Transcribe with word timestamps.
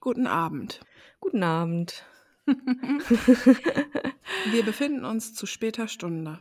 Guten 0.00 0.26
Abend. 0.26 0.80
Guten 1.20 1.42
Abend. 1.42 2.04
Wir 2.46 2.56
befinden 4.64 5.04
uns 5.04 5.34
zu 5.34 5.46
später 5.46 5.88
Stunde. 5.88 6.38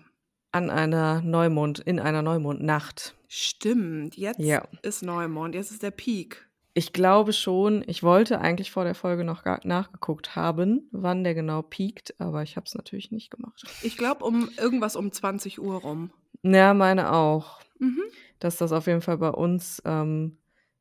An 0.51 0.69
einer 0.69 1.21
Neumond, 1.21 1.79
in 1.79 1.99
einer 1.99 2.21
Neumondnacht. 2.21 3.15
Stimmt, 3.27 4.15
jetzt 4.15 4.39
Ja. 4.39 4.67
ist 4.83 5.03
Neumond, 5.03 5.55
jetzt 5.55 5.71
ist 5.71 5.83
der 5.83 5.91
Peak. 5.91 6.47
Ich 6.73 6.93
glaube 6.93 7.33
schon, 7.33 7.83
ich 7.87 8.03
wollte 8.03 8.39
eigentlich 8.39 8.71
vor 8.71 8.83
der 8.83 8.95
Folge 8.95 9.23
noch 9.23 9.43
gar 9.43 9.59
nachgeguckt 9.65 10.35
haben, 10.35 10.87
wann 10.91 11.23
der 11.23 11.33
genau 11.33 11.63
piekt, 11.63 12.19
aber 12.21 12.43
ich 12.43 12.55
habe 12.55 12.67
es 12.67 12.75
natürlich 12.75 13.11
nicht 13.11 13.31
gemacht. 13.31 13.63
Ich 13.81 13.97
glaube 13.97 14.23
um 14.23 14.49
irgendwas 14.57 14.95
um 14.95 15.11
20 15.11 15.59
Uhr 15.59 15.77
rum. 15.81 16.11
Ja, 16.43 16.73
meine 16.75 17.11
auch, 17.11 17.59
Mhm. 17.79 18.01
dass 18.39 18.57
das 18.57 18.71
auf 18.71 18.87
jeden 18.87 19.01
Fall 19.01 19.17
bei 19.17 19.29
uns 19.29 19.81
ähm, 19.85 20.37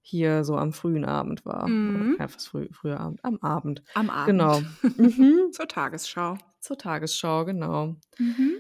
hier 0.09 0.45
so 0.45 0.57
am 0.57 0.73
frühen 0.73 1.05
Abend 1.05 1.45
war. 1.45 1.67
Mhm. 1.69 2.13
Oder, 2.13 2.21
ja, 2.21 2.29
fast 2.29 2.49
früh, 2.49 2.69
früher 2.71 3.01
Abend, 3.01 3.25
am 3.25 3.39
Abend. 3.39 3.83
Am 3.95 4.09
Abend. 4.09 4.27
Genau. 4.27 4.61
Mhm. 4.97 5.53
Zur 5.53 5.67
Tagesschau. 5.69 6.39
Zur 6.61 6.79
Tagesschau, 6.79 7.45
genau. 7.45 7.97
Mhm. 8.19 8.53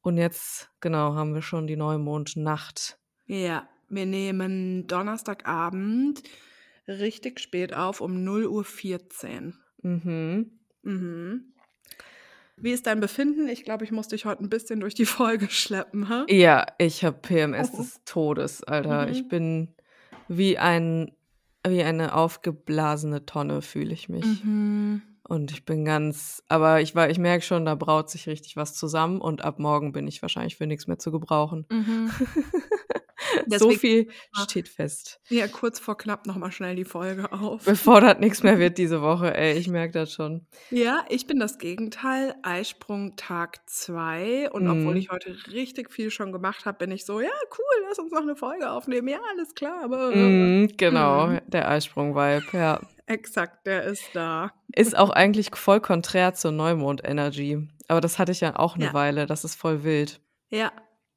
Und 0.00 0.16
jetzt, 0.16 0.70
genau, 0.80 1.14
haben 1.14 1.34
wir 1.34 1.42
schon 1.42 1.66
die 1.66 1.76
Neumondnacht. 1.76 2.98
Ja, 3.26 3.68
wir 3.88 4.06
nehmen 4.06 4.86
Donnerstagabend 4.86 6.22
richtig 6.88 7.40
spät 7.40 7.74
auf 7.74 8.00
um 8.00 8.12
0.14 8.24 9.46
Uhr. 9.48 9.52
Mhm. 9.82 10.50
Mhm. 10.82 11.52
Wie 12.56 12.70
ist 12.72 12.86
dein 12.86 13.00
Befinden? 13.00 13.48
Ich 13.48 13.64
glaube, 13.64 13.84
ich 13.84 13.92
muss 13.92 14.08
dich 14.08 14.24
heute 14.24 14.42
ein 14.42 14.48
bisschen 14.48 14.80
durch 14.80 14.94
die 14.94 15.04
Folge 15.06 15.50
schleppen, 15.50 16.08
hä? 16.08 16.24
Ja, 16.34 16.64
ich 16.78 17.04
habe 17.04 17.18
PMS 17.20 17.70
Oh. 17.74 17.76
des 17.78 18.00
Todes, 18.06 18.64
Alter. 18.64 19.10
Ich 19.10 19.24
Mhm. 19.24 19.28
bin 19.28 19.74
wie 20.28 20.58
ein 20.58 21.12
wie 21.66 21.82
eine 21.82 22.14
aufgeblasene 22.14 23.26
Tonne 23.26 23.60
fühle 23.60 23.92
ich 23.92 24.08
mich. 24.08 24.44
Mhm. 24.44 25.02
Und 25.28 25.50
ich 25.50 25.64
bin 25.64 25.84
ganz, 25.84 26.42
aber 26.48 26.80
ich 26.80 26.94
war, 26.94 27.10
ich 27.10 27.18
merke 27.18 27.44
schon, 27.44 27.64
da 27.64 27.74
braut 27.74 28.08
sich 28.08 28.28
richtig 28.28 28.56
was 28.56 28.74
zusammen 28.74 29.20
und 29.20 29.42
ab 29.42 29.58
morgen 29.58 29.90
bin 29.92 30.06
ich 30.06 30.22
wahrscheinlich 30.22 30.56
für 30.56 30.68
nichts 30.68 30.86
mehr 30.86 31.00
zu 31.00 31.10
gebrauchen. 31.10 31.66
Mhm. 31.68 32.10
so 33.58 33.70
viel 33.70 34.08
steht 34.48 34.68
fest. 34.68 35.20
Ja, 35.28 35.48
kurz 35.48 35.78
vor 35.78 35.96
knapp 35.96 36.26
nochmal 36.26 36.52
schnell 36.52 36.76
die 36.76 36.84
Folge 36.84 37.30
auf. 37.32 37.64
Bevor 37.64 38.00
das 38.00 38.18
nichts 38.18 38.42
mehr 38.42 38.58
wird 38.58 38.78
diese 38.78 39.02
Woche, 39.02 39.36
ey, 39.36 39.56
ich 39.58 39.68
merke 39.68 39.92
das 39.92 40.12
schon. 40.12 40.46
Ja, 40.70 41.04
ich 41.08 41.26
bin 41.26 41.38
das 41.38 41.58
Gegenteil. 41.58 42.34
Eisprung 42.42 43.16
Tag 43.16 43.58
2. 43.68 44.50
Und 44.50 44.68
obwohl 44.68 44.92
Mhm. 44.92 44.96
ich 44.96 45.10
heute 45.10 45.36
richtig 45.52 45.90
viel 45.90 46.10
schon 46.10 46.32
gemacht 46.32 46.64
habe, 46.66 46.78
bin 46.78 46.90
ich 46.90 47.04
so, 47.04 47.20
ja, 47.20 47.28
cool, 47.58 47.84
lass 47.88 47.98
uns 47.98 48.12
noch 48.12 48.22
eine 48.22 48.36
Folge 48.36 48.70
aufnehmen. 48.70 49.08
Ja, 49.08 49.18
alles 49.30 49.54
klar. 49.54 49.82
Aber 49.84 50.10
Mhm, 50.10 50.72
genau, 50.76 51.28
Mhm. 51.28 51.40
der 51.46 51.68
Eisprung-Vibe, 51.68 52.46
ja. 52.52 52.80
Exakt, 53.06 53.66
der 53.66 53.84
ist 53.84 54.04
da. 54.14 54.52
Ist 54.74 54.96
auch 54.98 55.10
eigentlich 55.10 55.50
voll 55.54 55.80
konträr 55.80 56.34
zur 56.34 56.50
Neumond-Energy. 56.50 57.68
Aber 57.88 58.00
das 58.00 58.18
hatte 58.18 58.32
ich 58.32 58.40
ja 58.40 58.58
auch 58.58 58.74
eine 58.74 58.86
Ja. 58.86 58.94
Weile, 58.94 59.26
das 59.26 59.44
ist 59.44 59.54
voll 59.54 59.84
wild. 59.84 60.20
Ja, 60.50 60.72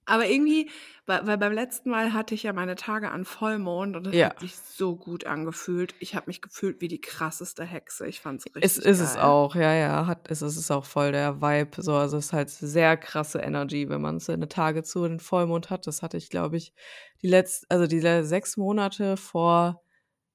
aber 0.09 0.27
irgendwie, 0.27 0.69
weil, 1.05 1.37
beim 1.37 1.53
letzten 1.53 1.89
Mal 1.89 2.13
hatte 2.13 2.35
ich 2.35 2.43
ja 2.43 2.53
meine 2.53 2.75
Tage 2.75 3.09
an 3.11 3.25
Vollmond 3.25 3.95
und 3.95 4.05
das 4.05 4.13
Ja. 4.15 4.27
hat 4.29 4.39
sich 4.41 4.55
so 4.55 4.95
gut 4.95 5.25
angefühlt. 5.25 5.95
Ich 5.99 6.15
habe 6.15 6.25
mich 6.27 6.41
gefühlt 6.41 6.81
wie 6.81 6.87
die 6.87 7.01
krasseste 7.01 7.63
Hexe. 7.63 8.05
Ich 8.07 8.19
fand 8.19 8.39
es 8.39 8.45
richtig 8.47 8.63
Es 8.63 8.77
ist 8.77 8.99
es 8.99 9.15
geil. 9.15 9.23
auch, 9.23 9.55
ja, 9.55 9.73
ja, 9.73 10.05
hat, 10.07 10.29
es 10.29 10.41
ist 10.41 10.57
es 10.57 10.69
auch 10.71 10.85
voll 10.85 11.11
der 11.11 11.41
Vibe. 11.41 11.81
So, 11.81 11.93
also 11.95 12.17
es 12.17 12.27
ist 12.27 12.33
halt 12.33 12.49
sehr 12.49 12.97
krasse 12.97 13.39
Energy, 13.39 13.89
wenn 13.89 14.01
man 14.01 14.19
seine 14.19 14.47
Tage 14.47 14.83
zu 14.83 15.07
den 15.07 15.19
Vollmond 15.19 15.69
hat. 15.69 15.87
Das 15.87 16.01
hatte 16.01 16.17
ich, 16.17 16.29
glaube 16.29 16.57
ich, 16.57 16.73
die 17.21 17.27
letzten, 17.27 17.65
also 17.69 17.87
die 17.87 17.99
le- 17.99 18.23
sechs 18.25 18.57
Monate 18.57 19.17
vor, 19.17 19.81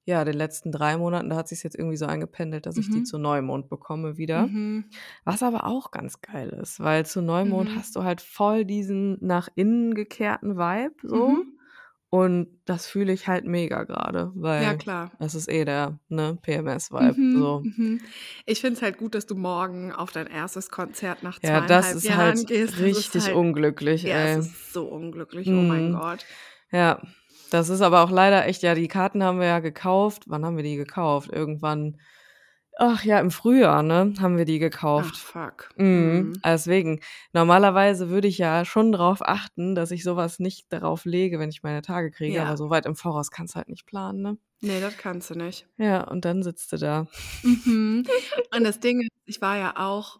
ja, 0.05 0.23
den 0.23 0.35
letzten 0.35 0.71
drei 0.71 0.97
Monaten, 0.97 1.29
da 1.29 1.35
hat 1.35 1.47
sich 1.47 1.63
jetzt 1.63 1.75
irgendwie 1.75 1.97
so 1.97 2.05
eingependelt, 2.05 2.65
dass 2.67 2.77
ich 2.77 2.89
die 2.89 2.99
Mhm. 2.99 3.05
zu 3.05 3.17
Neumond 3.17 3.69
bekomme 3.69 4.17
wieder. 4.17 4.47
Mhm. 4.47 4.85
Was 5.23 5.41
aber 5.43 5.65
auch 5.65 5.91
ganz 5.91 6.21
geil 6.21 6.49
ist, 6.61 6.79
weil 6.79 7.05
zu 7.05 7.21
Neumond 7.21 7.71
Mhm. 7.71 7.75
hast 7.75 7.95
du 7.95 8.03
halt 8.03 8.21
voll 8.21 8.65
diesen 8.65 9.17
nach 9.21 9.49
innen 9.55 9.95
gekehrten 9.95 10.57
Vibe, 10.57 10.95
so. 11.03 11.29
Mhm. 11.29 11.51
Und 12.11 12.47
das 12.65 12.87
fühle 12.87 13.11
ich 13.11 13.27
halt 13.27 13.45
mega 13.45 13.83
gerade, 13.83 14.31
weil 14.35 14.63
Ja, 14.63 14.75
klar. 14.75 15.11
das 15.19 15.35
ist 15.35 15.49
eh 15.49 15.65
der, 15.65 15.99
ne, 16.07 16.37
PMS-Vibe, 16.41 17.19
Mhm, 17.19 17.31
so. 17.33 17.61
mhm. 17.63 17.99
Ich 18.45 18.61
finde 18.61 18.77
es 18.77 18.81
halt 18.83 18.97
gut, 18.97 19.15
dass 19.15 19.25
du 19.25 19.35
morgen 19.35 19.91
auf 19.91 20.11
dein 20.11 20.27
erstes 20.27 20.69
Konzert 20.69 21.23
nach 21.23 21.39
Ja, 21.41 21.65
zweieinhalb 21.65 21.67
das 21.67 21.93
ist 21.95 22.03
Jahren 22.05 22.19
halt 22.37 22.47
gehst. 22.47 22.73
Das 22.73 22.79
ist 22.79 22.95
richtig 22.95 23.25
halt, 23.25 23.35
unglücklich, 23.35 24.03
ja, 24.03 24.17
ey. 24.19 24.37
es 24.39 24.45
ist 24.45 24.71
so 24.71 24.85
unglücklich. 24.87 25.47
Oh 25.49 25.53
mein 25.63 25.87
Mhm. 25.89 25.93
Gott. 25.93 26.25
Ja, 26.71 27.01
das 27.55 27.69
ist 27.69 27.81
aber 27.81 28.03
auch 28.03 28.11
leider 28.11 28.45
echt, 28.45 28.61
ja, 28.63 28.75
die 28.75 28.87
Karten 28.87 29.23
haben 29.23 29.39
wir 29.39 29.47
ja 29.47 29.59
gekauft. 29.59 30.23
Wann 30.27 30.45
haben 30.45 30.57
wir 30.57 30.63
die 30.63 30.75
gekauft? 30.75 31.29
Irgendwann, 31.31 31.99
ach 32.77 33.03
ja, 33.03 33.19
im 33.19 33.31
Frühjahr, 33.31 33.81
ne, 33.83 34.13
haben 34.19 34.37
wir 34.37 34.45
die 34.45 34.57
Ach, 34.57 34.59
gekauft. 34.59 35.17
fuck. 35.17 35.69
Mhm. 35.77 35.85
Mhm. 35.85 36.41
Deswegen, 36.43 36.99
normalerweise 37.33 38.09
würde 38.09 38.27
ich 38.27 38.37
ja 38.37 38.65
schon 38.65 38.91
darauf 38.91 39.21
achten, 39.21 39.75
dass 39.75 39.91
ich 39.91 40.03
sowas 40.03 40.39
nicht 40.39 40.71
darauf 40.71 41.05
lege, 41.05 41.39
wenn 41.39 41.49
ich 41.49 41.63
meine 41.63 41.81
Tage 41.81 42.11
kriege, 42.11 42.41
aber 42.41 42.51
Ja. 42.51 42.57
so 42.57 42.69
weit 42.69 42.85
im 42.85 42.95
Voraus 42.95 43.31
kannst 43.31 43.55
du 43.55 43.57
halt 43.57 43.69
nicht 43.69 43.85
planen, 43.85 44.21
ne? 44.21 44.37
Nee, 44.61 44.79
das 44.79 44.97
kannst 44.97 45.29
du 45.29 45.35
nicht. 45.35 45.67
Ja, 45.77 46.03
und 46.07 46.25
dann 46.25 46.41
sitzt 46.43 46.71
du 46.73 46.77
da. 46.77 47.07
Mhm. 47.43 48.05
Und 48.55 48.63
das 48.63 48.79
Ding 48.79 49.01
ist, 49.01 49.09
ich 49.25 49.41
war 49.41 49.57
ja 49.57 49.73
auch 49.77 50.19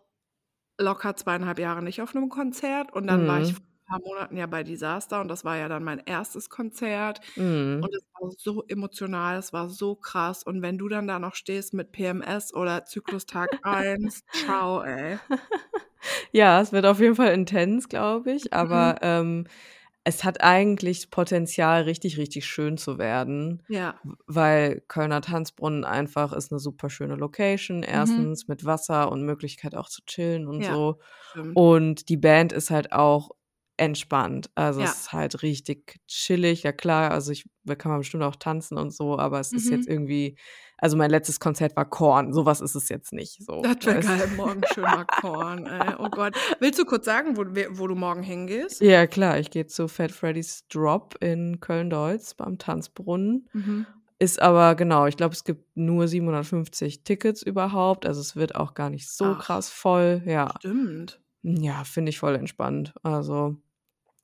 locker 0.78 1.16
zweieinhalb 1.16 1.58
Jahre 1.60 1.82
nicht 1.82 2.02
auf 2.02 2.16
einem 2.16 2.28
Konzert 2.30 2.92
und 2.94 3.08
dann 3.08 3.28
war 3.28 3.40
ich 3.42 3.54
Mhm. 3.54 3.58
Paar 3.86 4.00
Monaten 4.00 4.38
ja 4.38 4.48
bei 4.48 4.64
Disaster 4.64 5.22
und 5.22 5.28
das 5.30 5.46
war 5.46 5.58
ja 5.58 5.68
dann 5.70 5.84
mein 5.84 6.00
erstes 6.00 6.50
Konzert 6.50 7.22
Mhm. 7.38 7.88
und 7.88 7.96
es 7.96 8.04
war 8.20 8.32
so 8.38 8.64
emotional, 8.68 9.38
es 9.38 9.54
war 9.54 9.70
so 9.70 9.96
krass 9.96 10.44
und 10.44 10.62
wenn 10.62 10.78
du 10.78 10.90
dann 10.90 11.08
da 11.08 11.20
noch 11.20 11.36
stehst 11.36 11.74
mit 11.74 11.92
PMS 11.92 12.54
oder 12.54 12.86
Zyklustag 12.86 13.58
1, 13.64 14.24
ciao, 14.32 14.82
ey. 14.84 15.20
Ja, 16.32 16.62
es 16.62 16.72
wird 16.72 16.86
auf 16.86 17.00
jeden 17.00 17.16
Fall 17.16 17.34
intens, 17.34 17.90
glaube 17.90 18.32
ich, 18.32 18.54
Mhm. 18.54 18.54
aber 18.54 18.98
ähm, 19.02 19.48
es 20.04 20.24
hat 20.24 20.42
eigentlich 20.44 21.10
Potenzial, 21.12 21.84
richtig, 21.84 22.18
richtig 22.18 22.46
schön 22.46 22.78
zu 22.78 22.98
werden. 22.98 23.64
Ja. 23.68 24.00
weil 24.28 24.82
Kölner 24.88 25.22
Tanzbrunnen 25.22 25.84
einfach 25.86 26.34
ist 26.34 26.52
eine 26.52 26.60
super 26.60 26.90
schöne 26.92 27.16
Location. 27.16 27.84
Mhm. 27.92 28.30
Erstens 28.30 28.48
mit 28.48 28.66
Wasser 28.66 29.12
und 29.12 29.24
Möglichkeit 29.26 29.76
auch 29.76 29.90
zu 29.90 30.04
chillen 30.06 30.48
und 30.48 30.62
Ja, 30.62 30.66
so. 30.66 31.00
stimmt. 31.20 31.56
Und 31.56 32.10
die 32.10 32.18
Band 32.18 32.54
ist 32.54 32.72
halt 32.72 32.92
auch 32.94 33.32
entspannt. 33.78 34.50
Also 34.56 34.80
Ja. 34.82 34.86
es 34.88 34.96
ist 35.02 35.14
halt 35.14 35.42
richtig 35.44 36.00
chillig. 36.08 36.64
Ja 36.64 36.72
klar, 36.72 37.12
also 37.12 37.32
ich 37.32 37.46
da 37.68 37.74
kann 37.76 37.90
man 37.92 38.00
bestimmt 38.00 38.22
auch 38.24 38.36
tanzen 38.36 38.78
und 38.78 38.92
so, 38.94 39.18
aber 39.18 39.40
es 39.40 39.52
ist 39.52 39.70
jetzt 39.72 39.88
Mhm. 39.88 39.92
irgendwie, 39.94 40.38
also 40.78 40.96
mein 40.98 41.10
letztes 41.10 41.40
Konzert 41.40 41.76
war 41.76 41.86
Korn. 41.90 42.32
Sowas 42.32 42.62
ist 42.62 42.76
es 42.76 42.90
jetzt 42.90 43.12
nicht. 43.12 43.44
So, 43.44 43.62
Das 43.64 43.78
wäre 43.86 44.02
geil, 44.02 44.30
morgen 44.38 44.62
schön 44.72 44.84
mal 44.84 45.06
Korn, 45.06 45.66
ey. 45.66 45.96
Oh 45.98 46.10
Gott. 46.10 46.36
Willst 46.60 46.78
du 46.80 46.86
kurz 46.86 47.06
sagen, 47.06 47.36
wo, 47.38 47.42
wo 47.80 47.88
du 47.88 47.96
morgen 47.96 48.22
hingehst? 48.22 48.82
Ja, 48.82 49.08
klar, 49.08 49.40
ich 49.40 49.50
gehe 49.50 49.66
zu 49.66 49.88
Fat 49.88 50.12
Freddy's 50.12 50.68
Drop 50.68 51.16
in 51.22 51.60
Köln-Deutz 51.60 52.36
beim 52.36 52.60
Tanzbrunnen. 52.60 53.50
Mhm. 53.54 53.88
Ist 54.20 54.40
aber, 54.42 54.76
genau, 54.76 55.08
ich 55.08 55.18
glaube, 55.18 55.34
es 55.34 55.44
gibt 55.44 55.66
nur 55.76 56.08
750 56.08 57.04
Tickets 57.04 57.42
überhaupt. 57.42 58.06
Also 58.06 58.22
es 58.22 58.36
wird 58.36 58.54
auch 58.56 58.76
gar 58.76 58.90
nicht 58.92 59.10
so 59.10 59.26
Ach. 59.26 59.40
krass 59.44 59.70
voll. 59.70 60.22
Ja, 60.26 60.54
Stimmt. 60.60 61.20
ja, 61.42 61.84
finde 61.84 62.12
ich 62.12 62.20
voll 62.20 62.36
entspannt. 62.36 62.94
Also, 63.04 63.58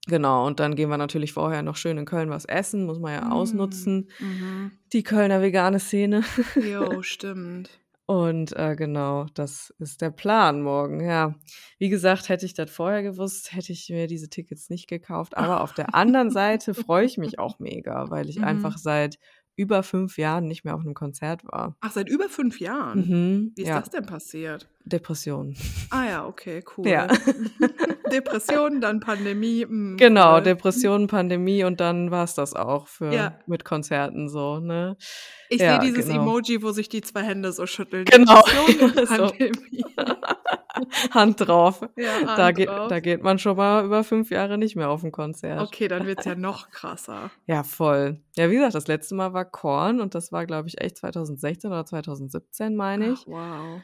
genau. 0.07 0.45
Und 0.47 0.59
dann 0.59 0.75
gehen 0.75 0.89
wir 0.89 0.97
natürlich 0.97 1.33
vorher 1.33 1.63
noch 1.63 1.75
schön 1.75 1.97
in 1.97 2.05
Köln 2.05 2.29
was 2.29 2.45
essen, 2.45 2.85
muss 2.85 2.99
man 2.99 3.13
ja 3.13 3.25
Mm. 3.25 3.31
ausnutzen. 3.31 4.09
Mhm. 4.19 4.71
Die 4.93 5.03
Kölner 5.03 5.41
vegane 5.41 5.79
Szene. 5.79 6.23
Jo, 6.55 7.01
stimmt. 7.01 7.69
Und 8.07 8.53
äh, 8.57 8.75
genau, 8.75 9.27
das 9.35 9.73
ist 9.79 10.01
der 10.01 10.09
Plan 10.11 10.61
morgen. 10.63 10.99
Ja, 10.99 11.35
wie 11.77 11.87
gesagt, 11.87 12.27
hätte 12.27 12.45
ich 12.45 12.53
das 12.53 12.69
vorher 12.69 13.03
gewusst, 13.03 13.53
hätte 13.53 13.71
ich 13.71 13.87
mir 13.89 14.07
diese 14.07 14.29
Tickets 14.29 14.69
nicht 14.69 14.89
gekauft. 14.89 15.37
Aber 15.37 15.61
auf 15.61 15.73
der 15.73 15.95
anderen 15.95 16.29
Seite 16.31 16.73
freue 16.73 17.05
ich 17.05 17.17
mich 17.17 17.39
auch 17.39 17.59
mega, 17.59 18.09
weil 18.09 18.29
ich 18.29 18.39
Mhm. 18.39 18.43
einfach 18.43 18.77
seit 18.77 19.17
über 19.55 19.83
fünf 19.83 20.17
Jahren 20.17 20.47
nicht 20.47 20.65
mehr 20.65 20.75
auf 20.75 20.81
einem 20.81 20.93
Konzert 20.93 21.45
war. 21.45 21.77
Ach, 21.79 21.91
seit 21.91 22.09
über 22.09 22.27
fünf 22.27 22.59
Jahren? 22.59 22.99
Mhm, 23.07 23.51
Wie 23.55 23.61
ist 23.61 23.67
ja, 23.69 23.79
das 23.79 23.89
denn 23.91 24.05
passiert? 24.05 24.67
Depression. 24.85 25.55
Ah 25.89 26.05
ja, 26.05 26.25
okay, 26.27 26.63
cool. 26.77 26.87
Ja. 26.87 27.07
Depression, 28.11 28.81
dann 28.81 28.99
Pandemie. 28.99 29.65
mm, 29.65 29.97
Genau, 29.97 30.35
cool. 30.35 30.41
Depression, 30.43 31.07
Pandemie 31.07 31.63
und 31.63 31.79
dann 31.79 32.11
war 32.11 32.23
es 32.25 32.33
das 32.33 32.53
auch 32.53 32.87
für 32.87 33.13
Ja. 33.13 33.39
mit 33.47 33.63
Konzerten 33.65 34.27
so, 34.29 34.59
ne? 34.59 34.97
Ich 35.49 35.61
Ja, 35.61 35.79
sehe 35.81 35.89
dieses 35.91 36.07
genau. 36.07 36.21
Emoji, 36.23 36.61
wo 36.63 36.71
sich 36.71 36.89
die 36.89 37.01
zwei 37.01 37.23
Hände 37.23 37.51
so 37.51 37.65
schütteln. 37.65 38.05
Genau. 38.05 38.41
Pandemie. 39.07 39.83
Hand 41.11 41.47
drauf. 41.47 41.81
Ja, 41.95 42.21
Da 42.35 42.45
Hand 42.47 42.57
geht, 42.57 42.69
drauf. 42.69 42.87
da 42.87 42.99
geht 42.99 43.21
man 43.23 43.39
schon 43.39 43.57
mal 43.57 43.85
über 43.85 44.03
fünf 44.03 44.31
Jahre 44.31 44.57
nicht 44.57 44.75
mehr 44.75 44.89
auf 44.89 45.03
ein 45.03 45.11
Konzert. 45.11 45.61
Okay, 45.61 45.87
dann 45.87 46.05
wird 46.07 46.19
es 46.19 46.25
ja 46.25 46.35
noch 46.35 46.69
krasser. 46.71 47.29
Ja, 47.45 47.63
voll. 47.63 48.19
Ja, 48.35 48.49
wie 48.49 48.55
gesagt, 48.55 48.75
das 48.75 48.87
letzte 48.87 49.15
Mal 49.15 49.33
war 49.33 49.45
Korn 49.45 49.99
und 50.01 50.15
das 50.15 50.31
war, 50.31 50.45
glaube 50.45 50.67
ich, 50.69 50.81
echt 50.81 50.97
2016 50.97 51.69
oder 51.71 51.85
2017, 51.85 52.75
meine 52.75 53.11
ich. 53.11 53.19
Ach, 53.23 53.27
wow. 53.27 53.81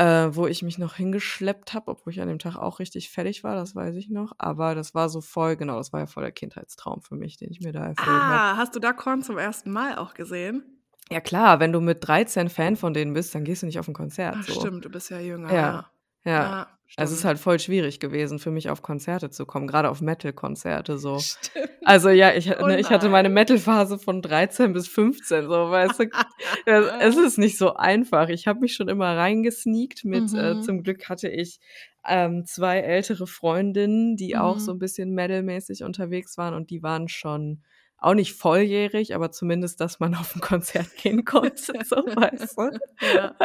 Äh, 0.00 0.28
wo 0.36 0.46
ich 0.46 0.62
mich 0.62 0.78
noch 0.78 0.94
hingeschleppt 0.94 1.74
habe, 1.74 1.90
obwohl 1.90 2.12
ich 2.12 2.20
an 2.20 2.28
dem 2.28 2.38
Tag 2.38 2.54
auch 2.56 2.78
richtig 2.78 3.10
fertig 3.10 3.42
war, 3.42 3.56
das 3.56 3.74
weiß 3.74 3.96
ich 3.96 4.08
noch. 4.10 4.32
Aber 4.38 4.76
das 4.76 4.94
war 4.94 5.08
so 5.08 5.20
voll, 5.20 5.56
genau, 5.56 5.76
das 5.76 5.92
war 5.92 5.98
ja 6.00 6.06
voll 6.06 6.22
der 6.22 6.30
Kindheitstraum 6.30 7.02
für 7.02 7.16
mich, 7.16 7.36
den 7.36 7.50
ich 7.50 7.60
mir 7.60 7.72
da 7.72 7.84
erfüllt 7.84 8.28
habe. 8.28 8.44
Ah, 8.44 8.56
hast 8.56 8.74
du 8.74 8.80
da 8.80 8.92
Korn 8.92 9.22
zum 9.22 9.38
ersten 9.38 9.70
Mal 9.70 9.96
auch 9.96 10.14
gesehen? 10.14 10.82
Ja 11.10 11.20
klar, 11.20 11.58
wenn 11.60 11.72
du 11.72 11.80
mit 11.80 12.06
13 12.06 12.48
Fan 12.50 12.76
von 12.76 12.92
denen 12.94 13.14
bist, 13.14 13.34
dann 13.34 13.44
gehst 13.44 13.62
du 13.62 13.66
nicht 13.66 13.78
auf 13.78 13.88
'n 13.88 13.94
Konzert 13.94 14.42
Ach 14.42 14.46
so. 14.46 14.68
stimmt, 14.68 14.84
du 14.84 14.90
bist 14.90 15.10
ja 15.10 15.18
jünger, 15.20 15.54
Ja, 15.54 15.58
ja. 15.58 15.90
Ja. 16.28 16.56
Ja, 16.56 16.78
Also, 16.96 17.12
es 17.14 17.20
ist 17.20 17.24
stimmt. 17.24 17.26
halt 17.26 17.38
voll 17.38 17.60
schwierig 17.60 18.00
gewesen 18.00 18.38
für 18.40 18.50
mich, 18.50 18.70
auf 18.70 18.82
Konzerte 18.82 19.30
zu 19.30 19.46
kommen, 19.46 19.68
grade 19.68 19.88
auf 19.90 20.00
Metal-Konzerte 20.00 20.98
so. 20.98 21.26
Stimmt. 21.50 21.70
Also, 21.84 22.10
ja, 22.10 22.34
ich 22.34 22.48
Oh 22.60 22.66
ne, 22.66 22.78
ich 22.80 22.90
hatte 22.92 23.08
meine. 23.08 23.28
Metal-Phase 23.30 23.98
von 23.98 24.20
13 24.22 24.72
bis 24.74 24.88
15 24.88 25.44
so, 25.48 25.70
weißt 25.70 26.00
du? 26.00 26.04
Es 27.00 27.16
ist 27.16 27.38
nicht 27.38 27.58
so 27.58 27.74
einfach. 27.74 28.28
Ich 28.28 28.46
habe 28.46 28.60
mich 28.60 28.74
schon 28.74 28.88
immer 28.88 29.16
reingesneakt 29.16 30.04
mit 30.04 30.34
äh, 30.34 30.58
Mhm. 30.58 30.60
zum 30.60 30.82
Glück 30.82 31.08
hatte 31.08 31.28
ich, 31.28 31.60
ähm, 32.06 32.44
2 32.46 32.78
ältere 32.80 33.26
Freundinnen, 33.26 34.16
die 34.16 34.36
auch 34.36 34.60
so 34.60 34.72
Mhm. 34.72 34.74
'n 34.74 34.78
bisschen 34.78 35.14
metal-mäßig 35.14 35.84
unterwegs 35.84 36.36
waren 36.38 36.54
und 36.54 36.70
die 36.70 36.82
waren 36.82 37.08
schon 37.08 37.62
auch 37.98 38.14
nicht 38.14 38.34
volljährig, 38.34 39.14
aber 39.14 39.30
zumindest, 39.32 39.80
dass 39.80 40.00
man 40.00 40.14
auf 40.16 40.34
'n 40.36 40.40
Konzert 40.40 40.94
gehen 40.96 41.24
konnte, 41.24 41.84
so, 41.84 41.96
weißt 41.96 42.58
du? 42.58 42.72
Ja. 43.00 43.36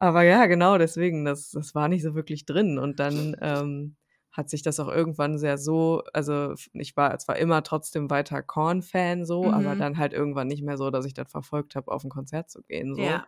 Aber 0.00 0.22
ja, 0.24 0.46
genau 0.46 0.78
deswegen, 0.78 1.24
das 1.24 1.50
das 1.52 1.74
war 1.74 1.88
nicht 1.88 2.02
so 2.02 2.14
wirklich 2.14 2.46
drin 2.46 2.78
und 2.78 3.00
dann, 3.00 3.36
ähm, 3.40 3.96
hat 4.32 4.50
sich 4.50 4.62
das 4.62 4.80
auch 4.80 4.88
irgendwann 4.88 5.38
sehr 5.38 5.58
so 5.58 6.02
also, 6.14 6.54
ich 6.74 6.96
war 6.96 7.18
zwar 7.18 7.36
immer 7.38 7.62
trotzdem 7.64 8.10
weiter 8.10 8.42
Korn-Fan 8.42 9.24
so, 9.26 9.52
aber 9.52 9.74
Mhm. 9.74 9.76
dann 9.76 9.98
halt 9.98 10.12
irgendwann 10.14 10.48
nicht 10.48 10.62
mehr 10.62 10.76
so, 10.78 10.90
dass 10.90 11.06
ich 11.06 11.14
das 11.14 11.30
verfolgt 11.30 11.76
habe, 11.76 11.90
auf 11.92 12.04
'n 12.04 12.10
Konzert 12.10 12.50
zu 12.50 12.62
gehen 12.64 12.94
so. 12.94 13.16
Ja. 13.16 13.26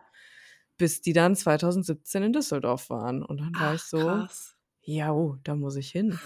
Bis 0.77 1.01
die 1.01 1.13
dann 1.13 1.35
2017 1.37 2.23
in 2.23 2.33
Düsseldorf 2.33 2.89
waren 2.91 3.23
und 3.23 3.39
dann 3.41 3.59
war 3.59 3.73
ich 3.75 3.87
Ach, 3.87 3.89
so: 3.89 4.27
krass. 4.27 4.55
„Ja, 4.83 5.11
oh, 5.13 5.37
da 5.43 5.55
muss 5.55 5.75
ich 5.77 5.91
hin.“ 5.91 6.21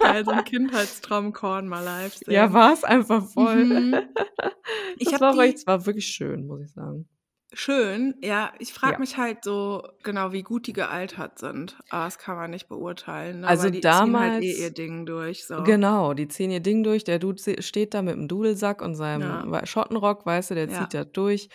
Geil, 0.00 0.24
so 0.24 0.32
'n 0.32 0.44
Kindheitstraum, 0.44 1.32
Korn 1.32 1.68
mal 1.68 1.80
live 1.82 2.14
Ja, 2.28 2.52
sehen. 2.52 2.52
war's 2.52 2.84
einfach 2.84 3.24
voll. 3.26 3.66
Mhm. 3.66 3.94
Ich 4.98 5.10
Das 5.12 5.20
war 5.20 5.34
die 5.34 5.54
es 5.54 5.66
war 5.66 5.84
wirklich 5.86 6.06
schön, 6.06 6.46
muss 6.46 6.62
ich 6.62 6.72
sagen. 6.72 7.08
Schön, 7.52 8.14
ja. 8.22 8.52
Ich 8.58 8.72
frage 8.72 8.96
Ja. 8.96 8.98
mich 9.00 9.16
halt 9.16 9.44
so 9.44 9.82
genau, 10.02 10.32
wie 10.32 10.42
gut 10.42 10.66
die 10.66 10.72
gealtert 10.72 11.38
sind, 11.38 11.78
aber 11.88 12.04
das 12.06 12.18
kann 12.18 12.36
man 12.36 12.50
nicht 12.50 12.68
beurteilen, 12.68 13.40
ne, 13.40 13.48
Also, 13.48 13.64
weil 13.64 13.70
die 13.70 13.86
ziehen 13.86 14.18
halt 14.18 14.36
eh 14.38 14.52
ihr 14.54 14.70
damals 14.70 14.72
Ding 14.72 15.06
durch, 15.06 15.46
so. 15.46 15.54
genau, 15.64 16.14
die 16.14 16.28
ziehen 16.28 16.50
ihr 16.50 16.60
Ding 16.60 16.82
durch. 16.84 17.04
Der 17.04 17.18
Dude 17.18 17.62
steht 17.62 17.94
da 17.94 18.00
mit'm 18.00 18.28
Dudelsack 18.28 18.82
und 18.82 18.94
seinem 18.96 19.20
Ja. 19.20 19.66
Schottenrock, 19.66 20.26
weißt 20.26 20.52
du, 20.52 20.56
der 20.56 20.68
Ja. 20.68 20.70
zieht 20.70 20.94
das 20.94 21.12
durch 21.12 21.48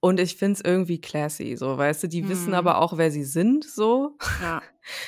und 0.00 0.20
ich 0.20 0.36
finde 0.36 0.54
es 0.54 0.62
irgendwie 0.64 1.00
classy 1.00 1.56
so, 1.56 1.78
weißt 1.78 2.04
du? 2.04 2.08
Die 2.08 2.28
wissen 2.28 2.52
Mhm. 2.52 2.54
aber 2.54 2.78
auch, 2.80 2.96
wer 2.98 3.10
sie 3.10 3.24
sind 3.24 3.64
so. 3.64 4.18
Ja. 4.38 4.65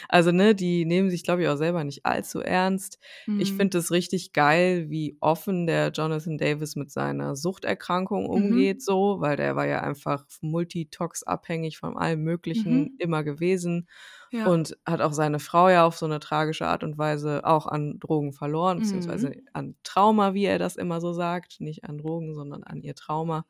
Also, 0.08 0.32
ne, 0.32 0.54
die 0.54 0.84
nehmen 0.84 1.10
sich, 1.10 1.22
glaube 1.24 1.42
ich, 1.42 1.48
auch 1.48 1.56
selber 1.56 1.84
nicht 1.84 2.06
allzu 2.06 2.40
ernst. 2.40 2.98
Ich 3.36 3.52
Mhm. 3.52 3.54
finde 3.54 3.78
es 3.78 3.90
richtig 3.90 4.32
geil, 4.32 4.90
wie 4.90 5.16
offen 5.20 5.66
der 5.66 5.90
Jonathan 5.92 6.38
Davis 6.38 6.76
mit 6.76 6.90
seiner 6.90 7.36
Suchterkrankung 7.36 8.26
Mhm. 8.34 8.68
umgeht 8.68 8.82
so, 8.82 9.20
weil 9.20 9.36
der 9.36 9.56
war 9.56 9.66
ja 9.66 9.80
einfach 9.82 10.26
multitox-abhängig 10.40 11.78
von 11.78 11.96
allem 11.96 12.22
Möglichen 12.22 12.88
Mhm. 12.88 12.98
immer 12.98 13.24
gewesen 13.24 13.88
Ja. 14.32 14.48
und 14.48 14.76
hat 14.86 15.00
auch 15.00 15.12
seine 15.12 15.40
Frau 15.40 15.68
ja 15.68 15.84
auf 15.86 15.96
so 15.98 16.06
'ne 16.06 16.20
tragische 16.20 16.66
Art 16.66 16.84
und 16.84 16.96
Weise 16.98 17.44
auch 17.44 17.66
an 17.66 17.98
Drogen 18.00 18.32
verloren, 18.32 18.78
beziehungsweise 18.78 19.32
Mhm. 19.32 19.38
an 19.52 19.76
Trauma, 19.84 20.34
wie 20.34 20.44
er 20.46 20.58
das 20.58 20.76
immer 20.76 21.00
so 21.00 21.12
sagt, 21.12 21.60
nicht 21.60 21.84
an 21.84 21.98
Drogen, 21.98 22.34
sondern 22.34 22.62
an 22.64 22.80
ihr 22.82 22.94
Trauma. 22.94 23.46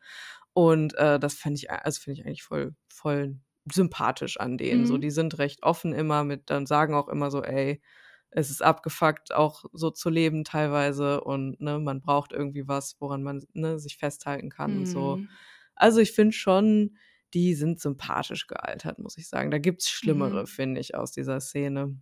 Und, 0.55 0.95
äh, 0.97 1.19
das 1.21 1.35
fände 1.35 1.57
ich 1.59 1.71
also, 1.71 2.01
finde 2.01 2.21
ich 2.21 2.27
eigentlich 2.27 2.43
voll 2.45 2.75
voll 2.89 3.37
sympathisch 3.73 4.39
an 4.41 4.59
denen 4.59 4.87
so. 4.87 4.97
Mhm. 4.97 4.99
Die 4.99 5.11
sind 5.11 5.39
recht 5.39 5.63
offen 5.63 5.93
immer 5.95 6.25
mit 6.25 6.51
dann 6.51 6.67
sagen 6.67 6.95
auch 6.95 7.09
immer 7.09 7.31
so: 7.31 7.43
„Ey, 7.43 7.81
es 8.31 8.51
ist 8.51 8.63
abgefuckt, 8.63 9.33
auch 9.35 9.65
so 9.73 9.91
zu 9.91 10.11
leben 10.11 10.45
teilweise 10.45 11.23
und, 11.23 11.61
ne, 11.61 11.79
man 11.79 12.01
braucht 12.03 12.33
irgendwie 12.33 12.69
was, 12.69 12.97
woran 13.01 13.23
man, 13.23 13.43
ne, 13.55 13.79
sich 13.79 13.97
festhalten 13.99 14.51
kann 14.51 14.77
und 14.77 14.89
so.“ 14.89 15.19
Mhm. 15.19 15.39
Also, 15.77 16.01
ich 16.01 16.13
finde 16.13 16.33
schon, 16.35 16.97
die 17.35 17.55
sind 17.55 17.81
sympathisch 17.81 18.47
gealtert, 18.49 18.99
muss 18.99 19.17
ich 19.19 19.29
sagen. 19.29 19.51
Da 19.51 19.59
gibt's 19.59 19.91
Schlimmere, 19.91 20.47
Mhm. 20.47 20.49
finde 20.49 20.81
ich, 20.81 20.95
aus 20.97 21.13
dieser 21.13 21.41
Szene. 21.41 21.97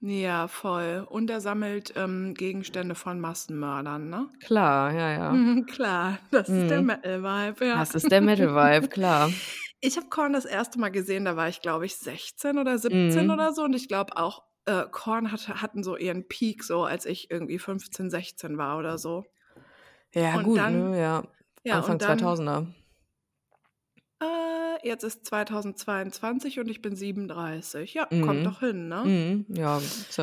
Ja, 0.00 0.46
voll. 0.48 1.06
Und 1.08 1.28
er 1.30 1.40
sammelt, 1.40 1.92
ähm, 1.96 2.34
Gegenstände 2.34 2.94
von 2.94 3.18
Massenmördern, 3.20 4.08
ne? 4.10 4.28
Klar, 4.40 4.92
ja, 4.92 5.10
ja. 5.12 5.30
Mhm, 5.30 5.66
klar, 5.66 6.18
das 6.30 6.56
ist 6.58 6.70
der 6.70 6.80
Mhm. 6.80 6.82
Metal-Vibe, 6.82 7.66
ja. 7.66 7.86
Das 7.86 7.94
ist 7.94 8.10
der 8.12 8.22
Metal-Vibe, 8.22 8.88
klar. 8.90 9.42
Ich 9.82 9.96
habe 9.96 10.08
Korn 10.08 10.32
das 10.32 10.44
1. 10.44 10.78
Mal 10.80 10.88
gesehen, 10.90 11.24
da 11.24 11.36
war 11.36 11.48
ich, 11.48 11.60
glaube 11.60 11.86
ich, 11.86 11.96
16 11.96 12.58
oder 12.58 12.78
17 12.78 13.30
Mhm. 13.30 13.30
oder 13.30 13.52
so 13.52 13.62
und 13.62 13.74
ich 13.74 13.86
glaube 13.86 14.16
auch, 14.16 14.42
äh, 14.66 14.84
Korn 14.90 15.30
hatte 15.30 15.62
hatten 15.62 15.84
so 15.84 15.96
ihren 15.96 16.26
Peak 16.26 16.64
so, 16.64 16.82
als 16.84 17.06
ich 17.06 17.30
irgendwie 17.30 17.58
15, 17.60 18.10
16 18.10 18.58
war 18.58 18.78
oder 18.78 18.98
so. 18.98 19.24
Ja 20.14 20.36
Und 20.36 20.44
gut, 20.44 20.56
dann 20.56 20.92
ne, 20.92 20.98
ja. 21.00 21.24
ja, 21.64 21.78
Anfang 21.78 21.98
dann 21.98 22.00
2000er. 22.00 22.66
Äh, 24.20 24.86
jetzt 24.88 25.04
ist 25.04 25.26
2022 25.26 26.58
und 26.60 26.68
ich 26.68 26.82
bin 26.82 26.96
37. 26.96 27.94
Ja, 27.94 28.08
kommt 28.20 28.46
Mhm. 28.46 28.46
doch 28.46 28.60
hin, 28.60 28.88
ne? 28.88 29.10
Mhm. 29.10 29.46
Ja, 29.48 29.80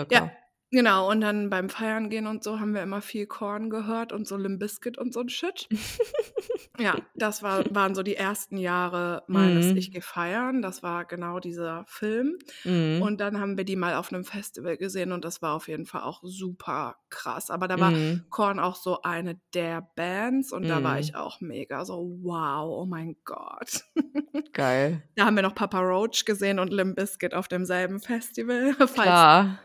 Ja, 0.10 0.22
circa. 0.22 0.32
Genau. 0.72 1.10
Und 1.12 1.22
dann 1.22 1.50
beim 1.50 1.70
Feiern 1.70 2.10
gehen 2.10 2.28
und 2.28 2.44
so 2.44 2.60
haben 2.60 2.74
wir 2.74 2.84
immer 2.84 3.02
viel 3.02 3.28
Korn 3.28 3.70
gehört 3.70 4.12
und 4.14 4.28
so 4.28 4.38
Limp 4.38 4.60
Bizkit 4.60 4.98
und 4.98 5.14
so 5.14 5.22
'n 5.22 5.30
Shit. 5.30 5.70
Ja, 6.78 7.00
das 7.16 7.42
war 7.42 7.74
waren 7.74 7.96
so 7.96 8.04
die 8.04 8.16
ersten 8.18 8.58
Jahre 8.58 9.24
meines 9.28 9.72
„Ich 9.76 9.92
Mhm. 9.92 9.92
gehe 9.92 10.02
feiern“. 10.02 10.62
Das 10.62 10.84
war 10.84 11.06
genau 11.06 11.40
dieser 11.40 11.86
Film. 11.88 12.38
Mhm. 12.66 12.96
Und 12.98 13.20
dann 13.22 13.40
haben 13.40 13.58
wir 13.58 13.64
die 13.66 13.76
mal 13.78 13.96
auf 13.96 14.12
'nem 14.12 14.26
Festival 14.26 14.78
gesehen 14.78 15.12
und 15.14 15.24
das 15.26 15.42
war 15.42 15.54
auf 15.56 15.68
jeden 15.70 15.86
Fall 15.86 16.02
auch 16.04 16.22
super 16.24 16.98
krass. 17.10 17.50
Aber 17.50 17.68
da 17.70 17.80
war 17.80 17.94
Mhm. 17.94 18.26
Korn 18.30 18.60
auch 18.60 18.76
so 18.76 19.02
eine 19.04 19.40
der 19.54 19.82
Bands 19.96 20.52
und 20.52 20.68
da 20.70 20.84
war 20.84 21.00
ich 21.00 21.08
Mhm. 21.08 21.16
auch 21.16 21.40
mega 21.42 21.86
so: 21.86 22.18
„Wow, 22.24 22.82
oh 22.84 22.86
mein 22.86 23.16
Gott.“ 23.26 23.84
Geil. 24.54 25.02
Da 25.18 25.26
haben 25.26 25.36
wir 25.38 25.44
noch 25.44 25.56
Papa 25.56 25.80
Roach 25.80 26.26
gesehen 26.26 26.60
und 26.60 26.74
Limp 26.74 26.98
Bizkit 26.98 27.34
auf 27.34 27.48
demselben 27.48 28.02
Festival. 28.02 28.74
Falls 28.88 29.26
Klar. 29.26 29.60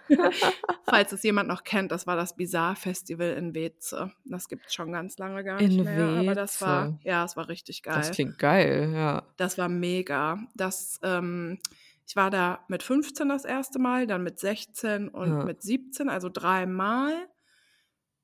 falls 0.88 1.00
es 1.12 1.23
jemand 1.23 1.49
noch 1.49 1.64
kennt, 1.64 1.93
das 1.93 2.06
war 2.06 2.17
das 2.17 2.37
Bizarre-Festival 2.37 3.31
in 3.32 3.55
Weeze. 3.55 4.12
Das 4.25 4.49
gibt's 4.49 4.75
schon 4.75 4.93
ganz 4.93 5.19
lange 5.19 5.44
gar 5.44 5.62
nicht 5.62 5.81
In 5.81 5.85
mehr, 5.85 6.14
aber 6.17 6.35
das 6.35 6.61
war 6.61 6.94
ja, 7.02 7.25
es 7.25 7.37
war 7.37 7.49
richtig 7.49 7.82
Das 7.93 8.11
geil. 8.11 8.12
klingt 8.12 8.38
geil, 8.38 8.93
ja. 8.94 9.35
Das 9.38 9.58
war 9.58 9.69
mega. 9.69 10.38
Das, 10.55 10.99
ähm 11.02 11.58
ich 12.06 12.17
war 12.17 12.31
da 12.31 12.64
mit 12.69 12.82
15 12.82 13.29
das 13.29 13.44
1. 13.44 13.79
Mal, 13.79 14.06
dann 14.08 14.25
mit 14.25 14.41
16 14.41 15.08
und 15.08 15.44
Ja. 15.44 15.44
mit 15.44 15.62
17, 15.62 16.08
also 16.08 16.29
dreimal. 16.29 17.12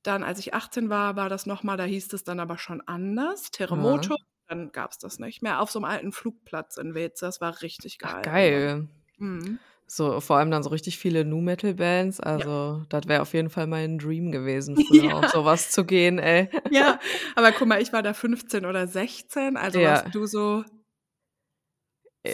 Dann, 0.05 0.25
als 0.25 0.38
ich 0.40 0.55
18 0.55 0.90
war, 0.90 1.17
war 1.17 1.28
das 1.31 1.46
noch 1.46 1.62
mal 1.64 1.76
da 1.76 1.84
hieß 1.84 2.12
es 2.14 2.25
dann 2.25 2.40
aber 2.40 2.58
schon 2.58 2.82
anders, 2.82 3.50
Ja. 3.70 4.11
Terremoto. 4.11 4.17
Dann 4.49 4.73
gab's 4.73 4.99
das 4.99 5.19
nicht 5.20 5.43
mehr, 5.43 5.61
auf 5.61 5.70
so 5.73 5.81
'nem 5.81 5.87
alten 5.87 6.12
Flugplatz 6.12 6.76
in 6.78 6.94
Weeze. 6.94 7.26
Das 7.26 7.40
war 7.40 7.62
richtig 7.62 7.99
Ach, 8.02 8.20
geil 8.20 8.34
immer. 8.37 8.61
geil. 8.61 8.88
Mhm. 9.18 9.61
So, 9.90 10.21
vor 10.21 10.37
allem 10.38 10.50
dann 10.50 10.64
so 10.64 10.71
richtig 10.71 10.99
viele 10.99 11.25
Nu-Metal-Bands. 11.25 12.19
Ja. 12.35 12.45
Also, 12.45 12.83
das 12.88 13.07
wäre 13.07 13.23
auf 13.23 13.35
jeden 13.35 13.50
Fall 13.50 13.69
mein 13.69 13.99
Dream 13.99 14.33
gewesen, 14.33 14.76
früher 14.76 15.14
auf 15.14 15.23
Ja. 15.23 15.28
so 15.28 15.45
was 15.45 15.71
zu 15.71 15.85
gehen, 15.85 16.19
ey. 16.19 16.49
Ja, 16.71 16.99
aber 17.37 17.52
guck 17.52 17.69
mal, 17.69 17.81
ich 17.81 17.93
war 17.93 18.02
da 18.02 18.12
15 18.12 18.66
oder 18.66 18.87
16, 18.88 19.57
also 19.57 19.83
Ja. 19.83 19.83
warst 19.83 20.14
du 20.14 20.26
so 20.26 20.64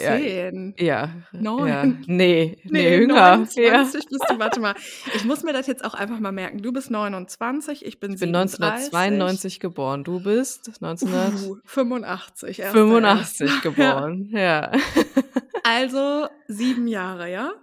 Ja, 0.01 0.17
10, 0.17 0.75
ja, 0.77 0.85
ja. 0.85 1.09
9? 1.31 2.03
Ne, 2.07 2.15
ne, 2.15 2.57
Ne, 2.65 2.97
jünger. 2.97 3.15
Ja. 3.15 3.37
29 3.37 4.09
bist 4.09 4.23
du. 4.29 4.39
Warte 4.39 4.59
mal, 4.59 4.75
ich 5.15 5.25
muss 5.25 5.43
mir 5.43 5.53
das 5.53 5.67
jetzt 5.67 5.83
auch 5.85 5.93
einfach 5.93 6.19
mal 6.19 6.31
merken. 6.31 6.61
Du 6.61 6.71
bist 6.71 6.89
29, 6.91 7.85
ich 7.85 7.99
bin 7.99 8.13
Ich 8.13 8.19
bin 8.19 8.29
37. 8.29 8.59
1992 8.93 9.59
geboren. 9.59 10.03
Du 10.03 10.21
bist 10.23 10.67
1900 10.81 11.49
Uh, 11.49 11.57
85, 11.65 12.63
1.1. 12.63 12.71
85 12.71 13.49
Ja. 13.51 13.59
geboren, 13.61 14.29
ja. 14.31 14.71
Also 15.63 16.27
7 16.47 16.87
Jahre, 16.87 17.31
ja? 17.31 17.53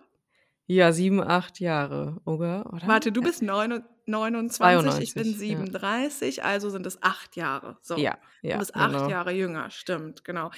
Ja, 0.67 0.93
7, 0.93 1.21
8 1.21 1.61
Jahre, 1.61 2.17
oder? 2.25 2.73
Oder? 2.73 2.87
Warte, 2.87 3.13
du 3.13 3.21
Ja. 3.21 3.27
bist 3.27 3.43
neunund 3.43 3.85
29, 4.07 5.03
ich 5.03 5.15
bin 5.15 5.25
92, 5.25 5.51
ja. 5.51 5.57
37, 5.59 6.45
also 6.45 6.71
sind 6.71 6.87
es 6.87 7.03
8 7.03 7.37
Jahre. 7.37 7.77
So. 7.83 7.97
Ja, 7.97 8.17
Du 8.43 8.49
ja, 8.49 8.57
bist 8.59 8.75
8 8.75 8.93
genau. 8.93 9.09
Jahre 9.11 9.33
jünger, 9.33 9.71
stimmt, 9.71 10.25
genau. 10.25 10.51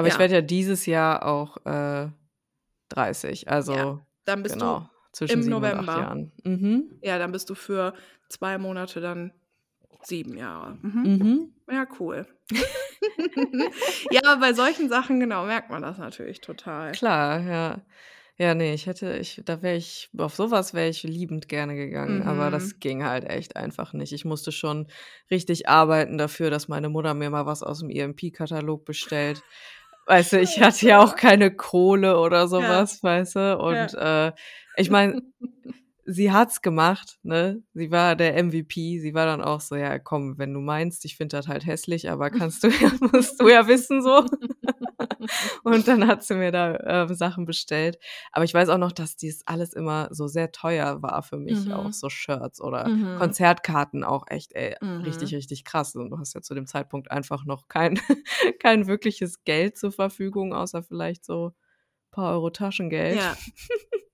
Aber 0.00 0.08
ich 0.08 0.14
Ja. 0.14 0.18
werde 0.20 0.34
ja 0.34 0.40
dieses 0.40 0.86
Jahr 0.86 1.24
auch, 1.26 1.58
äh, 1.66 2.08
30, 2.88 3.46
Ja, 3.46 3.52
also 3.52 4.00
dann 4.24 4.42
bist 4.42 4.56
genau, 4.56 4.78
du 4.80 4.88
zwischen 5.12 5.32
im 5.38 5.42
7 5.44 5.54
und 5.56 5.64
8 5.64 5.74
November. 5.74 6.00
Jahren. 6.00 6.32
Mhm. 6.44 6.90
Ja, 7.02 7.18
dann 7.18 7.32
bist 7.32 7.48
du 7.50 7.54
für 7.54 7.94
2 8.28 8.58
Monate 8.58 9.00
dann 9.00 9.32
7 10.02 10.36
Jahre. 10.36 10.78
Mhm. 10.82 11.02
Mhm. 11.04 11.54
Ja, 11.70 11.86
cool. 12.00 12.26
Ja, 14.10 14.36
bei 14.36 14.52
solchen 14.54 14.88
Sachen, 14.88 15.20
genau, 15.20 15.44
merkt 15.44 15.70
man 15.70 15.82
das 15.82 15.98
natürlich 15.98 16.40
total. 16.40 16.92
Klar, 16.92 17.40
ja. 17.40 17.80
Ja, 18.38 18.54
ne, 18.54 18.72
ich 18.72 18.86
hätte 18.86 19.18
ich 19.18 19.42
da 19.44 19.60
wäre 19.60 19.76
ich 19.76 20.08
auf 20.16 20.34
so 20.34 20.50
was 20.50 20.72
wäre 20.72 20.88
ich 20.88 21.02
liebend 21.02 21.46
gerne 21.48 21.76
gegangen, 21.76 22.22
aber 22.22 22.46
Mhm. 22.48 22.52
das 22.52 22.80
ging 22.80 23.04
halt 23.04 23.24
echt 23.28 23.54
einfach 23.54 23.92
nicht. 23.92 24.14
Ich 24.14 24.24
musste 24.24 24.50
schon 24.50 24.86
richtig 25.30 25.68
arbeiten 25.68 26.16
dafür, 26.16 26.48
dass 26.48 26.66
meine 26.66 26.88
Mutter 26.88 27.12
mir 27.12 27.28
mal 27.28 27.44
was 27.44 27.62
aus'm 27.62 27.90
EMP-Katalog 27.90 28.86
bestellt. 28.86 29.42
Weißt 30.10 30.32
du, 30.32 30.40
ich 30.40 30.60
hatte 30.60 30.86
ja 30.86 31.00
auch 31.00 31.14
keine 31.14 31.54
Kohle 31.54 32.18
oder 32.18 32.48
so 32.48 32.60
Ja. 32.60 32.80
weißt 32.82 33.36
du? 33.36 33.58
Und, 33.58 33.92
Ja. 33.92 34.26
äh, 34.28 34.32
ich 34.76 34.90
meine, 34.90 35.22
sie 36.04 36.32
hat's 36.32 36.62
gemacht, 36.62 37.18
ne? 37.22 37.62
Sie 37.74 37.92
war 37.92 38.16
der 38.16 38.36
MVP. 38.42 38.98
Sie 38.98 39.14
war 39.14 39.26
dann 39.26 39.40
auch 39.40 39.60
so, 39.60 39.76
ja, 39.76 40.00
komm, 40.00 40.36
wenn 40.36 40.52
du 40.52 40.58
meinst, 40.58 41.04
ich 41.04 41.16
finde 41.16 41.36
das 41.36 41.46
halt 41.46 41.64
hässlich, 41.64 42.10
aber 42.10 42.30
kannst 42.30 42.64
du 42.64 42.68
ja, 42.68 42.90
musst 43.12 43.40
du 43.40 43.48
ja 43.48 43.68
wissen 43.68 44.02
so. 44.02 44.24
und 45.64 45.86
dann 45.88 46.06
hat 46.06 46.22
sie 46.24 46.34
mir 46.34 46.52
da 46.52 46.74
äh, 47.04 47.14
Sachen 47.14 47.44
bestellt. 47.44 47.98
Aber 48.32 48.44
ich 48.44 48.54
weiß 48.54 48.68
auch 48.70 48.78
noch, 48.78 48.92
dass 48.92 49.16
dies 49.16 49.42
alles 49.46 49.72
immer 49.72 50.08
so 50.12 50.26
sehr 50.28 50.52
teuer 50.52 51.02
war 51.02 51.22
für 51.22 51.36
mich, 51.38 51.66
Mhm. 51.66 51.72
auch 51.72 51.92
so 51.92 52.08
Shirts 52.08 52.60
oder 52.60 52.88
Mhm. 52.88 53.16
Konzertkarten 53.18 54.04
auch 54.04 54.24
echt, 54.28 54.52
ey, 54.54 54.76
Mhm. 54.80 55.02
richtig, 55.02 55.34
richtig 55.34 55.64
krass. 55.64 55.94
Und 55.96 56.10
du 56.10 56.18
hast 56.18 56.34
ja 56.34 56.42
zu 56.42 56.54
dem 56.54 56.66
Zeitpunkt 56.66 57.10
einfach 57.10 57.44
noch 57.44 57.68
kein, 57.68 57.94
kein 58.60 58.86
wirkliches 58.86 59.44
Geld 59.44 59.76
zur 59.78 59.92
Verfügung, 59.92 60.54
außer 60.54 60.82
vielleicht 60.82 61.24
so 61.24 61.48
ein 61.48 62.10
paar 62.12 62.32
Euro 62.32 62.50
Taschengeld. 62.50 63.18
Ja. 63.20 63.36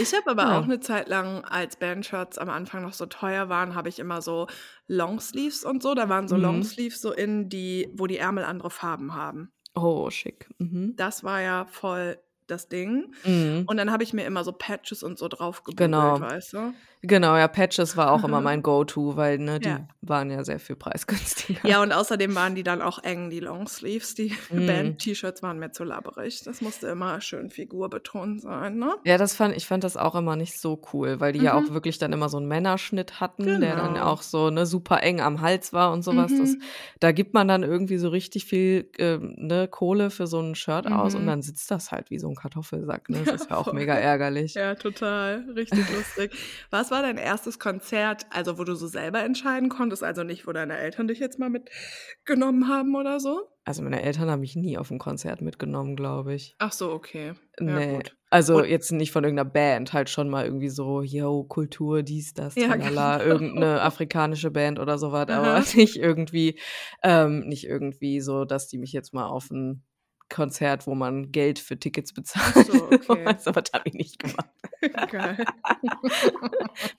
Ich 0.00 0.14
habe 0.14 0.30
aber 0.30 0.48
Ja. 0.50 0.58
auch 0.60 0.64
eine 0.64 0.80
Zeit 0.80 1.08
lang, 1.08 1.44
als 1.44 1.76
Bandshirts 1.76 2.38
am 2.38 2.48
Anfang 2.50 2.82
noch 2.82 2.92
so 2.92 3.06
teuer 3.06 3.48
waren, 3.48 3.74
habe 3.74 3.88
ich 3.88 3.98
immer 3.98 4.22
so 4.22 4.46
Longsleeves 4.86 5.64
und 5.64 5.82
so. 5.82 5.94
Da 5.94 6.08
waren 6.08 6.28
so 6.28 6.36
Mhm. 6.36 6.42
Longsleeves 6.42 7.00
so 7.00 7.12
in 7.12 7.48
die, 7.48 7.88
wo 7.96 8.06
die 8.06 8.18
Ärmel 8.18 8.44
andere 8.44 8.70
Farben 8.70 9.14
haben. 9.14 9.52
Oh, 9.74 10.10
schick. 10.10 10.48
Mhm. 10.58 10.94
Das 10.96 11.24
war 11.24 11.40
ja 11.40 11.64
voll 11.66 12.18
das 12.46 12.68
Ding. 12.68 13.14
Mhm. 13.24 13.64
Und 13.66 13.76
dann 13.76 13.90
habe 13.90 14.02
ich 14.02 14.12
mir 14.12 14.24
immer 14.26 14.44
so 14.44 14.52
Patches 14.52 15.02
und 15.02 15.18
so 15.18 15.28
drauf 15.28 15.62
gebügelt, 15.64 15.90
Genau. 15.90 16.20
weißt 16.20 16.52
du? 16.52 16.74
Genau, 17.04 17.36
ja, 17.36 17.48
Patches 17.48 17.96
war 17.96 18.12
auch 18.12 18.22
immer 18.22 18.40
mein 18.40 18.62
Go-To, 18.62 19.16
weil 19.16 19.38
ne, 19.38 19.58
die 19.58 19.68
Ja. 19.68 19.88
waren 20.02 20.30
ja 20.30 20.44
sehr 20.44 20.60
viel 20.60 20.76
preisgünstiger. 20.76 21.68
Ja, 21.68 21.82
und 21.82 21.90
außerdem 21.92 22.32
waren 22.36 22.54
die 22.54 22.62
dann 22.62 22.80
auch 22.80 23.02
eng, 23.02 23.28
die 23.28 23.40
Longsleeves. 23.40 24.14
Die 24.14 24.32
Mhm. 24.50 24.66
Band-T-Shirts 24.66 25.42
waren 25.42 25.58
mir 25.58 25.72
zu 25.72 25.82
labberig. 25.82 26.42
Das 26.44 26.60
musste 26.60 26.86
immer 26.86 27.20
schön 27.20 27.50
figurbetont 27.50 28.40
sein, 28.42 28.76
ne? 28.78 28.94
Ja, 29.04 29.18
das 29.18 29.34
fand 29.34 29.56
ich 29.56 29.66
fand 29.66 29.82
das 29.82 29.96
auch 29.96 30.14
immer 30.14 30.36
nicht 30.36 30.60
so 30.60 30.80
cool, 30.92 31.18
weil 31.18 31.32
die 31.32 31.40
ja 31.40 31.54
auch 31.54 31.68
Mhm. 31.68 31.74
wirklich 31.74 31.98
dann 31.98 32.12
immer 32.12 32.28
so 32.28 32.36
einen 32.36 32.46
Männerschnitt 32.46 33.20
hatten, 33.20 33.60
der 33.60 33.74
dann 33.74 33.94
Genau. 33.94 34.06
auch 34.06 34.22
so 34.22 34.50
ne, 34.50 34.64
super 34.64 35.02
eng 35.02 35.20
am 35.20 35.40
Hals 35.40 35.72
war 35.72 35.92
und 35.92 36.02
sowas. 36.02 36.36
Das, 36.38 36.52
Mhm. 36.52 36.62
da 37.00 37.10
gibt 37.10 37.34
man 37.34 37.48
dann 37.48 37.64
irgendwie 37.64 37.98
so 37.98 38.10
richtig 38.10 38.44
viel 38.44 38.88
ähm, 38.98 39.34
ne, 39.38 39.66
Kohle 39.66 40.10
für 40.10 40.28
so 40.28 40.38
ein 40.40 40.54
Shirt 40.54 40.86
aus 40.86 41.16
und 41.16 41.22
Mhm. 41.22 41.26
dann 41.26 41.42
sitzt 41.42 41.68
das 41.72 41.90
halt 41.90 42.10
wie 42.10 42.20
so 42.20 42.28
ein 42.28 42.36
Kartoffelsack. 42.36 43.10
Ne? 43.10 43.24
Das 43.24 43.42
ist 43.42 43.50
ja 43.50 43.56
auch 43.56 43.72
mega 43.72 43.94
ärgerlich. 43.96 44.54
Ja, 44.54 44.76
total. 44.76 45.46
Richtig 45.56 45.88
lustig. 45.90 46.30
Was 46.70 46.91
war 46.92 47.02
dein 47.02 47.16
erstes 47.18 47.58
Konzert, 47.58 48.26
also 48.30 48.56
wo 48.58 48.62
du 48.64 48.76
so 48.76 48.86
selber 48.86 49.24
entscheiden 49.24 49.68
konntest, 49.68 50.04
also 50.04 50.22
nicht, 50.22 50.46
wo 50.46 50.52
deine 50.52 50.76
Eltern 50.78 51.08
dich 51.08 51.18
jetzt 51.18 51.40
mal 51.40 51.50
mitgenommen 51.50 52.68
haben 52.68 52.94
oder 52.94 53.18
so? 53.18 53.48
Also 53.64 53.82
meine 53.82 54.02
Eltern 54.02 54.28
haben 54.30 54.40
mich 54.40 54.54
nie 54.56 54.76
auf 54.78 54.90
ein 54.90 54.98
Konzert 54.98 55.40
mitgenommen, 55.40 55.94
glaube 55.96 56.34
ich. 56.34 56.54
Ach 56.58 56.72
so, 56.72 56.92
okay. 56.92 57.32
Ja, 57.60 57.64
Nee. 57.78 57.94
gut. 57.94 58.16
Also 58.30 58.56
Und- 58.58 58.66
jetzt 58.66 58.90
nicht 58.92 59.12
von 59.12 59.24
irgendeiner 59.24 59.48
Band, 59.50 59.92
halt 59.92 60.08
schon 60.10 60.28
mal 60.30 60.44
irgendwie 60.44 60.68
so, 60.68 61.02
yo, 61.02 61.44
Kultur, 61.44 62.02
dies, 62.02 62.34
das, 62.34 62.54
Ja, 62.56 62.74
genau. 62.76 63.18
irgendeine 63.20 63.80
afrikanische 63.82 64.50
Band 64.50 64.78
oder 64.78 64.98
sowas, 64.98 65.28
aber 65.28 65.60
nicht 65.76 65.96
irgendwie, 65.96 66.58
ähm, 67.02 67.40
nicht 67.40 67.64
irgendwie 67.64 68.20
so, 68.20 68.44
dass 68.44 68.68
die 68.68 68.78
mich 68.78 68.92
jetzt 68.92 69.12
mal 69.14 69.26
auf 69.26 69.50
ein 69.50 69.84
Konzert, 70.32 70.86
wo 70.86 70.94
man 70.94 71.30
Geld 71.30 71.58
für 71.58 71.78
Tickets 71.78 72.12
bezahlt. 72.12 72.66
So, 72.72 72.84
okay. 72.86 72.98
Du, 73.06 73.12
aber 73.50 73.62
das 73.62 73.72
habe 73.72 73.84
ich 73.84 73.94
nicht 73.94 74.18
gemacht. 74.18 74.48
Geil. 75.10 75.44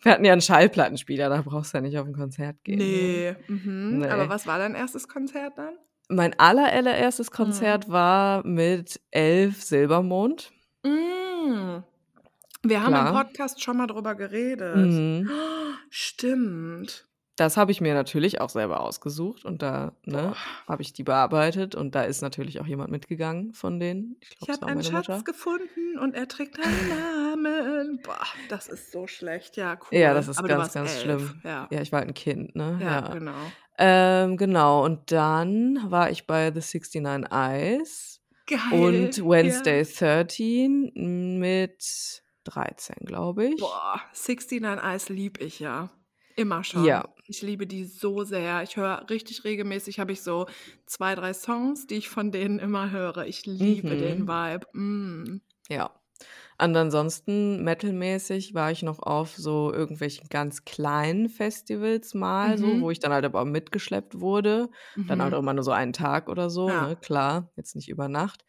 Wir 0.02 0.12
hatten 0.12 0.26
ja 0.26 0.32
einen 0.32 0.42
Schallplattenspieler, 0.42 1.30
da 1.30 1.42
brauchst 1.42 1.74
du 1.74 1.78
ja 1.78 1.82
nicht 1.82 1.98
auf 1.98 2.06
ein 2.08 2.14
Konzert 2.14 2.64
gehen. 2.64 2.78
ne? 2.80 2.84
Nee. 2.86 3.36
Mhm. 3.48 4.00
Nee. 4.00 4.08
Aber 4.08 4.30
was 4.30 4.48
war 4.48 4.58
dein 4.60 4.76
erstes 4.76 5.08
Konzert 5.08 5.58
dann? 5.58 5.74
Mein 6.10 6.38
allererstes 6.40 7.30
Mhm. 7.32 7.36
Konzert 7.36 7.90
war 7.90 8.46
mit 8.46 9.02
Elf 9.12 9.62
Silbermond. 9.64 10.52
Mm. 10.84 11.80
Wir 12.66 12.82
haben 12.84 12.90
Klar. 12.94 13.08
im 13.10 13.14
Podcast 13.16 13.62
schon 13.64 13.78
mal 13.78 13.88
drüber 13.88 14.16
geredet. 14.16 14.76
Mhm. 14.76 15.30
Stimmt. 15.90 17.08
Das 17.36 17.58
habe 17.58 17.72
ich 17.72 17.82
mir 17.82 17.96
natürlich 17.96 18.40
auch 18.42 18.50
selber 18.50 18.82
ausgesucht 18.82 19.44
und 19.44 19.64
da 19.64 19.94
ne, 20.06 20.36
habe 20.68 20.84
ich 20.84 20.94
die 20.94 21.02
bearbeitet 21.04 21.74
und 21.74 21.96
da 21.96 22.04
ist 22.04 22.22
natürlich 22.22 22.62
auch 22.62 22.68
jemand 22.68 22.92
mitgegangen 22.92 23.54
von 23.54 23.80
denen. 23.80 24.18
Ich 24.22 24.38
Ich 24.44 24.50
habe 24.50 24.68
einen 24.68 24.84
Schatz 24.84 25.08
Mutter. 25.08 25.24
gefunden 25.24 25.98
und 26.00 26.14
er 26.14 26.28
trägt 26.28 26.60
deinen 26.60 26.90
Namen. 27.44 28.00
Boah, 28.04 28.22
das 28.50 28.68
ist 28.68 28.92
so 28.92 29.08
schlecht. 29.08 29.58
Ja, 29.58 29.74
cool. 29.92 29.98
Ja, 29.98 30.14
das 30.14 30.28
ist 30.28 30.38
Aber 30.38 30.48
ganz, 30.48 30.74
ganz 30.74 30.92
elf. 30.94 31.02
schlimm. 31.02 31.42
Ja. 31.44 31.68
Ja, 31.72 31.82
ich 31.82 31.92
war 31.92 32.00
halt 32.02 32.10
ein 32.10 32.14
Kind, 32.14 32.56
ne? 32.56 32.78
Ja, 32.80 32.88
Ja. 33.08 33.14
genau. 33.14 33.34
Ähm, 33.80 34.38
genau, 34.38 34.86
und 34.86 35.12
dann 35.12 35.80
war 35.90 36.12
ich 36.12 36.28
bei 36.28 36.52
The 36.54 36.60
69 36.62 37.32
Eyes 37.32 38.22
Geil. 38.46 38.60
und 38.80 39.18
ja. 39.18 39.26
Wednesday 39.26 39.84
13 39.84 40.92
mit 41.40 42.22
13, 42.44 42.96
glaube 43.06 43.46
ich. 43.48 43.60
Boah, 43.60 44.00
69 44.14 44.84
Eyes 44.84 45.10
lieb 45.10 45.42
ich 45.42 45.60
ja. 45.60 45.90
Immer 46.38 46.64
schon. 46.64 46.84
Ja. 46.86 47.14
Ich 47.28 47.42
liebe 47.42 47.68
die 47.68 47.86
so 47.86 48.24
sehr. 48.24 48.64
Ich 48.64 48.76
höre 48.76 49.08
richtig 49.10 49.44
regelmäßig, 49.44 50.00
habe 50.00 50.12
ich 50.12 50.22
so 50.24 50.48
zwei, 50.86 51.16
drei 51.16 51.34
Songs, 51.34 51.86
die 51.88 51.96
ich 51.96 52.10
von 52.10 52.32
denen 52.32 52.60
immer 52.60 52.90
höre. 52.92 53.26
Ich 53.28 53.46
liebe 53.46 53.96
Mhm. 53.96 53.98
den 53.98 54.28
Vibe. 54.28 54.68
Mm. 54.78 55.42
Ja. 55.70 55.92
Und 56.62 56.76
ansonsten 56.78 57.64
metalmäßig 57.64 58.54
war 58.54 58.72
ich 58.72 58.84
noch 58.84 59.00
auf 59.00 59.36
so 59.36 59.74
irgendwelchen 59.74 60.30
ganz 60.30 60.66
kleinen 60.66 61.30
Festivals 61.30 62.14
mal, 62.14 62.58
so, 62.58 62.68
Mhm. 62.68 62.82
wo 62.82 62.92
ich 62.92 63.00
dann 63.00 63.12
halt 63.14 63.26
aber 63.26 63.46
mitgeschleppt 63.46 64.20
wurde. 64.22 64.70
Dann 65.08 65.22
halt 65.22 65.34
Mhm. 65.34 65.36
auch 65.36 65.40
immer 65.40 65.54
nur 65.54 65.64
so 65.64 65.72
einen 65.72 65.94
Tag 65.94 66.30
oder 66.30 66.50
so, 66.50 66.74
Ja. 66.74 66.80
ne? 66.80 66.96
Klar, 66.98 67.52
jetzt 67.58 67.76
nicht 67.76 67.90
über 67.90 68.08
Nacht. 68.10 68.46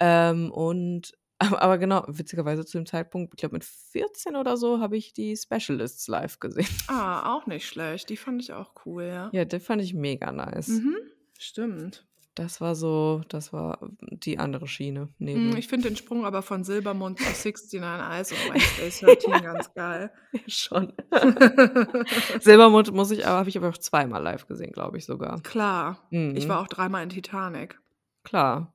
Ähm, 0.00 0.52
und 0.52 1.12
aber, 1.38 1.60
aber 1.62 1.78
genau, 1.78 2.04
witzigerweise 2.08 2.64
zu 2.64 2.78
dem 2.78 2.86
Zeitpunkt, 2.86 3.34
ich 3.34 3.38
glaube 3.38 3.54
mit 3.56 3.64
14 3.64 4.36
oder 4.36 4.56
so, 4.56 4.80
habe 4.80 4.96
ich 4.96 5.12
die 5.12 5.36
Specialists 5.36 6.08
live 6.08 6.38
gesehen. 6.40 6.66
Ah, 6.88 7.34
auch 7.34 7.46
nicht 7.46 7.66
schlecht. 7.66 8.08
Die 8.08 8.16
fand 8.16 8.42
ich 8.42 8.52
auch 8.52 8.72
cool, 8.86 9.04
ja. 9.04 9.28
Ja, 9.32 9.44
die 9.44 9.60
fand 9.60 9.82
ich 9.82 9.94
mega 9.94 10.32
nice. 10.32 10.68
Mhm. 10.68 10.96
Stimmt. 11.38 12.06
Das 12.34 12.60
war 12.60 12.74
so, 12.74 13.22
das 13.30 13.54
war 13.54 13.78
die 14.00 14.38
andere 14.38 14.66
Schiene 14.68 15.08
neben. 15.18 15.52
Mm, 15.52 15.56
Ich 15.56 15.68
finde 15.68 15.88
den 15.88 15.96
Sprung 15.96 16.26
aber 16.26 16.42
von 16.42 16.64
Silbermond 16.64 17.18
zu 17.18 17.24
69 17.24 17.80
Eyes 17.82 18.30
und 18.32 18.38
Wednesday 18.52 19.16
13 19.16 19.42
ganz 19.42 19.72
geil. 19.72 20.12
schon. 20.46 20.92
Silbermond 22.40 22.92
muss 22.92 23.10
ich 23.10 23.26
aber, 23.26 23.38
habe 23.38 23.48
ich 23.48 23.56
aber 23.56 23.68
auch 23.70 23.78
zweimal 23.78 24.22
live 24.22 24.46
gesehen, 24.46 24.72
glaube 24.72 24.98
ich 24.98 25.06
sogar. 25.06 25.40
Klar. 25.42 26.06
Ich 26.10 26.44
Mhm. 26.44 26.48
war 26.48 26.60
auch 26.60 26.68
dreimal 26.68 27.02
in 27.02 27.08
Titanic. 27.08 27.80
Klar. 28.24 28.72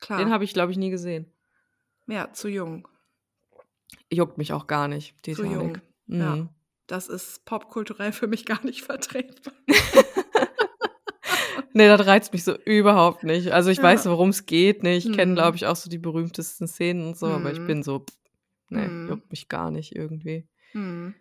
Klar. 0.00 0.18
Den 0.18 0.30
habe 0.30 0.44
ich, 0.44 0.52
glaube 0.54 0.72
ich, 0.72 0.78
nie 0.78 0.90
gesehen. 0.90 1.26
Ja, 2.12 2.32
zu 2.32 2.48
jung. 2.48 2.86
Juckt 4.10 4.38
mich 4.38 4.52
auch 4.52 4.66
gar 4.66 4.88
nicht, 4.88 5.14
Zu 5.24 5.30
jung. 5.44 5.74
Titanic. 5.74 5.82
Ja. 6.06 6.36
Mhm. 6.36 6.48
Das 6.86 7.08
ist 7.08 7.44
popkulturell 7.46 8.12
für 8.12 8.26
mich 8.26 8.44
gar 8.44 8.62
nicht 8.64 8.82
vertretbar. 8.84 9.54
Nee, 11.74 11.88
das 11.88 12.06
reizt 12.06 12.34
mich 12.34 12.44
so 12.44 12.54
überhaupt 12.66 13.24
nicht. 13.24 13.52
Also 13.52 13.70
ich 13.70 13.78
Ja. 13.78 13.84
weiß, 13.84 14.04
worum 14.06 14.28
es 14.28 14.44
geht. 14.44 14.82
Ne? 14.82 14.94
Ich 14.94 15.10
kenne, 15.10 15.32
Mhm. 15.32 15.36
glaube 15.36 15.56
ich, 15.56 15.64
auch 15.66 15.76
so 15.76 15.88
die 15.88 15.96
berühmtesten 15.98 16.68
Szenen 16.68 17.06
und 17.06 17.16
so, 17.16 17.26
aber 17.28 17.50
ich 17.50 17.60
Mhm. 17.60 17.66
bin 17.66 17.82
so, 17.82 18.00
pff, 18.00 18.14
nee, 18.68 18.86
Mhm. 18.86 19.08
juckt 19.08 19.30
mich 19.30 19.48
gar 19.48 19.70
nicht 19.70 19.96
irgendwie. 19.96 20.46
Hm. 20.72 21.14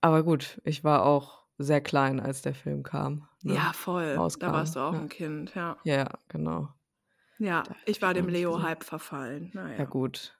Aber 0.00 0.22
gut, 0.22 0.62
ich 0.64 0.82
war 0.82 1.04
auch 1.04 1.44
sehr 1.58 1.82
klein, 1.82 2.20
als 2.20 2.40
der 2.40 2.54
Film 2.54 2.82
kam. 2.82 3.28
Ne? 3.42 3.54
Ja, 3.56 3.72
voll. 3.74 4.14
rauskam, 4.14 4.46
Da 4.46 4.52
warst 4.54 4.76
du 4.76 4.80
auch 4.80 4.94
ja. 4.94 5.00
ein 5.00 5.08
Kind, 5.10 5.54
ja. 5.54 5.76
Ja, 5.84 6.08
genau. 6.28 6.70
Ja, 7.40 7.62
ich 7.86 8.02
war 8.02 8.12
dem. 8.12 8.28
Leo-Hype 8.28 8.84
verfallen. 8.84 9.50
Naja. 9.54 9.78
Ja, 9.78 9.84
gut. 9.86 10.36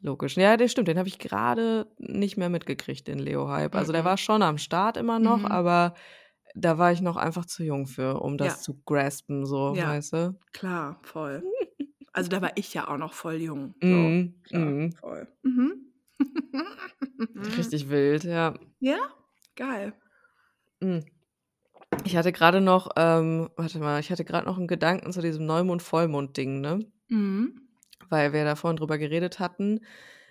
Logisch. 0.00 0.36
Ja, 0.36 0.56
der 0.56 0.68
stimmt. 0.68 0.88
Den 0.88 0.98
habe 0.98 1.08
ich 1.08 1.18
gerade 1.18 1.86
nicht 1.98 2.36
mehr 2.36 2.48
mitgekriegt, 2.48 3.06
den 3.06 3.18
Leo-Hype. 3.18 3.74
Also 3.74 3.92
der 3.92 4.02
Mhm. 4.02 4.06
war 4.06 4.16
schon 4.16 4.42
am 4.42 4.58
Start 4.58 4.96
immer 4.96 5.18
noch, 5.18 5.40
Mhm. 5.40 5.46
aber 5.46 5.94
da 6.54 6.78
war 6.78 6.92
ich 6.92 7.00
noch 7.00 7.16
einfach 7.16 7.46
zu 7.46 7.62
jung 7.64 7.86
für, 7.86 8.20
um 8.20 8.36
das 8.38 8.58
Ja. 8.58 8.62
zu 8.62 8.80
graspen, 8.84 9.46
so, 9.46 9.74
Ja. 9.76 9.88
weißt 9.88 10.12
du? 10.12 10.38
Klar, 10.52 10.98
voll. 11.02 11.42
Also 12.14 12.28
da 12.28 12.42
war 12.42 12.52
ich 12.56 12.74
ja 12.74 12.88
auch 12.88 12.98
noch 12.98 13.14
voll 13.14 13.36
jung. 13.36 13.74
So, 13.80 13.88
Mhm. 13.88 14.42
klar, 14.44 14.66
Mhm. 14.66 14.90
voll. 15.00 15.28
Mhm. 15.42 15.92
Richtig 17.56 17.88
wild, 17.88 18.24
ja. 18.24 18.54
Ja, 18.80 18.98
geil. 19.56 19.94
Mhm. 20.82 21.11
Ich 22.04 22.16
hatte 22.16 22.32
gerade 22.32 22.60
noch, 22.60 22.90
ähm, 22.96 23.50
warte 23.56 23.78
mal, 23.78 24.00
ich 24.00 24.10
hatte 24.10 24.24
gerade 24.24 24.46
noch 24.46 24.56
einen 24.58 24.66
Gedanken 24.68 25.12
zu 25.12 25.20
diesem 25.20 25.46
Neumond-Vollmond-Ding, 25.46 26.60
ne? 26.60 26.80
Mhm. 27.10 27.68
Weil 28.08 28.32
wir 28.32 28.44
da 28.44 28.56
vorhin 28.56 28.76
drüber 28.76 28.98
geredet 28.98 29.38
hatten, 29.38 29.80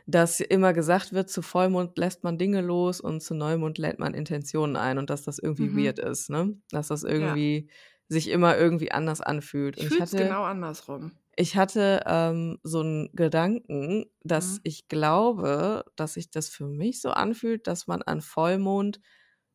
dass 0.08 0.40
immer 0.42 0.74
gesagt 0.74 1.14
wird, 1.14 1.30
zu 1.30 1.42
Vollmond 1.42 1.98
lässt 1.98 2.24
man 2.24 2.38
Dinge 2.38 2.62
los 2.62 3.02
und 3.02 3.22
zu 3.22 3.34
Neumond 3.36 3.78
lädt 3.78 4.00
man 4.00 4.14
Intentionen 4.14 4.76
ein 4.76 4.98
und 4.98 5.10
dass 5.10 5.24
das 5.24 5.40
irgendwie 5.40 5.74
Mhm. 5.74 5.76
weird 5.76 6.00
ist, 6.00 6.30
ne? 6.30 6.58
Dass 6.72 6.88
das 6.90 7.04
irgendwie 7.04 7.70
sich 8.10 8.30
immer 8.30 8.58
irgendwie 8.58 8.92
anders 8.92 9.22
anfühlt. 9.22 9.78
Ich 9.78 10.00
ich 10.00 10.00
hatte, 10.00 10.18
genau 10.18 10.44
andersrum. 10.46 11.12
ich 11.36 11.58
hatte 11.58 12.04
ähm, 12.08 12.60
so 12.64 12.82
einen 12.82 13.12
Gedanken, 13.16 14.06
dass 14.24 14.60
Mhm. 14.60 14.64
ich 14.64 14.88
glaube, 14.90 15.86
dass 15.96 16.14
sich 16.16 16.30
das 16.32 16.50
für 16.50 16.68
mich 16.68 17.02
so 17.02 17.12
anfühlt, 17.12 17.68
dass 17.68 17.88
man 17.88 18.02
an 18.04 18.22
Vollmond 18.22 19.00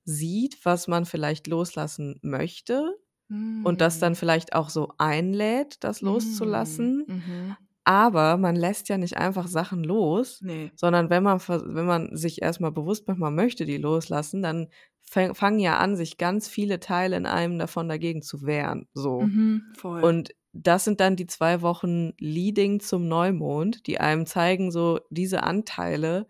sieht, 0.06 0.64
was 0.64 0.88
man 0.88 1.04
vielleicht 1.04 1.46
loslassen 1.48 2.18
möchte 2.22 2.96
und 3.28 3.80
das 3.80 3.98
dann 3.98 4.12
Mhm. 4.12 4.16
vielleicht 4.16 4.54
auch 4.54 4.68
so 4.70 4.92
einlädt, 4.98 5.82
das 5.84 6.00
loszulassen. 6.00 7.04
Mhm. 7.08 7.56
Aber 7.82 8.36
man 8.36 8.56
lässt 8.56 8.88
ja 8.88 8.98
nicht 8.98 9.16
einfach 9.16 9.46
Sachen 9.48 9.82
los, 9.84 10.40
Nee. 10.42 10.70
sondern 10.76 11.10
wenn 11.10 11.22
man, 11.24 11.40
wenn 11.40 11.86
man 11.86 12.16
sich 12.16 12.40
erstmal 12.42 12.72
bewusst 12.72 13.06
macht, 13.08 13.18
man 13.18 13.34
möchte 13.34 13.64
die 13.64 13.76
loslassen, 13.78 14.42
dann 14.42 14.68
fang- 15.02 15.34
fangen 15.34 15.58
ja 15.60 15.78
an, 15.78 15.96
sich 15.96 16.18
ganz 16.18 16.48
viele 16.48 16.78
Teile 16.80 17.16
in 17.16 17.26
einem 17.26 17.58
davon 17.58 17.88
dagegen 17.88 18.22
zu 18.22 18.42
wehren. 18.46 18.86
So. 18.94 19.22
Mhm. 19.22 19.62
Und 19.82 20.30
das 20.52 20.84
sind 20.84 21.00
dann 21.00 21.16
die 21.16 21.26
zwei 21.26 21.62
Wochen 21.62 22.12
Leading 22.18 22.78
zum 22.80 23.06
Neumond, 23.08 23.86
die 23.88 23.98
einem 24.00 24.24
zeigen, 24.26 24.70
so 24.70 25.00
diese 25.10 25.42
Anteile, 25.42 26.26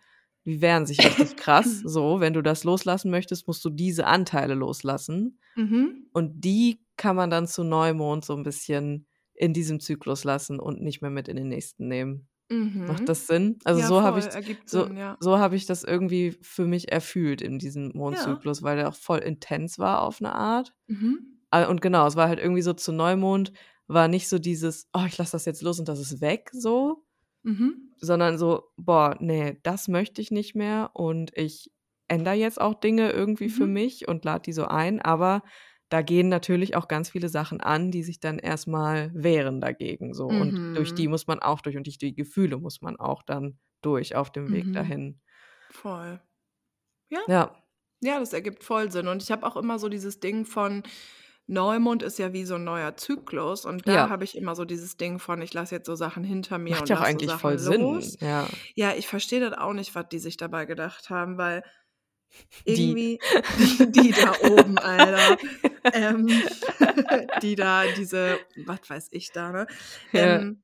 die 0.46 0.60
wehren 0.62 0.86
sich 0.86 0.98
richtig 1.04 1.36
krass. 1.36 1.80
So, 1.84 2.20
wenn 2.20 2.32
du 2.32 2.42
das 2.42 2.64
loslassen 2.64 3.10
möchtest, 3.10 3.46
musst 3.46 3.64
du 3.64 3.70
diese 3.70 4.06
Anteile 4.06 4.54
loslassen. 4.54 5.38
mhm. 5.56 6.06
Und 6.12 6.44
die 6.44 6.80
kann 6.96 7.16
man 7.16 7.28
dann 7.28 7.46
zu 7.46 7.62
Neumond 7.62 8.24
so 8.24 8.34
ein 8.34 8.42
bisschen 8.42 9.06
in 9.34 9.52
diesem 9.52 9.80
Zyklus 9.80 10.24
lassen 10.24 10.58
und 10.58 10.80
nicht 10.80 11.02
mehr 11.02 11.10
mit 11.10 11.28
in 11.28 11.36
den 11.36 11.48
nächsten 11.48 11.88
nehmen. 11.88 12.28
Mhm. 12.48 12.86
Macht 12.86 13.08
das 13.08 13.26
Sinn? 13.26 13.58
Also 13.64 13.80
ja, 13.80 13.86
so 13.86 14.02
habe 14.02 14.20
ich 14.20 14.26
so, 14.64 14.84
Sinn, 14.86 14.96
ja. 14.96 15.16
so 15.20 15.38
habe 15.38 15.56
ich 15.56 15.66
das 15.66 15.82
irgendwie 15.82 16.36
für 16.40 16.64
mich 16.64 16.90
erfühlt 16.92 17.42
in 17.42 17.58
diesem 17.58 17.90
Mondzyklus, 17.94 18.62
weil 18.62 18.76
der 18.76 18.88
auch 18.88 18.94
voll 18.94 19.18
intens 19.18 19.78
war 19.78 20.02
auf 20.02 20.20
eine 20.20 20.32
Art. 20.34 20.72
Mhm. 20.86 21.40
Ah, 21.50 21.64
Und 21.64 21.80
genau, 21.80 22.06
es 22.06 22.16
war 22.16 22.28
halt 22.28 22.38
irgendwie 22.38 22.62
so 22.62 22.72
zu 22.72 22.92
Neumond, 22.92 23.52
war 23.88 24.08
nicht 24.08 24.28
so 24.28 24.38
dieses, 24.38 24.88
oh, 24.92 25.04
ich 25.06 25.18
lasse 25.18 25.32
das 25.32 25.44
jetzt 25.44 25.62
los 25.62 25.78
und 25.78 25.88
das 25.88 26.00
ist 26.00 26.20
weg, 26.20 26.50
so, 26.52 27.04
Mhm. 27.46 27.96
sondern 27.98 28.38
so, 28.38 28.64
boah, 28.76 29.16
nee, 29.20 29.58
das 29.62 29.88
möchte 29.88 30.20
ich 30.22 30.30
nicht 30.30 30.54
mehr 30.54 30.90
und 30.94 31.32
ich 31.36 31.72
ändere 32.08 32.34
jetzt 32.34 32.60
auch 32.60 32.74
Dinge 32.74 33.10
irgendwie 33.10 33.48
für 33.48 33.66
Mhm. 33.66 33.68
mich 33.68 34.06
und 34.08 34.24
lade 34.24 34.42
die 34.42 34.52
so 34.52 34.66
ein, 34.66 35.00
aber 35.02 35.42
da 35.88 36.02
gehen 36.02 36.28
natürlich 36.28 36.76
auch 36.76 36.88
ganz 36.88 37.10
viele 37.10 37.28
Sachen 37.28 37.60
an, 37.60 37.90
die 37.92 38.02
sich 38.02 38.20
dann 38.20 38.38
erstmal 38.38 39.10
wehren 39.14 39.60
dagegen, 39.60 40.14
so. 40.14 40.28
Und 40.30 40.58
durch 40.74 40.94
die 40.94 41.06
Mhm. 41.06 41.08
muss 41.08 41.26
man 41.28 41.38
auch 41.40 41.60
durch 41.62 41.76
und 41.76 41.86
durch 41.86 41.98
die 41.98 42.14
Gefühle 42.14 42.58
muss 42.58 42.82
man 42.82 42.96
auch 42.96 43.22
dann 43.22 43.58
durch 43.82 44.16
auf 44.16 44.30
dem 44.32 44.50
Weg 44.52 44.72
Mhm. 44.72 44.72
dahin. 44.72 45.20
Voll. 45.70 46.20
Ja. 47.10 47.20
Ja, 47.26 47.62
Ja, 48.02 48.20
das 48.20 48.32
ergibt 48.34 48.64
voll 48.64 48.92
Sinn. 48.92 49.08
Und 49.08 49.22
ich 49.22 49.30
habe 49.32 49.46
auch 49.46 49.56
immer 49.56 49.78
so 49.78 49.88
dieses 49.88 50.20
Ding 50.20 50.46
von 50.46 50.84
Neumond 51.48 52.02
ist 52.02 52.18
ja 52.18 52.32
wie 52.32 52.44
so 52.44 52.56
ein 52.56 52.64
neuer 52.64 52.96
Zyklus. 52.96 53.64
Und 53.64 53.86
da 53.86 53.94
Ja. 53.94 54.08
habe 54.10 54.24
ich 54.24 54.36
immer 54.36 54.54
so 54.56 54.64
dieses 54.64 54.96
Ding 54.96 55.18
von, 55.18 55.40
ich 55.42 55.54
lasse 55.54 55.76
jetzt 55.76 55.86
so 55.86 55.94
Sachen 55.94 56.24
hinter 56.24 56.58
mir 56.58 56.70
macht 56.72 56.82
und 56.82 56.88
ja 56.90 56.96
auch 56.96 57.00
so 57.02 57.06
eigentlich 57.06 57.30
Sachen 57.30 57.40
voll 57.40 57.58
Sinn. 57.58 57.80
los. 57.80 58.16
Ja. 58.20 58.46
Ja, 58.74 58.94
ich 58.94 59.06
verstehe 59.06 59.40
das 59.40 59.56
auch 59.58 59.72
nicht, 59.72 59.94
was 59.94 60.08
die 60.10 60.18
sich 60.18 60.36
dabei 60.36 60.64
gedacht 60.66 61.08
haben, 61.10 61.38
weil 61.38 61.62
Die. 62.66 62.72
irgendwie 62.90 63.18
die 63.92 64.10
da 64.12 64.32
oben, 64.48 64.78
Alter, 64.78 65.38
ähm, 65.92 66.26
die 67.42 67.54
da 67.54 67.84
diese, 67.96 68.38
was 68.64 68.80
weiß 68.88 69.08
ich 69.12 69.30
da, 69.32 69.52
ne? 69.52 69.66
Ja. 70.12 70.38
Ähm, 70.40 70.62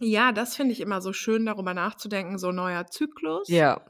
ja, 0.00 0.32
das 0.32 0.56
finde 0.56 0.72
ich 0.72 0.80
immer 0.80 1.00
so 1.02 1.12
schön, 1.12 1.44
darüber 1.46 1.74
nachzudenken, 1.74 2.38
so 2.38 2.52
neuer 2.52 2.86
Zyklus. 2.86 3.48
Ja, 3.48 3.84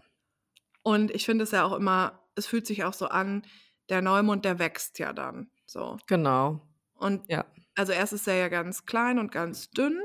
Und 0.83 1.11
ich 1.13 1.25
finde 1.27 1.45
es 1.45 1.51
ja 1.53 1.65
auch 1.65 1.73
immer, 1.73 2.25
es 2.37 2.47
fühlt 2.47 2.67
sich 2.67 2.85
auch 2.85 2.95
so 2.95 3.07
an, 3.07 3.45
der 3.91 4.03
Neumond, 4.03 4.45
der 4.45 4.59
wächst 4.59 4.99
ja 4.99 5.13
dann. 5.13 5.51
So. 5.71 5.99
genau. 6.07 6.61
Und 6.95 7.23
Ja. 7.29 7.45
also 7.77 7.93
erst 7.93 8.12
ist 8.12 8.29
er 8.29 8.37
ja 8.37 8.49
ganz 8.49 8.87
klein 8.87 9.19
und 9.19 9.33
ganz 9.33 9.71
dünn 9.71 10.00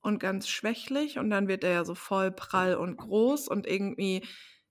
und 0.00 0.18
ganz 0.20 0.48
schwächlich 0.48 1.18
und 1.18 1.30
dann 1.30 1.48
wird 1.48 1.64
er 1.64 1.72
ja 1.72 1.84
so 1.84 1.94
voll 1.94 2.32
prall 2.32 2.74
und 2.76 2.96
groß 2.96 3.48
und 3.48 3.66
irgendwie, 3.66 4.26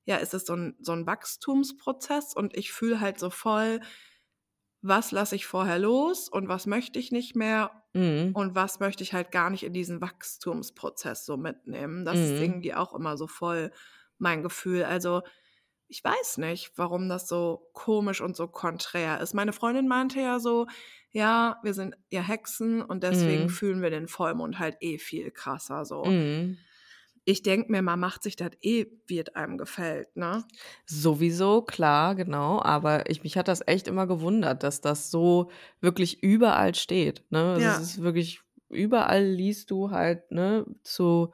ja, 0.05 0.17
ist 0.17 0.33
es 0.33 0.45
so 0.45 0.55
ein, 0.55 0.75
so 0.81 0.91
ein 0.93 1.07
Wachstumsprozess 1.07 2.35
und 2.35 2.57
ich 2.57 2.71
fühle 2.73 2.99
halt 3.01 3.19
so 3.19 3.29
voll, 3.29 3.81
was 4.81 5.11
lasse 5.11 5.35
ich 5.35 5.45
vorher 5.45 5.79
los 5.79 6.27
und 6.29 6.47
was 6.47 6.65
möchte 6.67 6.99
ich 6.99 7.11
nicht 7.11 7.35
mehr 7.35 7.83
Mhm. 7.93 8.33
und 8.33 8.55
was 8.55 8.79
möchte 8.79 9.03
ich 9.03 9.13
halt 9.13 9.31
gar 9.31 9.49
nicht 9.49 9.63
in 9.63 9.73
diesen 9.73 10.01
Wachstumsprozess 10.01 11.25
so 11.25 11.37
mitnehmen. 11.37 12.05
Das 12.05 12.23
ist 12.23 12.37
Mhm. 12.37 12.41
irgendwie 12.41 12.73
auch 12.73 12.93
immer 12.95 13.17
so 13.17 13.27
voll 13.27 13.71
mein 14.17 14.41
Gefühl. 14.43 14.83
Also 14.85 15.21
ich 15.91 16.03
weiß 16.03 16.37
nicht, 16.37 16.71
warum 16.77 17.09
das 17.09 17.27
so 17.27 17.69
komisch 17.73 18.21
und 18.21 18.35
so 18.35 18.47
konträr 18.47 19.19
ist. 19.21 19.33
Meine 19.33 19.53
Freundin 19.53 19.87
meinte 19.87 20.19
ja 20.21 20.39
so, 20.39 20.67
ja, 21.11 21.59
wir 21.63 21.73
sind 21.73 21.95
ja 22.09 22.21
Hexen 22.21 22.81
und 22.81 23.03
deswegen 23.03 23.43
Mhm. 23.43 23.49
fühlen 23.49 23.81
wir 23.81 23.89
den 23.91 24.07
Vollmond 24.07 24.57
halt 24.59 24.77
eh 24.81 24.97
viel 24.97 25.31
krasser 25.31 25.83
so. 25.85 26.05
Mhm. 26.05 26.57
Ich 27.23 27.43
denke 27.43 27.71
mir, 27.71 27.81
man 27.83 27.99
macht 27.99 28.23
sich 28.23 28.35
das 28.35 28.51
eh, 28.61 28.87
wie 29.05 29.19
es 29.19 29.35
einem 29.35 29.57
gefällt, 29.59 30.15
ne? 30.15 30.43
Sowieso, 30.87 31.61
klar, 31.61 32.15
genau. 32.15 32.61
Aber 32.63 33.09
ich, 33.09 33.21
mich 33.23 33.37
hat 33.37 33.47
das 33.47 33.61
echt 33.67 33.87
immer 33.87 34.07
gewundert, 34.07 34.63
dass 34.63 34.81
das 34.81 35.11
so 35.11 35.51
wirklich 35.81 36.23
überall 36.23 36.73
steht. 36.73 37.23
Ne? 37.29 37.53
Also 37.53 37.61
Ja. 37.61 37.75
Es 37.75 37.81
ist 37.81 38.01
wirklich, 38.01 38.41
überall 38.69 39.23
liest 39.23 39.69
du 39.69 39.91
halt, 39.91 40.31
ne, 40.31 40.65
zu 40.83 41.31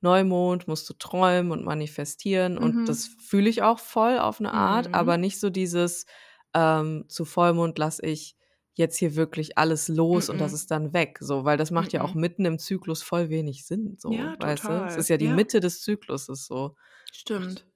Neumond 0.00 0.68
musst 0.68 0.88
du 0.88 0.94
träumen 0.94 1.52
und 1.52 1.64
manifestieren. 1.64 2.58
Und 2.58 2.74
Mhm. 2.76 2.84
das 2.84 3.06
fühle 3.06 3.48
ich 3.50 3.62
auch 3.62 3.78
voll 3.78 4.18
auf 4.18 4.40
eine 4.40 4.52
Art, 4.52 4.88
Mhm. 4.88 4.94
aber 4.94 5.16
nicht 5.18 5.40
so 5.40 5.50
dieses, 5.50 6.06
ähm, 6.54 7.04
zu 7.08 7.24
Vollmond 7.24 7.78
lasse 7.78 8.04
ich 8.06 8.36
jetzt 8.74 8.96
hier 8.96 9.16
wirklich 9.16 9.58
alles 9.58 9.88
los 9.88 10.28
und 10.30 10.38
das 10.40 10.52
Mhm. 10.52 10.54
ist 10.56 10.70
dann 10.70 10.92
weg. 10.92 11.18
So, 11.20 11.44
weil 11.44 11.56
das 11.56 11.70
macht 11.72 11.92
ja 11.92 12.02
auch 12.02 12.14
Mhm. 12.14 12.20
mitten 12.20 12.44
im 12.44 12.58
Zyklus 12.60 13.02
voll 13.02 13.28
wenig 13.28 13.66
Sinn. 13.66 13.96
So, 13.98 14.12
Ja, 14.12 14.36
weißt 14.38 14.68
du? 14.68 14.72
Es 14.84 14.94
total. 14.94 14.98
ist 15.00 15.08
ja 15.08 15.16
die 15.16 15.24
Ja. 15.26 15.34
Mitte 15.34 15.60
des 15.60 15.82
Zykluses 15.82 16.46
so. 16.46 16.76
Stimmt. 17.12 17.66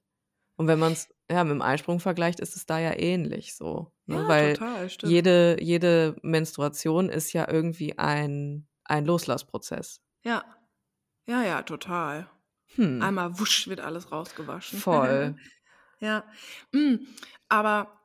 Und 0.57 0.67
wenn 0.67 0.79
man 0.79 0.93
es 0.93 1.09
ja, 1.31 1.43
mit 1.43 1.51
dem 1.51 1.61
Eisprung 1.61 1.99
vergleicht, 1.99 2.39
ist 2.39 2.55
es 2.55 2.65
da 2.65 2.79
ja 2.79 2.93
ähnlich 2.97 3.55
so. 3.55 3.91
Ne? 4.05 4.17
Ja, 4.17 4.27
Weil 4.27 4.53
total, 4.53 4.89
stimmt. 4.89 5.11
jede, 5.11 5.57
jede 5.61 6.15
Menstruation 6.21 7.09
ist 7.09 7.33
ja 7.33 7.49
irgendwie 7.51 7.97
ein, 7.97 8.67
ein 8.85 9.05
Loslassprozess. 9.05 10.01
Ja. 10.23 10.43
Ja, 11.27 11.43
ja, 11.43 11.61
total. 11.63 12.29
Hm. 12.75 13.01
Einmal 13.01 13.39
wusch 13.39 13.67
wird 13.67 13.79
alles 13.79 14.11
rausgewaschen. 14.11 14.79
Voll. 14.79 15.35
ja. 15.99 16.23
Mm, 16.71 16.95
aber 17.49 17.99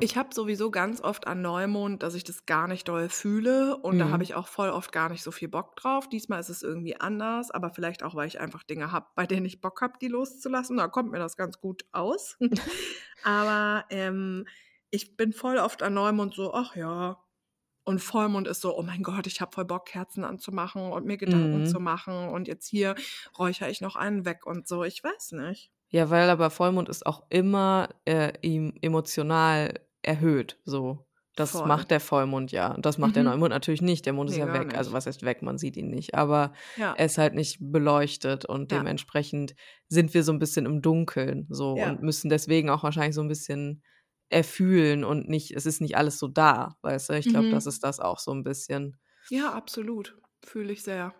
ich 0.00 0.16
habe 0.16 0.34
sowieso 0.34 0.70
ganz 0.70 1.00
oft 1.00 1.26
an 1.26 1.40
Neumond, 1.42 2.02
dass 2.02 2.14
ich 2.14 2.24
das 2.24 2.46
gar 2.46 2.68
nicht 2.68 2.88
doll 2.88 3.08
fühle 3.08 3.76
und 3.76 3.98
da 3.98 4.06
Mhm. 4.06 4.12
habe 4.12 4.22
ich 4.24 4.34
auch 4.34 4.48
voll 4.48 4.70
oft 4.70 4.92
gar 4.92 5.08
nicht 5.08 5.22
so 5.22 5.30
viel 5.30 5.48
Bock 5.48 5.76
drauf. 5.76 6.08
Diesmal 6.08 6.40
ist 6.40 6.48
es 6.48 6.62
irgendwie 6.62 7.00
anders, 7.00 7.50
aber 7.50 7.70
vielleicht 7.70 8.02
auch, 8.02 8.14
weil 8.14 8.28
ich 8.28 8.40
einfach 8.40 8.62
Dinge 8.64 8.92
habe, 8.92 9.06
bei 9.14 9.26
denen 9.26 9.46
ich 9.46 9.60
Bock 9.60 9.80
habe, 9.80 9.94
die 10.00 10.08
loszulassen. 10.08 10.76
Da 10.76 10.88
kommt 10.88 11.10
mir 11.12 11.18
das 11.18 11.36
ganz 11.36 11.60
gut 11.60 11.84
aus. 11.92 12.36
aber 13.24 13.84
ähm, 13.90 14.46
ich 14.90 15.16
bin 15.16 15.32
voll 15.32 15.58
oft 15.58 15.82
an 15.82 15.94
Neumond 15.94 16.34
so, 16.34 16.52
ach 16.54 16.74
ja. 16.76 17.22
Und 17.88 18.00
Vollmond 18.00 18.46
ist 18.48 18.60
so, 18.60 18.76
oh 18.76 18.82
mein 18.82 19.02
Gott, 19.02 19.26
ich 19.26 19.40
habe 19.40 19.50
voll 19.54 19.64
Bock, 19.64 19.86
Kerzen 19.86 20.22
anzumachen 20.22 20.92
und 20.92 21.06
mir 21.06 21.16
Gedanken 21.16 21.60
Mhm. 21.60 21.66
zu 21.66 21.80
machen. 21.80 22.28
Und 22.28 22.46
jetzt 22.46 22.66
hier 22.68 22.94
räuchere 23.38 23.70
ich 23.70 23.80
noch 23.80 23.96
einen 23.96 24.26
weg 24.26 24.44
und 24.46 24.68
so. 24.68 24.84
Ich 24.84 25.02
weiß 25.02 25.32
nicht. 25.32 25.70
Ja, 25.88 26.10
weil 26.10 26.28
aber 26.28 26.50
Vollmond 26.50 26.90
ist 26.90 27.06
auch 27.06 27.22
immer 27.30 27.88
äh, 28.04 28.32
ihm 28.42 28.74
emotional 28.82 29.80
erhöht. 30.02 30.58
So. 30.64 31.06
Das 31.34 31.52
Voll. 31.52 31.66
macht 31.66 31.90
der 31.90 32.00
Vollmond 32.00 32.52
ja. 32.52 32.74
Und 32.74 32.84
das 32.84 32.98
macht 32.98 33.16
der 33.16 33.22
Mhm. 33.22 33.30
Neumond 33.30 33.50
natürlich 33.52 33.80
nicht. 33.80 34.04
Der 34.04 34.12
Mond 34.12 34.28
ist 34.28 34.36
Nee, 34.36 34.42
ja 34.42 34.46
gar 34.52 34.60
weg. 34.66 34.76
Also 34.76 34.92
was 34.92 35.06
heißt 35.06 35.22
weg? 35.24 35.40
Man 35.40 35.56
sieht 35.56 35.76
ihn 35.78 35.88
nicht. 35.88 36.14
Aber 36.14 36.52
Ja. 36.76 36.92
er 36.94 37.06
ist 37.06 37.16
halt 37.16 37.34
nicht 37.34 37.58
beleuchtet 37.60 38.44
und 38.44 38.70
Ja. 38.70 38.78
dementsprechend 38.78 39.54
sind 39.88 40.12
wir 40.12 40.24
so 40.24 40.32
ein 40.32 40.38
bisschen 40.40 40.66
im 40.66 40.82
Dunkeln 40.82 41.46
so 41.48 41.76
Ja. 41.78 41.88
und 41.90 42.02
müssen 42.02 42.28
deswegen 42.28 42.68
auch 42.70 42.82
wahrscheinlich 42.82 43.14
so 43.14 43.22
ein 43.22 43.28
bisschen 43.28 43.82
erfühlen 44.30 45.04
und 45.04 45.28
nicht, 45.28 45.52
es 45.52 45.66
ist 45.66 45.80
nicht 45.80 45.96
alles 45.96 46.18
so 46.18 46.28
da, 46.28 46.76
weißt 46.82 47.10
du? 47.10 47.14
Ich 47.14 47.28
glaube, 47.28 47.48
Mhm. 47.48 47.50
das 47.50 47.66
ist 47.66 47.84
das 47.84 48.00
auch 48.00 48.18
so 48.18 48.32
ein 48.32 48.44
bisschen. 48.44 48.98
Ja, 49.30 49.52
absolut. 49.54 50.20
Fühle 50.44 50.72
ich 50.74 50.82
sehr. 50.82 51.14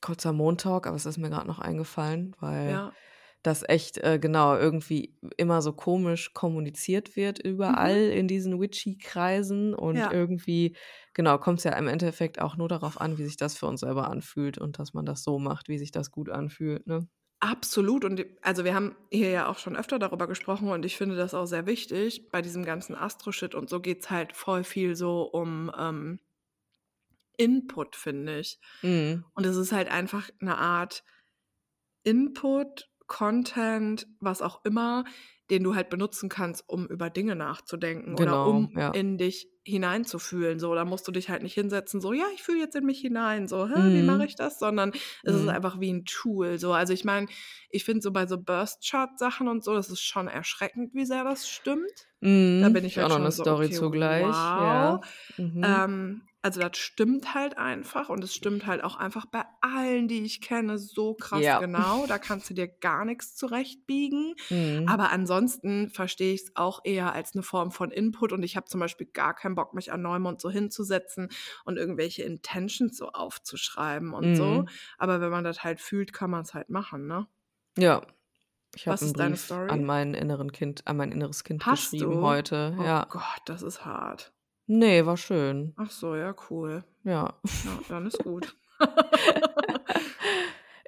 Kurzer 0.00 0.32
Mondtalk, 0.32 0.86
aber 0.86 0.96
es 0.96 1.06
ist 1.06 1.18
mir 1.18 1.30
gerade 1.30 1.46
noch 1.46 1.58
eingefallen, 1.60 2.34
weil 2.40 2.82
Ja. 2.82 2.96
das 3.42 3.62
echt 3.68 3.98
äh, 3.98 4.18
genau 4.20 4.56
irgendwie 4.56 5.18
immer 5.38 5.62
so 5.62 5.72
komisch 5.74 6.34
kommuniziert 6.34 7.16
wird 7.16 7.38
überall 7.40 7.96
in 8.10 8.28
diesen 8.28 8.60
Witchy-Kreisen 8.60 9.74
und 9.74 10.06
Mhm. 10.06 10.06
Ja. 10.06 10.10
irgendwie, 10.10 10.76
genau, 11.14 11.38
kommt 11.38 11.58
es 11.60 11.64
ja 11.64 11.72
im 11.78 11.88
Endeffekt 11.88 12.40
auch 12.40 12.56
nur 12.56 12.68
darauf 12.68 13.00
an, 13.00 13.18
wie 13.18 13.24
sich 13.24 13.36
das 13.36 13.56
für 13.56 13.66
uns 13.66 13.80
selber 13.80 14.08
anfühlt 14.10 14.58
und 14.58 14.78
dass 14.78 14.94
man 14.94 15.06
das 15.06 15.22
so 15.24 15.38
macht, 15.38 15.68
wie 15.68 15.78
sich 15.78 15.92
das 15.92 16.10
gut 16.10 16.30
anfühlt, 16.30 16.86
ne? 16.86 17.08
Absolut. 17.44 18.06
Und 18.06 18.24
also 18.40 18.64
wir 18.64 18.74
haben 18.74 18.96
hier 19.10 19.28
ja 19.28 19.48
auch 19.48 19.58
schon 19.58 19.76
öfter 19.76 19.98
darüber 19.98 20.26
gesprochen 20.26 20.70
und 20.70 20.86
ich 20.86 20.96
finde 20.96 21.14
das 21.14 21.34
auch 21.34 21.44
sehr 21.44 21.66
wichtig. 21.66 22.30
Bei 22.30 22.40
diesem 22.40 22.64
ganzen 22.64 22.94
Astro-Shit 22.94 23.54
und 23.54 23.68
so 23.68 23.80
geht 23.80 24.00
es 24.00 24.10
halt 24.10 24.34
voll 24.34 24.64
viel 24.64 24.96
so 24.96 25.24
um 25.24 25.70
ähm, 25.78 26.20
Input, 27.36 27.96
finde 27.96 28.38
ich. 28.38 28.58
Mhm. 28.80 29.26
Und 29.34 29.44
es 29.44 29.58
ist 29.58 29.72
halt 29.72 29.90
einfach 29.90 30.30
eine 30.40 30.56
Art 30.56 31.04
Input, 32.02 32.88
Content, 33.08 34.06
was 34.20 34.40
auch 34.40 34.64
immer, 34.64 35.04
den 35.54 35.64
du 35.64 35.74
halt 35.74 35.90
benutzen 35.90 36.28
kannst, 36.28 36.68
um 36.68 36.86
über 36.86 37.10
Dinge 37.10 37.36
nachzudenken 37.36 38.16
oder 38.16 38.36
Genau, 38.36 38.44
um 38.44 38.72
ja. 38.74 38.90
in 38.92 39.18
dich 39.18 39.48
hineinzufühlen. 39.66 40.58
So, 40.58 40.74
da 40.74 40.84
musst 40.84 41.08
du 41.08 41.12
dich 41.12 41.30
halt 41.30 41.42
nicht 41.42 41.54
hinsetzen, 41.54 42.00
so, 42.00 42.12
ja, 42.12 42.24
ich 42.34 42.42
fühle 42.42 42.58
jetzt 42.60 42.76
in 42.76 42.84
mich 42.84 43.00
hinein, 43.00 43.48
so, 43.48 43.68
Hä, 43.68 43.92
wie 43.92 44.02
mache 44.02 44.24
Mhm. 44.24 44.26
ich 44.26 44.36
das? 44.36 44.58
Sondern 44.58 44.92
es 45.24 45.34
ist 45.36 45.48
Mhm. 45.48 45.48
einfach 45.48 45.80
wie 45.80 45.92
ein 45.92 46.04
Tool. 46.04 46.58
So, 46.58 46.72
also 46.72 46.92
ich 46.92 47.04
meine, 47.04 47.28
ich 47.70 47.84
finde 47.84 48.02
so 48.02 48.10
bei 48.12 48.26
so 48.26 48.38
Burst-Chart-Sachen 48.40 49.48
und 49.48 49.64
so, 49.64 49.74
das 49.74 49.90
ist 49.90 50.02
schon 50.02 50.28
erschreckend, 50.28 50.94
wie 50.94 51.06
sehr 51.06 51.24
das 51.24 51.48
stimmt. 51.48 52.08
Da 52.58 52.68
Mhm. 52.68 52.70
bin 52.70 52.84
ich 52.84 52.98
auch 53.00 53.08
halt 53.08 53.10
noch 53.10 53.16
schon 53.16 53.20
eine 53.20 53.30
so, 53.30 53.44
Story 53.44 53.70
okay, 53.70 53.80
zugleich. 53.80 54.52
Ja. 54.54 54.98
wow. 54.98 55.04
Mhm. 55.36 55.84
Ähm, 55.84 56.28
also 56.44 56.60
das 56.60 56.76
stimmt 56.76 57.34
halt 57.34 57.56
einfach 57.56 58.10
und 58.10 58.22
es 58.22 58.34
stimmt 58.34 58.66
halt 58.66 58.84
auch 58.84 58.96
einfach 58.96 59.24
bei 59.26 59.44
allen, 59.62 60.08
die 60.08 60.22
ich 60.22 60.42
kenne, 60.42 60.76
so 60.78 61.14
krass 61.14 61.40
Ja. 61.42 61.58
genau. 61.58 62.04
Da 62.08 62.18
kannst 62.18 62.50
du 62.50 62.54
dir 62.54 62.68
gar 62.68 63.04
nichts 63.06 63.34
zurechtbiegen. 63.34 64.34
Mhm. 64.50 64.86
Aber 64.86 65.10
ansonsten 65.10 65.88
verstehe 65.88 66.34
ich 66.34 66.42
es 66.42 66.52
auch 66.56 66.80
eher 66.84 67.14
als 67.14 67.34
eine 67.34 67.42
Form 67.42 67.70
von 67.72 67.90
Input 67.90 68.32
und 68.32 68.42
ich 68.42 68.56
habe 68.56 68.66
zum 68.66 68.78
Beispiel 68.78 69.06
gar 69.06 69.34
keinen 69.34 69.54
Bock, 69.54 69.72
mich 69.72 69.90
an 69.90 70.02
Neumond 70.02 70.38
so 70.40 70.50
hinzusetzen 70.50 71.30
und 71.64 71.78
irgendwelche 71.78 72.22
Intentions 72.24 72.98
so 72.98 73.08
aufzuschreiben 73.08 74.12
und 74.12 74.36
so. 74.36 74.44
Mhm. 74.44 74.68
Aber 74.98 75.22
wenn 75.22 75.30
man 75.30 75.44
das 75.44 75.64
halt 75.64 75.80
fühlt, 75.80 76.12
kann 76.12 76.30
man 76.30 76.42
es 76.42 76.52
halt 76.52 76.68
machen, 76.68 77.06
ne? 77.06 77.26
Ja. 77.78 78.02
Ich 78.76 78.86
habe 78.86 78.92
Was 78.94 79.00
einen 79.02 79.10
ist 79.12 79.18
deine 79.18 79.30
Brief 79.30 79.44
Story? 79.46 79.70
an 79.70 79.84
mein 79.84 80.12
inneren 80.12 80.52
Kind, 80.52 80.86
an 80.86 80.98
mein 80.98 81.10
inneres 81.10 81.42
Kind 81.42 81.64
Hast 81.64 81.92
geschrieben 81.92 82.16
du? 82.16 82.20
heute. 82.20 82.76
Oh 82.78 82.82
Ja. 82.82 83.06
Gott, 83.08 83.22
das 83.46 83.62
ist 83.62 83.86
hart. 83.86 84.33
Nee, 84.66 85.04
war 85.04 85.16
schön. 85.16 85.74
Ach 85.76 85.90
so, 85.90 86.14
ja, 86.16 86.34
cool. 86.50 86.84
Ja. 87.04 87.34
Ja, 87.64 87.78
dann 87.88 88.06
ist 88.06 88.18
gut. 88.18 88.56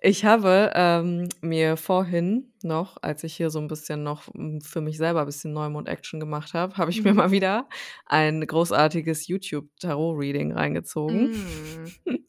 Ich 0.02 0.24
habe 0.24 0.70
ähm, 0.74 1.28
mir 1.40 1.76
vorhin 1.76 2.52
noch, 2.62 2.98
als 3.02 3.24
ich 3.24 3.34
hier 3.34 3.48
so 3.50 3.58
ein 3.58 3.66
bisschen 3.66 4.02
noch 4.02 4.24
für 4.62 4.80
mich 4.80 4.98
selber 4.98 5.20
ein 5.20 5.26
bisschen 5.26 5.52
Neumond-Action 5.54 6.20
gemacht 6.20 6.52
habe, 6.54 6.76
habe 6.76 6.90
ich 6.90 7.02
mir 7.02 7.10
Mhm. 7.12 7.16
mal 7.16 7.30
wieder 7.30 7.66
ein 8.04 8.46
großartiges 8.46 9.26
YouTube-Tarot-Reading 9.26 10.52
reingezogen. 10.52 11.32
Mm. 11.32 11.86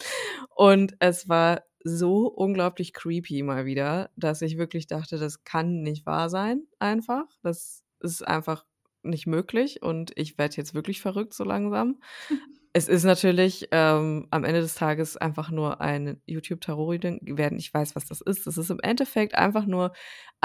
Und 0.56 0.96
es 1.00 1.28
war 1.28 1.64
so 1.84 2.28
unglaublich 2.28 2.94
creepy 2.94 3.44
mal 3.44 3.66
wieder, 3.66 4.10
dass 4.16 4.42
ich 4.42 4.58
wirklich 4.58 4.88
dachte, 4.88 5.18
das 5.18 5.44
kann 5.44 5.82
nicht 5.82 6.06
wahr 6.06 6.30
sein, 6.30 6.64
einfach. 6.80 7.26
Das 7.44 7.84
ist 8.00 8.26
einfach 8.26 8.66
nicht 9.10 9.28
möglich 9.28 9.82
und 9.82 10.12
ich 10.16 10.38
werde 10.38 10.56
jetzt 10.58 10.74
wirklich 10.74 11.02
verrückt 11.02 11.34
so 11.34 11.44
langsam. 11.44 12.00
Es 12.74 12.88
ist 12.88 13.06
natürlich 13.06 13.70
ähm, 13.72 14.28
am 14.30 14.44
Ende 14.44 14.62
des 14.62 14.76
Tages 14.76 15.18
einfach 15.18 15.50
nur 15.50 15.82
ein 15.82 16.22
YouTube-Tarot-Reading. 16.28 17.36
Werden- 17.36 17.58
Ich 17.58 17.74
weiß, 17.74 17.96
was 17.96 18.06
das 18.06 18.22
ist. 18.22 18.46
Das 18.46 18.56
ist 18.60 18.70
im 18.70 18.80
Endeffekt 18.82 19.34
einfach 19.34 19.66
nur 19.66 19.94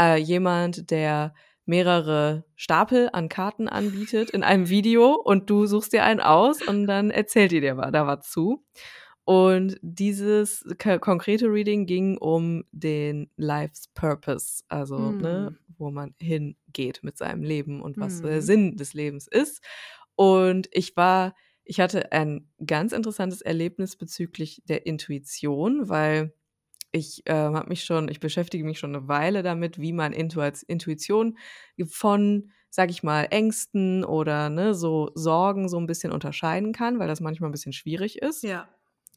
äh, 0.01 0.17
jemand, 0.17 0.91
der 0.91 1.35
mehrere 1.67 2.47
Stapel 2.57 3.11
an 3.13 3.29
Karten 3.29 3.69
anbietet 3.69 4.31
in 4.31 4.45
einem 4.45 4.69
Video 4.71 5.13
und 5.15 5.51
du 5.51 5.67
suchst 5.67 5.93
dir 5.93 6.05
einen 6.05 6.21
aus 6.21 6.63
und 6.67 6.87
dann 6.87 7.11
erzählt 7.11 7.53
die 7.53 7.61
dir 7.61 7.75
da 7.75 8.07
was 8.07 8.31
zu. 8.31 8.65
Und 9.25 9.79
dieses 9.83 10.65
konkrete 11.01 11.47
Reading 11.47 11.87
ging 11.87 12.19
um 12.19 12.65
den 12.73 13.31
Life's 13.37 13.87
Purpose, 13.89 14.65
also 14.69 15.15
ne, 15.21 15.53
Mm. 15.53 15.57
wo 15.79 15.91
man 15.91 16.15
hingeht 16.21 17.01
mit 17.03 17.17
seinem 17.19 17.43
Leben 17.45 17.81
und 17.83 18.01
was 18.01 18.21
der 18.21 18.37
Mhm. 18.39 18.41
Sinn 18.41 18.77
des 18.77 18.95
Lebens 18.95 19.29
ist. 19.29 19.63
Und 20.17 20.69
ich 20.73 20.97
war, 20.97 21.35
ich 21.65 21.79
hatte 21.81 22.11
ein 22.13 22.51
ganz 22.67 22.93
interessantes 22.93 23.43
Erlebnis 23.43 23.97
bezüglich 23.97 24.63
der 24.67 24.87
Intuition, 24.87 25.89
weil 25.89 26.35
ich 26.93 27.23
äh, 27.27 27.33
habe 27.35 27.69
mich 27.69 27.85
schon, 27.85 28.09
ich 28.09 28.21
beschäftige 28.21 28.65
mich 28.65 28.79
schon 28.79 28.95
eine 28.95 29.09
Weile 29.09 29.43
damit, 29.43 29.81
wie 29.81 29.93
man 29.93 30.13
Intu- 30.13 30.65
Intuition 30.69 31.39
von, 31.89 32.51
sag 32.71 32.91
ich 32.91 33.03
mal, 33.03 33.25
Ängsten 33.31 34.05
oder 34.05 34.51
ne, 34.51 34.75
so 34.75 35.11
Sorgen 35.15 35.69
so 35.69 35.79
ein 35.79 35.87
bisschen 35.87 36.13
unterscheiden 36.13 36.73
kann, 36.73 36.99
weil 36.99 37.09
das 37.09 37.21
manchmal 37.21 37.49
ein 37.51 37.53
bisschen 37.53 37.73
schwierig 37.73 38.19
ist. 38.21 38.43
Ja. 38.43 38.69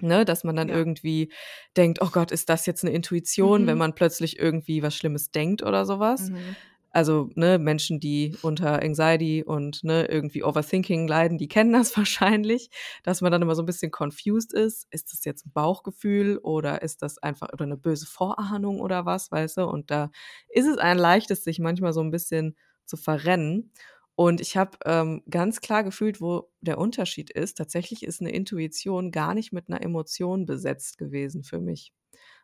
Ne, 0.01 0.25
dass 0.25 0.43
man 0.43 0.55
dann 0.57 0.67
Ja. 0.67 0.73
irgendwie 0.73 1.31
denkt, 1.77 1.99
oh 2.01 2.09
Gott, 2.11 2.31
ist 2.31 2.49
das 2.49 2.65
jetzt 2.65 2.83
eine 2.83 2.93
Intuition, 2.93 3.65
wenn 3.67 3.77
Mhm. 3.77 3.77
man 3.77 3.95
plötzlich 3.95 4.37
irgendwie 4.39 4.83
was 4.83 4.95
Schlimmes 4.95 5.31
denkt 5.31 5.63
oder 5.63 5.85
sowas. 5.85 6.31
Mhm. 6.31 6.55
Also, 6.91 7.29
ne, 7.35 7.59
Menschen, 7.59 7.99
die 7.99 8.37
unter 8.41 8.81
Anxiety 8.81 9.43
und 9.45 9.83
ne, 9.83 10.05
irgendwie 10.05 10.43
Overthinking 10.43 11.07
leiden, 11.09 11.37
die 11.37 11.49
kennen 11.49 11.73
das 11.73 11.95
wahrscheinlich, 11.97 12.69
dass 13.03 13.21
man 13.21 13.31
dann 13.33 13.41
immer 13.41 13.55
so 13.55 13.63
ein 13.63 13.65
bisschen 13.65 13.91
confused 13.91 14.53
ist. 14.53 14.87
Ist 14.91 15.11
das 15.11 15.25
jetzt 15.25 15.45
ein 15.45 15.51
Bauchgefühl 15.53 16.37
oder 16.37 16.81
ist 16.81 17.01
das 17.01 17.17
einfach 17.17 17.49
oder 17.53 17.65
eine 17.65 17.77
böse 17.77 18.05
Vorahnung 18.05 18.79
oder 18.79 19.05
was, 19.05 19.29
weißt 19.31 19.57
du? 19.57 19.65
Und 19.65 19.91
da 19.91 20.09
ist 20.49 20.67
es 20.67 20.77
ein 20.77 20.97
leichtes, 20.97 21.43
sich 21.43 21.59
manchmal 21.59 21.91
so 21.93 22.01
ein 22.01 22.11
bisschen 22.11 22.55
zu 22.85 22.95
verrennen. 22.97 23.71
Und 24.15 24.39
ich 24.41 24.55
habe 24.57 24.77
ähm, 24.85 25.23
ganz 25.29 25.59
klar 25.61 25.83
gefühlt, 25.83 26.21
wo 26.21 26.49
der 26.61 26.77
Unterschied 26.77 27.29
ist. 27.31 27.57
Tatsächlich 27.57 28.03
ist 28.03 28.21
eine 28.21 28.31
Intuition 28.31 29.11
gar 29.11 29.33
nicht 29.33 29.51
mit 29.51 29.67
einer 29.69 29.81
Emotion 29.81 30.45
besetzt 30.45 30.97
gewesen 30.97 31.43
für 31.43 31.59
mich, 31.59 31.93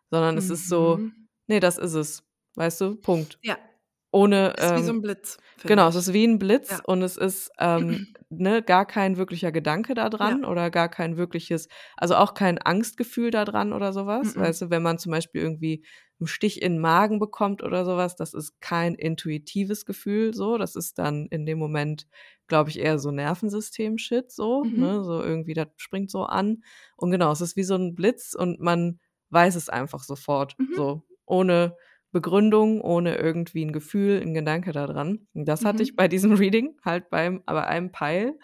sondern 0.09 0.37
es 0.37 0.49
ist 0.49 0.67
so, 0.67 0.97
Mhm. 0.97 1.29
nee, 1.47 1.59
das 1.61 1.77
ist 1.77 1.93
es, 1.93 2.23
weißt 2.55 2.81
du? 2.81 2.95
Punkt. 2.95 3.39
Ja, 3.43 3.57
Ohne 4.11 4.49
ist 4.57 4.75
wie 4.75 4.83
so 4.83 4.91
ähm, 4.91 4.97
ein 4.97 5.01
Blitz. 5.01 5.37
Genau, 5.63 5.87
es 5.87 5.95
ich. 5.95 6.01
ist 6.01 6.13
wie 6.13 6.25
ein 6.25 6.37
Blitz 6.37 6.69
Ja. 6.69 6.81
und 6.85 7.01
es 7.01 7.15
ist 7.15 7.49
ähm, 7.59 8.07
ne, 8.29 8.61
gar 8.61 8.85
kein 8.85 9.17
wirklicher 9.17 9.51
Gedanke 9.51 9.93
da 9.93 10.09
dran 10.09 10.43
oder 10.43 10.69
gar 10.69 10.89
kein 10.89 11.15
wirkliches, 11.15 11.69
also 11.95 12.15
auch 12.15 12.33
kein 12.33 12.57
Angstgefühl 12.57 13.31
da 13.31 13.45
dran 13.45 13.71
oder 13.71 13.93
sowas. 13.93 14.35
Mhm. 14.35 14.41
Weißt 14.41 14.61
du, 14.63 14.69
wenn 14.69 14.83
man 14.83 14.97
zum 14.97 15.11
Beispiel 15.11 15.41
irgendwie 15.41 15.85
einen 16.19 16.27
Stich 16.27 16.61
in 16.61 16.73
den 16.73 16.81
Magen 16.81 17.19
bekommt 17.19 17.63
oder 17.63 17.85
sowas, 17.85 18.15
das 18.15 18.33
ist 18.33 18.59
kein 18.59 18.95
intuitives 18.95 19.85
Gefühl 19.85 20.33
so. 20.33 20.57
Das 20.57 20.75
ist 20.75 20.99
dann 20.99 21.27
in 21.27 21.45
dem 21.45 21.57
Moment, 21.57 22.07
glaube 22.47 22.69
ich, 22.69 22.79
eher 22.79 22.99
so 22.99 23.11
Nervensystem-Shit 23.11 24.31
so. 24.31 24.63
Mhm. 24.65 24.79
Ne? 24.79 25.03
So 25.03 25.23
irgendwie, 25.23 25.53
das 25.53 25.67
springt 25.77 26.11
so 26.11 26.23
an. 26.23 26.63
Und 26.97 27.11
genau, 27.11 27.31
es 27.31 27.41
ist 27.41 27.55
wie 27.55 27.63
so 27.63 27.75
ein 27.75 27.95
Blitz 27.95 28.33
und 28.33 28.59
man 28.59 28.99
weiß 29.29 29.55
es 29.55 29.69
einfach 29.69 30.03
sofort. 30.03 30.55
Mhm. 30.59 30.73
So, 30.75 31.03
ohne 31.25 31.75
Begründung, 32.11 32.81
ohne 32.81 33.15
irgendwie 33.15 33.63
ein 33.65 33.71
Gefühl, 33.73 34.21
ein 34.21 34.33
Gedanke 34.33 34.71
da 34.71 34.85
dran. 34.87 35.27
Und 35.33 35.45
das 35.45 35.63
hatte 35.65 35.77
Mhm. 35.77 35.83
ich 35.83 35.95
bei 35.95 36.07
diesem 36.07 36.31
Reading 36.43 36.77
halt 36.83 37.09
beim, 37.09 37.43
bei 37.45 37.65
einem 37.65 37.91
Peil. 37.91 38.37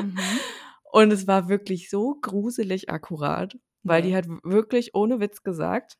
Mhm. 0.00 0.12
Und 0.92 1.12
es 1.12 1.26
war 1.26 1.48
wirklich 1.48 1.90
so 1.90 2.14
gruselig 2.20 2.88
akkurat, 2.90 3.56
weil 3.82 4.02
die 4.02 4.10
Nee. 4.10 4.16
hat 4.16 4.26
wirklich 4.44 4.94
ohne 4.94 5.18
Witz 5.18 5.42
gesagt, 5.42 5.96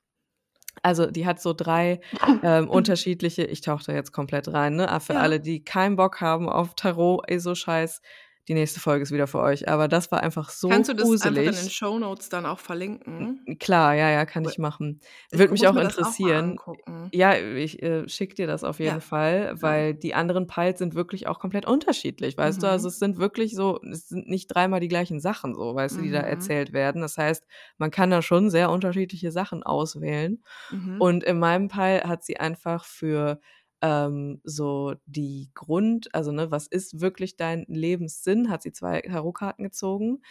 also 0.83 1.07
die 1.07 1.27
hat 1.27 1.40
so 1.40 1.53
drei 1.53 2.01
ähm, 2.42 2.68
unterschiedliche, 2.70 3.44
ich 3.44 3.61
tauche 3.61 3.85
da 3.87 3.92
jetzt 3.92 4.12
komplett 4.12 4.53
rein, 4.53 4.77
ne? 4.77 4.88
Aber 4.88 5.01
für 5.01 5.14
Ja. 5.14 5.20
alle, 5.20 5.40
die 5.40 5.64
keinen 5.64 5.97
Bock 5.97 6.20
haben 6.20 6.49
auf 6.49 6.75
Tarot, 6.75 7.25
ey, 7.29 7.38
so 7.40 7.55
scheiß, 7.55 8.03
die 8.49 8.55
nächste 8.55 8.81
Folge 8.81 9.03
ist 9.03 9.13
wieder 9.13 9.27
für 9.27 9.41
euch. 9.41 9.69
Aber 9.69 9.89
das 9.89 10.11
war 10.13 10.23
einfach 10.23 10.51
so 10.51 10.69
Kannst 10.69 10.91
du 10.91 10.95
das 10.95 11.17
einfach 11.21 11.47
in 11.47 11.55
gruselig. 11.55 11.57
den 11.57 11.71
Shownotes 11.71 12.29
dann 12.29 12.45
auch 12.47 12.59
verlinken? 12.59 13.55
Klar, 13.61 13.95
ja, 13.95 14.11
ja, 14.11 14.25
kann 14.25 14.45
ich 14.45 14.59
machen. 14.59 15.01
ich 15.31 15.39
Würde 15.39 15.53
mich 15.53 15.67
auch 15.69 15.77
auch 15.77 15.77
interessieren. 15.77 16.59
angucken. 16.59 17.13
Ja, 17.13 17.37
ich 17.37 17.81
äh, 17.83 18.09
schicke 18.09 18.35
dir 18.35 18.47
das 18.49 18.65
auf 18.65 18.81
jeden 18.81 19.01
Ja, 19.01 19.03
Fall, 19.03 19.55
ja. 19.61 19.61
weil 19.61 19.95
die 19.95 20.15
anderen 20.15 20.47
Piles 20.49 20.79
sind 20.79 20.95
wirklich 20.97 21.27
auch 21.29 21.39
komplett 21.39 21.67
unterschiedlich, 21.67 22.37
weißt 22.37 22.63
du? 22.63 22.67
Also 22.69 22.89
Mhm. 22.89 22.89
es 22.89 22.99
sind 22.99 23.19
wirklich 23.19 23.55
so, 23.55 23.81
es 23.83 24.09
sind 24.09 24.29
nicht 24.29 24.49
dreimal 24.49 24.81
die 24.81 24.89
gleichen 24.89 25.21
Sachen 25.21 25.55
so, 25.55 25.75
weißt 25.75 25.99
du, 25.99 26.03
die 26.03 26.11
da 26.11 26.21
Mhm. 26.21 26.23
erzählt 26.23 26.73
werden. 26.73 27.03
Das 27.03 27.17
heißt, 27.19 27.45
man 27.79 27.91
kann 27.93 28.11
da 28.11 28.21
schon 28.23 28.51
sehr 28.51 28.71
unterschiedliche 28.71 29.31
Sachen 29.31 29.63
auswählen. 29.63 30.43
Mhm. 30.71 30.99
Und 30.99 31.25
in 31.25 31.39
meinem 31.39 31.69
Pile 31.69 32.03
hat 32.05 32.25
sie 32.25 32.39
einfach 32.39 32.85
für 32.85 33.41
ähm, 33.85 34.40
so 34.44 34.94
die 35.05 35.51
Grund, 35.53 36.14
also 36.14 36.33
ne, 36.33 36.51
was 36.51 36.66
ist 36.66 37.03
wirklich 37.03 37.37
dein 37.37 37.66
Lebenssinn, 37.68 38.49
hat 38.49 38.62
sie 38.62 38.73
zwei 38.73 39.03
Tarotkarten 39.03 39.62
gezogen. 39.62 40.23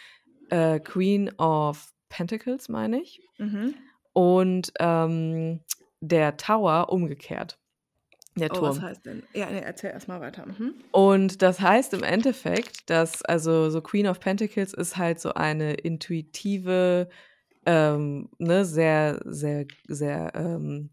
Äh, 0.50 0.80
Queen 0.80 1.32
of 1.38 1.94
Pentacles, 2.10 2.68
meine 2.68 3.00
ich. 3.00 3.22
Mhm. 3.38 3.76
Und 4.12 4.74
ähm, 4.80 5.60
der 6.00 6.36
Tower 6.38 6.92
umgekehrt. 6.92 7.60
Der 8.36 8.50
Oh, 8.52 8.62
was 8.64 8.78
Turm. 8.78 8.82
heißt 8.82 9.06
denn? 9.06 9.22
Ja, 9.36 9.48
nee, 9.52 9.60
erzähl 9.60 9.92
erstmal 9.92 10.20
weiter. 10.20 10.48
Mhm. 10.48 10.74
Und 10.92 11.44
das 11.44 11.60
heißt 11.62 11.94
im 11.94 12.02
Endeffekt, 12.02 12.90
dass 12.90 13.22
also 13.22 13.70
so 13.70 13.82
Queen 13.82 14.08
of 14.08 14.20
Pentacles 14.20 14.74
ist 14.74 14.98
halt 14.98 15.20
so 15.20 15.36
eine 15.36 15.76
intuitive, 15.76 17.08
ähm, 17.68 18.30
ne, 18.40 18.66
sehr, 18.66 19.22
sehr, 19.26 19.68
sehr, 19.88 20.32
ähm, 20.34 20.90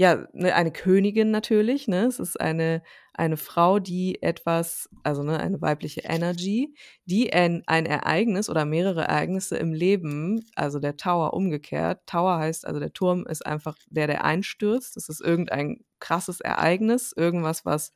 ja, 0.00 0.26
ne, 0.32 0.54
eine 0.54 0.70
Königin 0.72 1.32
natürlich, 1.32 1.88
ne? 1.88 2.04
Es 2.06 2.20
ist 2.20 2.40
eine, 2.40 2.82
eine 3.14 3.36
Frau, 3.36 3.80
die 3.80 4.22
etwas, 4.22 4.88
also 5.02 5.24
ne, 5.24 5.40
eine 5.40 5.60
weibliche 5.60 6.02
Energy, 6.04 6.72
die 7.04 7.32
ein, 7.32 7.64
ein 7.66 7.84
Ereignis 7.84 8.48
oder 8.48 8.64
mehrere 8.64 9.02
Ereignisse 9.02 9.56
im 9.58 9.72
Leben, 9.72 10.46
also 10.54 10.78
der 10.78 10.96
Tower 10.96 11.34
umgekehrt. 11.34 12.00
Tower 12.06 12.38
heißt, 12.38 12.64
also 12.66 12.78
der 12.80 12.92
Turm 12.92 13.26
ist 13.26 13.44
einfach 13.44 13.76
der, 13.90 14.06
der 14.06 14.24
einstürzt. 14.24 14.94
Das 14.96 15.08
ist 15.08 15.20
irgendein 15.20 15.84
krasses 15.98 16.40
Ereignis, 16.40 17.12
irgendwas, 17.16 17.64
was 17.66 17.92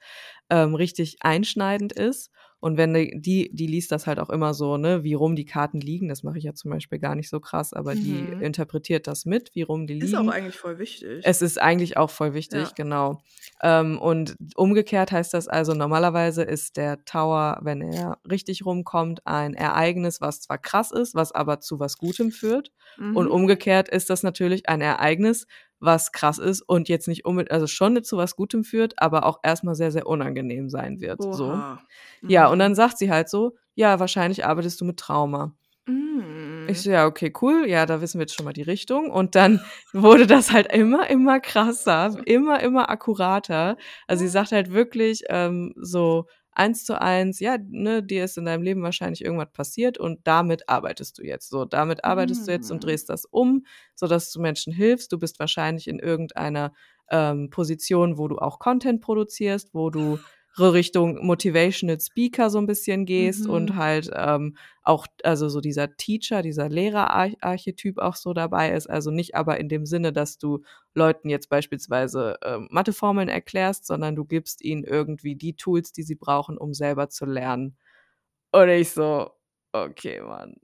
ähm, 0.50 0.74
richtig 0.74 1.18
einschneidend 1.20 1.92
ist. 1.92 2.30
Und 2.62 2.76
wenn 2.78 2.94
die, 2.94 3.20
die, 3.20 3.50
die 3.52 3.66
liest 3.66 3.90
das 3.92 4.06
halt 4.06 4.20
auch 4.20 4.30
immer 4.30 4.54
so, 4.54 4.76
ne, 4.76 5.02
wie 5.04 5.14
rum 5.14 5.36
die 5.36 5.44
Karten 5.46 5.80
liegen. 5.80 6.08
Das 6.08 6.22
mache 6.22 6.38
ich 6.38 6.44
ja 6.44 6.54
zum 6.54 6.70
Beispiel 6.70 7.00
gar 7.00 7.16
nicht 7.16 7.28
so 7.28 7.40
krass, 7.40 7.72
aber 7.74 7.96
die 7.96 8.28
Mhm. 8.28 8.38
interpretiert 8.38 9.08
das 9.08 9.26
mit, 9.26 9.50
wie 9.54 9.62
rum 9.62 9.86
die 9.88 9.94
Ist 9.98 10.14
auch 10.14 10.26
liegen. 10.26 10.28
eigentlich 10.28 10.58
voll 10.58 10.78
wichtig. 10.78 11.24
Es 11.24 11.42
ist 11.42 11.60
eigentlich 11.60 11.96
auch 11.96 12.10
voll 12.10 12.34
wichtig, 12.34 12.74
Ja. 12.74 12.74
genau. 12.74 13.22
Ähm, 13.62 13.98
und 14.00 14.36
umgekehrt 14.56 15.12
heißt 15.12 15.34
das 15.34 15.48
also, 15.48 15.74
normalerweise 15.74 16.42
ist 16.42 16.76
der 16.76 17.04
Tower, 17.04 17.60
wenn 17.62 17.80
er 17.82 18.18
richtig 18.28 18.64
rumkommt, 18.66 19.26
ein 19.26 19.54
Ereignis, 19.54 20.20
was 20.20 20.40
zwar 20.40 20.58
krass 20.58 20.90
ist, 20.92 21.14
was 21.14 21.32
aber 21.32 21.60
zu 21.60 21.78
was 21.80 21.98
Gutem 21.98 22.32
führt. 22.32 22.72
Und 23.12 23.28
Mhm. 23.28 23.28
umgekehrt 23.28 23.88
ist 23.88 24.10
das 24.10 24.22
natürlich 24.24 24.68
ein 24.68 24.80
Ereignis, 24.80 25.46
was 25.82 26.12
krass 26.12 26.38
ist 26.38 26.62
und 26.62 26.88
jetzt 26.88 27.08
nicht 27.08 27.24
unbedingt, 27.26 27.52
also 27.52 27.66
schon 27.66 28.02
zu 28.04 28.16
was 28.16 28.36
Gutem 28.36 28.64
führt, 28.64 28.94
aber 29.00 29.26
auch 29.26 29.40
erstmal 29.42 29.74
sehr, 29.74 29.92
sehr 29.92 30.06
unangenehm 30.06 30.70
sein 30.70 31.00
wird. 31.00 31.26
So. 31.30 31.64
Oha. 31.64 31.80
Ja, 32.26 32.48
und 32.48 32.56
Mhm. 32.56 32.60
dann 32.60 32.74
sagt 32.74 32.98
sie 32.98 33.10
halt 33.10 33.28
so, 33.28 33.56
ja, 33.74 34.00
wahrscheinlich 34.00 34.46
arbeitest 34.46 34.80
du 34.80 34.84
mit 34.84 34.98
Trauma. 34.98 35.54
Mm. 35.86 36.68
Ich 36.68 36.82
so: 36.82 36.90
„Ja, 36.90 37.06
okay, 37.06 37.32
cool. 37.42 37.66
Ja, 37.68 37.86
da 37.86 38.00
wissen 38.00 38.18
wir 38.18 38.22
jetzt 38.24 38.34
schon 38.34 38.44
mal 38.44 38.52
die 38.52 38.62
Richtung.“ 38.62 39.10
Und 39.10 39.34
dann 39.34 39.60
wurde 39.92 40.26
das 40.26 40.52
halt 40.52 40.72
immer, 40.72 41.10
immer 41.10 41.40
krasser, 41.40 42.16
immer, 42.24 42.60
immer 42.62 42.88
akkurater. 42.90 43.76
Also, 44.06 44.22
sie 44.24 44.28
sagt 44.28 44.52
halt 44.52 44.72
wirklich, 44.72 45.24
ähm, 45.28 45.74
so 45.76 46.26
eins 46.52 46.84
zu 46.84 47.00
eins: 47.00 47.40
„Ja, 47.40 47.56
ne, 47.58 48.02
dir 48.02 48.24
ist 48.24 48.36
in 48.38 48.44
deinem 48.44 48.62
Leben 48.62 48.82
wahrscheinlich 48.82 49.24
irgendwas 49.24 49.52
passiert 49.52 49.98
und 49.98 50.20
damit 50.26 50.68
arbeitest 50.68 51.18
du 51.18 51.22
jetzt. 51.24 51.48
So, 51.50 51.64
damit 51.64 52.04
arbeitest 52.04 52.46
du 52.46 52.52
jetzt 52.52 52.70
und 52.70 52.82
Mhm. 52.82 52.84
drehst 52.84 53.08
das 53.10 53.24
um, 53.24 53.64
sodass 53.94 54.32
du 54.32 54.40
Menschen 54.40 54.72
hilfst. 54.72 55.12
Du 55.12 55.18
bist 55.18 55.38
wahrscheinlich 55.40 55.88
in 55.88 55.98
irgendeiner, 55.98 56.72
ähm, 57.10 57.50
Position, 57.50 58.18
wo 58.18 58.28
du 58.28 58.38
auch 58.38 58.58
Content 58.58 59.00
produzierst, 59.02 59.74
wo 59.74 59.90
du 59.90 60.20
Richtung 60.58 61.24
Motivational 61.26 61.98
Speaker 62.00 62.50
so 62.50 62.58
'n 62.58 62.66
bisschen 62.66 63.06
gehst 63.06 63.46
und 63.46 63.70
Mhm. 63.70 63.76
halt, 63.76 64.10
ähm, 64.14 64.56
auch 64.82 65.06
also, 65.24 65.48
so 65.48 65.60
dieser 65.60 65.96
Teacher, 65.96 66.42
dieser 66.42 66.68
Lehrer-Arch 66.68 67.36
Archetyp 67.40 67.98
auch 67.98 68.16
so 68.16 68.32
dabei 68.34 68.72
ist. 68.72 68.88
Also, 68.90 69.10
nicht 69.10 69.34
aber 69.34 69.58
in 69.60 69.68
dem 69.68 69.86
Sinne, 69.86 70.12
dass 70.12 70.38
du 70.38 70.62
Leuten 70.94 71.30
jetzt 71.30 71.48
beispielsweise, 71.48 72.36
ähm, 72.44 72.68
Matheformeln 72.70 73.28
erklärst, 73.28 73.86
sondern 73.86 74.16
du 74.16 74.24
gibst 74.24 74.62
ihnen 74.64 74.84
irgendwie 74.84 75.36
die 75.36 75.56
Tools, 75.56 75.92
die 75.92 76.02
sie 76.02 76.16
brauchen, 76.16 76.58
um 76.58 76.74
selber 76.74 77.08
zu 77.08 77.24
lernen.“ 77.26 77.76
Und 78.52 78.68
ich 78.70 78.90
so: 78.90 79.30
„Okay, 79.72 80.20
Mann.“ 80.22 80.56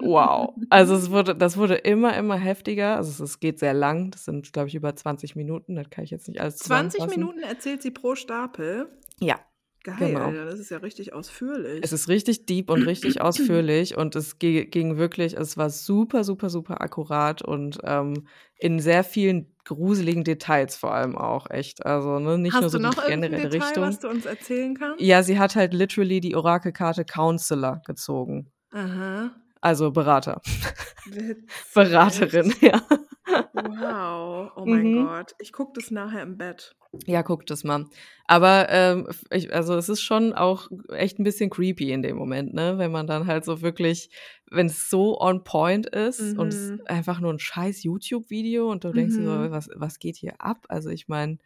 Wow. 0.00 0.54
Also, 0.70 0.94
es 0.94 1.10
wurde 1.10 1.34
das 1.36 1.56
wurde 1.56 1.74
immer, 1.76 2.16
immer 2.16 2.36
heftiger. 2.36 2.96
Also, 2.96 3.10
es 3.10 3.20
es 3.20 3.40
geht 3.40 3.58
sehr 3.58 3.74
lang. 3.74 4.10
Das 4.10 4.24
sind, 4.24 4.52
glaube 4.52 4.68
ich, 4.68 4.74
über 4.74 4.94
20 4.96 5.36
Minuten. 5.36 5.76
Das 5.76 5.90
kann 5.90 6.04
ich 6.04 6.10
jetzt 6.10 6.28
nicht 6.28 6.40
alles 6.40 6.58
20 6.58 6.98
zusammenfassen. 7.00 7.20
Minuten 7.20 7.40
erzählt 7.40 7.82
sie 7.82 7.90
pro 7.90 8.14
Stapel? 8.14 8.88
Ja, 9.20 9.40
Geil, 9.84 9.98
genau. 10.12 10.30
das 10.30 10.60
ist 10.60 10.70
ja 10.70 10.78
richtig 10.78 11.12
ausführlich. 11.12 11.80
Es 11.82 11.92
ist 11.92 12.08
richtig 12.08 12.46
deep 12.46 12.70
und 12.70 12.82
richtig 12.82 13.20
ausführlich 13.20 13.96
und 13.96 14.14
es 14.14 14.38
ging 14.38 14.96
wirklich 14.96 15.34
es 15.36 15.56
war 15.56 15.70
super, 15.70 16.22
super, 16.22 16.50
super 16.50 16.80
akkurat 16.80 17.42
und, 17.42 17.78
ähm, 17.82 18.28
in 18.60 18.78
sehr 18.78 19.02
vielen 19.02 19.56
gruseligen 19.64 20.22
Details 20.22 20.76
vor 20.76 20.94
allem 20.94 21.18
auch 21.18 21.50
echt. 21.50 21.84
Also, 21.84 22.20
ne, 22.20 22.38
nicht 22.38 22.60
nur 22.60 22.66
Hast 22.66 22.72
so 22.72 22.78
du 22.78 22.84
die 22.84 22.90
noch 22.90 22.98
'n 22.98 23.06
generelle 23.08 23.48
Detail, 23.48 23.80
was 23.80 23.98
Richtung. 23.98 23.98
du 24.00 24.08
uns 24.08 24.24
erzählen 24.24 24.74
kannst? 24.76 25.00
Ja, 25.00 25.24
sie 25.24 25.36
hat 25.40 25.56
halt 25.56 25.74
literally 25.74 26.20
die 26.20 26.36
Orakelkarte 26.36 27.04
Counselor 27.04 27.82
gezogen. 27.84 28.51
Aha. 28.72 29.32
Also, 29.62 29.92
Berater. 29.92 30.42
Witzig. 31.06 31.72
Beraterin, 31.74 32.54
ja. 32.60 32.82
Wow. 33.54 34.52
Oh 34.56 34.66
mein 34.66 34.90
Mhm. 34.90 34.92
Gott. 34.92 35.34
Ich 35.38 35.52
gucke 35.52 35.72
das 35.74 35.90
nachher 35.90 36.22
im 36.22 36.38
Bett. 36.38 36.74
Ja, 37.06 37.22
guck 37.22 37.46
das 37.46 37.64
mal. 37.64 37.86
Aber, 38.26 38.68
ähm, 38.70 39.08
ich 39.30 39.52
also, 39.54 39.74
es 39.76 39.88
ist 39.88 40.02
schon 40.02 40.32
auch 40.34 40.68
echt 40.90 41.18
'n 41.18 41.24
bisschen 41.24 41.48
creepy 41.50 41.90
in 41.90 42.02
dem 42.02 42.16
Moment, 42.16 42.52
ne, 42.54 42.78
wenn 42.78 42.92
man 42.92 43.06
dann 43.06 43.26
halt 43.26 43.44
so 43.44 43.62
wirklich 43.62 44.10
wenn's 44.50 44.90
so 44.90 45.18
on 45.20 45.42
point 45.42 45.86
ist 45.86 46.36
und 46.36 46.52
es 46.52 46.72
Mhm. 46.72 46.82
einfach 46.84 47.18
nur 47.20 47.32
'n 47.32 47.38
scheiß 47.38 47.82
YouTube-Video 47.82 48.70
und 48.70 48.84
du 48.84 48.92
denkst 48.92 49.16
dir 49.16 49.24
so: 49.24 49.30
Mhm. 49.30 49.50
„Was 49.50 49.68
was 49.74 49.98
geht 49.98 50.16
hier 50.16 50.34
ab?“ 50.40 50.66
Also, 50.68 50.90
ich 50.90 51.08
meine 51.08 51.38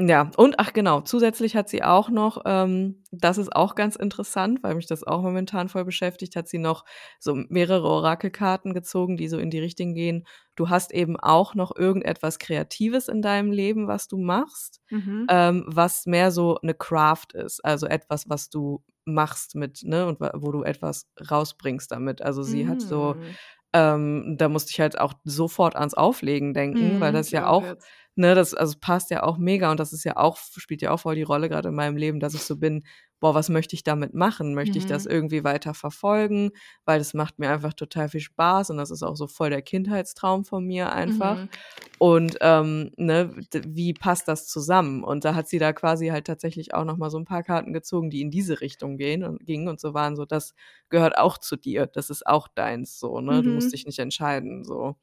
ja, 0.00 0.30
und 0.36 0.58
ach 0.58 0.72
genau, 0.72 1.02
zusätzlich 1.02 1.56
hat 1.56 1.68
sie 1.68 1.82
auch 1.84 2.08
noch, 2.10 2.42
ähm 2.46 3.02
das 3.12 3.38
ist 3.38 3.54
auch 3.54 3.74
ganz 3.74 3.96
interessant, 3.96 4.62
weil 4.62 4.76
mich 4.76 4.86
das 4.86 5.04
auch 5.04 5.20
momentan 5.22 5.68
voll 5.68 5.84
beschäftigt, 5.84 6.36
hat 6.36 6.48
sie 6.48 6.58
noch 6.58 6.84
so 7.18 7.34
mehrere 7.34 7.88
Orakelkarten 7.88 8.72
gezogen, 8.72 9.16
die 9.16 9.28
so 9.28 9.38
in 9.38 9.50
die 9.50 9.58
Richtung 9.58 9.94
gehen. 9.94 10.26
Du 10.56 10.68
hast 10.70 10.92
eben 10.92 11.18
auch 11.18 11.54
noch 11.56 11.74
irgendetwas 11.76 12.38
Kreatives 12.38 13.08
in 13.08 13.20
deinem 13.22 13.52
Leben, 13.52 13.88
was 13.88 14.06
du 14.08 14.16
machst, 14.18 14.80
Mhm. 14.90 15.28
ähm, 15.28 15.64
was 15.66 16.06
mehr 16.06 16.30
so 16.30 16.58
'ne 16.62 16.74
Craft 16.74 17.34
ist, 17.34 17.64
also, 17.64 17.86
etwas, 17.86 18.28
was 18.28 18.48
du 18.50 18.82
machst 19.04 19.54
mit 19.56 19.80
ne, 19.82 20.06
und 20.06 20.20
wo 20.20 20.52
du 20.52 20.62
etwas 20.62 21.08
rausbringst 21.30 21.90
damit. 21.90 22.22
Also, 22.22 22.42
sie 22.44 22.66
hat 22.68 22.80
so 22.80 23.16
Hm. 23.18 23.36
ähm, 23.72 24.36
da 24.38 24.48
musste 24.48 24.70
ich 24.72 24.80
halt 24.80 24.98
auch 25.00 25.14
sofort 25.24 25.76
ans 25.76 25.94
Auflegen 25.94 26.54
denken, 26.54 27.00
weil 27.00 27.12
Mhm, 27.12 27.14
das 27.14 27.30
ich 27.30 27.32
ja 27.32 27.46
auch 27.46 27.48
auch 27.48 27.74
jetzt. 27.74 27.92
Ne, 28.20 28.34
das 28.36 28.54
also, 28.54 28.76
passt 28.80 29.10
ja 29.10 29.22
auch 29.24 29.38
mega 29.38 29.70
und 29.72 29.80
das 29.80 29.92
ist 29.92 30.04
ja 30.04 30.16
auch 30.18 30.38
spielt 30.38 30.82
ja 30.82 30.92
auch 30.92 31.00
voll 31.00 31.16
die 31.16 31.22
Rolle 31.24 31.48
grade 31.50 31.70
in 31.70 31.74
meinem 31.76 31.96
Leben, 31.96 32.20
dass 32.20 32.34
ich 32.34 32.46
so 32.46 32.56
bin: 32.56 32.84
„Boah, 33.20 33.34
was 33.34 33.48
möchte 33.50 33.74
ich 33.76 33.84
damit 33.84 34.14
machen? 34.14 34.54
Möchte 34.54 34.78
ich 34.78 34.86
das 34.86 35.04
Mhm. 35.04 35.08
irgendwie 35.08 35.44
weiter 35.44 35.74
verfolgen?“ 35.74 36.50
Weil 36.86 36.98
das 37.00 37.14
macht 37.14 37.38
mir 37.40 37.50
einfach 37.50 37.74
total 37.74 38.08
viel 38.10 38.20
Spaß 38.20 38.70
und 38.70 38.78
das 38.78 38.90
ist 38.92 39.02
auch 39.02 39.16
so 39.16 39.26
voll 39.28 39.50
der 39.50 39.62
Kindheitstraum 39.62 40.44
von 40.44 40.64
mir 40.66 40.92
einfach. 40.92 41.38
Mhm. 41.38 41.50
Und, 41.98 42.38
ähm, 42.40 42.92
ne, 42.96 43.34
wie 43.66 43.94
passt 43.94 44.28
das 44.28 44.48
zusammen? 44.48 45.04
Und 45.04 45.24
da 45.26 45.34
hat 45.34 45.48
sie 45.48 45.58
da 45.58 45.72
quasi 45.74 46.08
halt 46.08 46.26
tatsächlich 46.26 46.74
auch 46.74 46.84
noch 46.86 46.96
mal 46.98 47.10
so 47.10 47.18
'n 47.18 47.26
paar 47.26 47.42
Karten 47.44 47.72
gezogen, 47.74 48.10
die 48.10 48.22
in 48.22 48.30
diese 48.30 48.60
Richtung 48.62 48.96
gehen 48.98 49.22
und 49.24 49.44
gingen 49.46 49.68
und 49.68 49.80
so 49.80 49.94
waren 49.94 50.16
so: 50.16 50.24
„Das 50.26 50.54
gehört 50.90 51.18
auch 51.18 51.38
zu 51.38 51.56
dir. 51.56 51.86
Das 51.86 52.10
ist 52.10 52.26
auch 52.26 52.48
deins 52.48 52.98
so, 53.00 53.20
ne? 53.20 53.42
Du 53.44 53.52
musst 53.52 53.72
Mhm. 53.72 53.74
dich 53.74 53.86
nicht 53.86 53.98
entscheiden“, 54.00 54.64
so. 54.64 54.96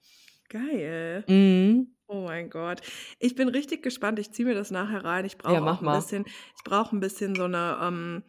Geil. 0.50 1.28
Mhm. 1.28 1.88
Oh 2.10 2.22
mein 2.24 2.50
Gott. 2.50 2.82
Ich 3.20 3.36
bin 3.36 3.50
richtig 3.50 3.84
gespannt. 3.84 4.18
Ich 4.18 4.32
ziehe 4.32 4.48
mir 4.48 4.56
das 4.56 4.72
nachher 4.72 5.04
rein. 5.04 5.26
Ich 5.26 5.38
Ja, 5.46 5.62
brauche 5.62 5.62
mach 5.62 5.82
auch 5.82 5.82
'n 5.82 5.90
mal. 5.90 5.92
bisschen 5.92 6.24
ich 6.56 6.64
brauche 6.64 6.96
'n 6.96 7.02
bisschen 7.02 7.36
so 7.36 7.48
'ne 7.50 7.78
ähm, 7.82 8.24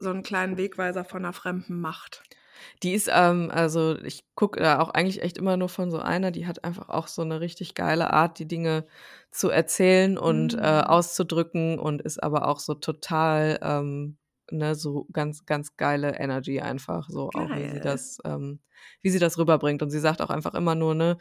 so 0.00 0.10
'n 0.10 0.22
kleinen 0.24 0.56
Wegweiser 0.56 1.04
von 1.04 1.22
'ner 1.22 1.32
fremden 1.32 1.80
Macht. 1.80 2.24
Die 2.82 2.92
ist, 2.94 3.08
ähm 3.12 3.50
also, 3.52 3.96
ich 3.98 4.24
gucke 4.34 4.58
da 4.60 4.80
auch 4.80 4.90
eigentlich 4.90 5.22
echt 5.22 5.38
immer 5.38 5.56
nur 5.56 5.68
von 5.68 5.90
so 5.92 5.98
einer, 6.00 6.32
die 6.32 6.46
hat 6.48 6.64
einfach 6.64 6.88
auch 6.88 7.06
so 7.06 7.22
'ne 7.22 7.40
richtig 7.40 7.74
geile 7.74 8.12
Art, 8.12 8.38
die 8.40 8.48
Dinge 8.48 8.86
zu 9.30 9.50
erzählen 9.50 10.18
und, 10.18 10.54
äh, 10.54 10.58
Mhm. 10.58 10.82
auszudrücken 10.84 11.78
und 11.78 12.02
ist 12.02 12.20
aber 12.22 12.48
auch 12.48 12.58
so 12.58 12.74
total, 12.74 13.58
ähm, 13.62 14.18
ne, 14.50 14.74
so 14.74 15.06
ganz, 15.12 15.46
ganz 15.46 15.76
geile 15.76 16.16
Energy 16.18 16.60
einfach 16.60 17.08
so 17.08 17.30
auch, 17.30 17.54
wie 17.54 17.66
sie 17.66 17.80
Geil. 17.80 17.80
das 17.80 18.18
ähm, 18.24 18.60
wie 19.00 19.10
sie 19.10 19.20
das 19.20 19.38
rüberbringt. 19.38 19.80
Und 19.82 19.90
sie 19.90 20.00
sagt 20.00 20.20
auch 20.20 20.30
einfach 20.30 20.54
immer 20.54 20.74
nur, 20.74 20.94
ne, 20.96 21.18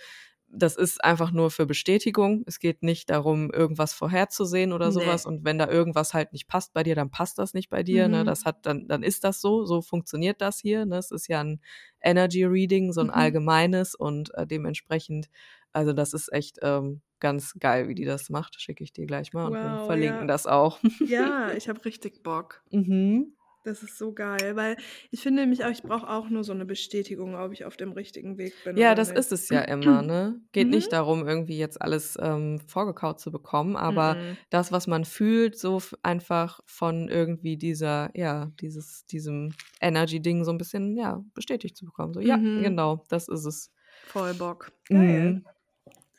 das 0.54 0.76
ist 0.78 1.04
einfach 1.04 1.32
nur 1.32 1.52
für 1.52 1.66
Bestätigung. 1.66 2.44
Es 2.48 2.60
geht 2.60 2.84
nicht 2.84 3.10
darum, 3.10 3.52
irgendwas 3.52 3.94
vorherzusehen 3.94 4.74
oder 4.74 4.92
so 4.92 5.04
Ne. 5.04 5.06
was. 5.06 5.26
Und 5.26 5.44
wenn 5.46 5.58
da 5.58 5.68
irgendwas 5.70 6.14
halt 6.14 6.34
nicht 6.34 6.48
passt 6.48 6.74
bei 6.74 6.84
dir, 6.84 6.96
dann 6.96 7.12
passt 7.12 7.38
das 7.40 7.54
nicht 7.54 7.70
bei 7.70 7.84
dir, 7.84 8.10
ne? 8.10 8.24
Das 8.26 8.44
Mhm. 8.44 8.46
hat 8.46 8.66
dann 8.66 8.88
dann 8.88 9.04
ist 9.04 9.24
das 9.24 9.42
so. 9.42 9.66
So 9.66 9.82
funktioniert 9.82 10.42
das 10.42 10.60
hier, 10.60 10.86
ne? 10.86 10.98
Es 10.98 11.12
ist 11.12 11.28
ja 11.28 11.42
'n 11.42 11.62
Energy 12.02 12.44
Reading, 12.46 12.92
so 12.94 13.02
'n 13.02 13.10
Mhm. 13.10 13.12
allgemeines 13.12 13.96
und, 13.96 14.34
äh, 14.36 14.48
dementsprechend 14.48 15.28
also, 15.74 15.94
das 15.94 16.14
ist 16.14 16.34
echt, 16.34 16.58
ähm, 16.64 17.02
ganz 17.20 17.54
geil, 17.60 17.88
wie 17.88 17.96
die 17.96 18.04
das 18.06 18.30
macht. 18.30 18.60
Schicke 18.62 18.84
ich 18.84 18.92
dir 18.94 19.06
gleich 19.06 19.32
mal 19.34 19.46
und 19.48 19.62
wir 19.62 19.78
Wow, 19.78 19.80
verlinken 19.80 20.28
ja. 20.28 20.28
das 20.28 20.46
auch. 20.48 20.80
Ja, 21.00 21.52
ich 21.54 21.70
habe 21.70 21.86
richtig 21.86 22.24
Bock. 22.24 22.64
Mhm. 22.72 23.34
Das 23.65 23.84
ist 23.84 23.97
so 23.97 24.12
geil, 24.13 24.56
weil 24.56 24.76
ich 25.12 25.21
finde 25.21 25.41
nämlich 25.41 25.63
auch, 25.63 25.69
ich 25.69 25.84
brauche 25.84 26.10
auch 26.10 26.30
nur 26.30 26.43
so 26.43 26.54
'ne 26.54 26.65
Bestätigung, 26.65 27.36
ob 27.36 27.52
ich 27.54 27.63
auf 27.65 27.78
dem 27.78 27.91
richtigen 27.91 28.38
Weg 28.38 28.63
bin 28.63 28.76
Ja, 28.76 28.95
das 28.95 29.12
nicht. 29.12 29.12
ist 29.12 29.34
es 29.34 29.50
ja 29.50 29.62
immer, 29.63 30.02
ne? 30.02 30.39
Geht 30.54 30.69
Mhm. 30.69 30.71
nicht 30.71 30.93
darum, 30.93 31.28
irgendwie 31.28 31.58
jetzt 31.58 31.82
alles, 31.82 32.17
ähm, 32.21 32.62
vorgekaut 32.67 33.19
zu 33.19 33.30
bekommen, 33.30 33.76
aber 33.76 34.17
Mm-mm. 34.17 34.41
das, 34.50 34.71
was 34.71 34.88
man 34.88 35.04
fühlt, 35.04 35.58
so 35.58 35.82
einfach 36.04 36.62
von 36.65 37.10
irgendwie 37.10 37.58
dieser 37.58 38.12
ja, 38.17 38.45
dieses 38.62 39.06
diesem 39.08 39.58
Energy-Ding 39.82 40.45
so 40.45 40.52
'n 40.52 40.58
bisschen, 40.58 40.95
ja, 40.95 41.21
bestätigt 41.34 41.76
zu 41.76 41.84
bekommen. 41.86 42.13
So: 42.13 42.21
„Ja, 42.21 42.39
Mhm. 42.39 42.56
genau, 42.56 43.04
das 43.10 43.28
ist 43.28 43.45
es.“ 43.45 43.69
Voll 44.04 44.34
Bock. 44.36 44.71
Geil. 44.89 45.34
Mhm. 45.34 45.45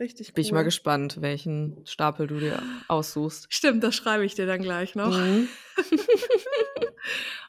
Richtig 0.01 0.35
Bin 0.37 0.41
ich 0.43 0.53
mal 0.53 0.63
cool. 0.63 0.65
gespannt, 0.65 1.21
welchen 1.21 1.85
Stapel 1.87 2.27
du 2.27 2.41
dir 2.41 2.83
aussuchst. 2.89 3.51
Stimmt, 3.51 3.83
das 3.85 3.95
schreibe 3.95 4.25
ich 4.25 4.35
dir 4.35 4.47
dann 4.47 4.63
gleich 4.63 4.95
noch. 4.95 5.21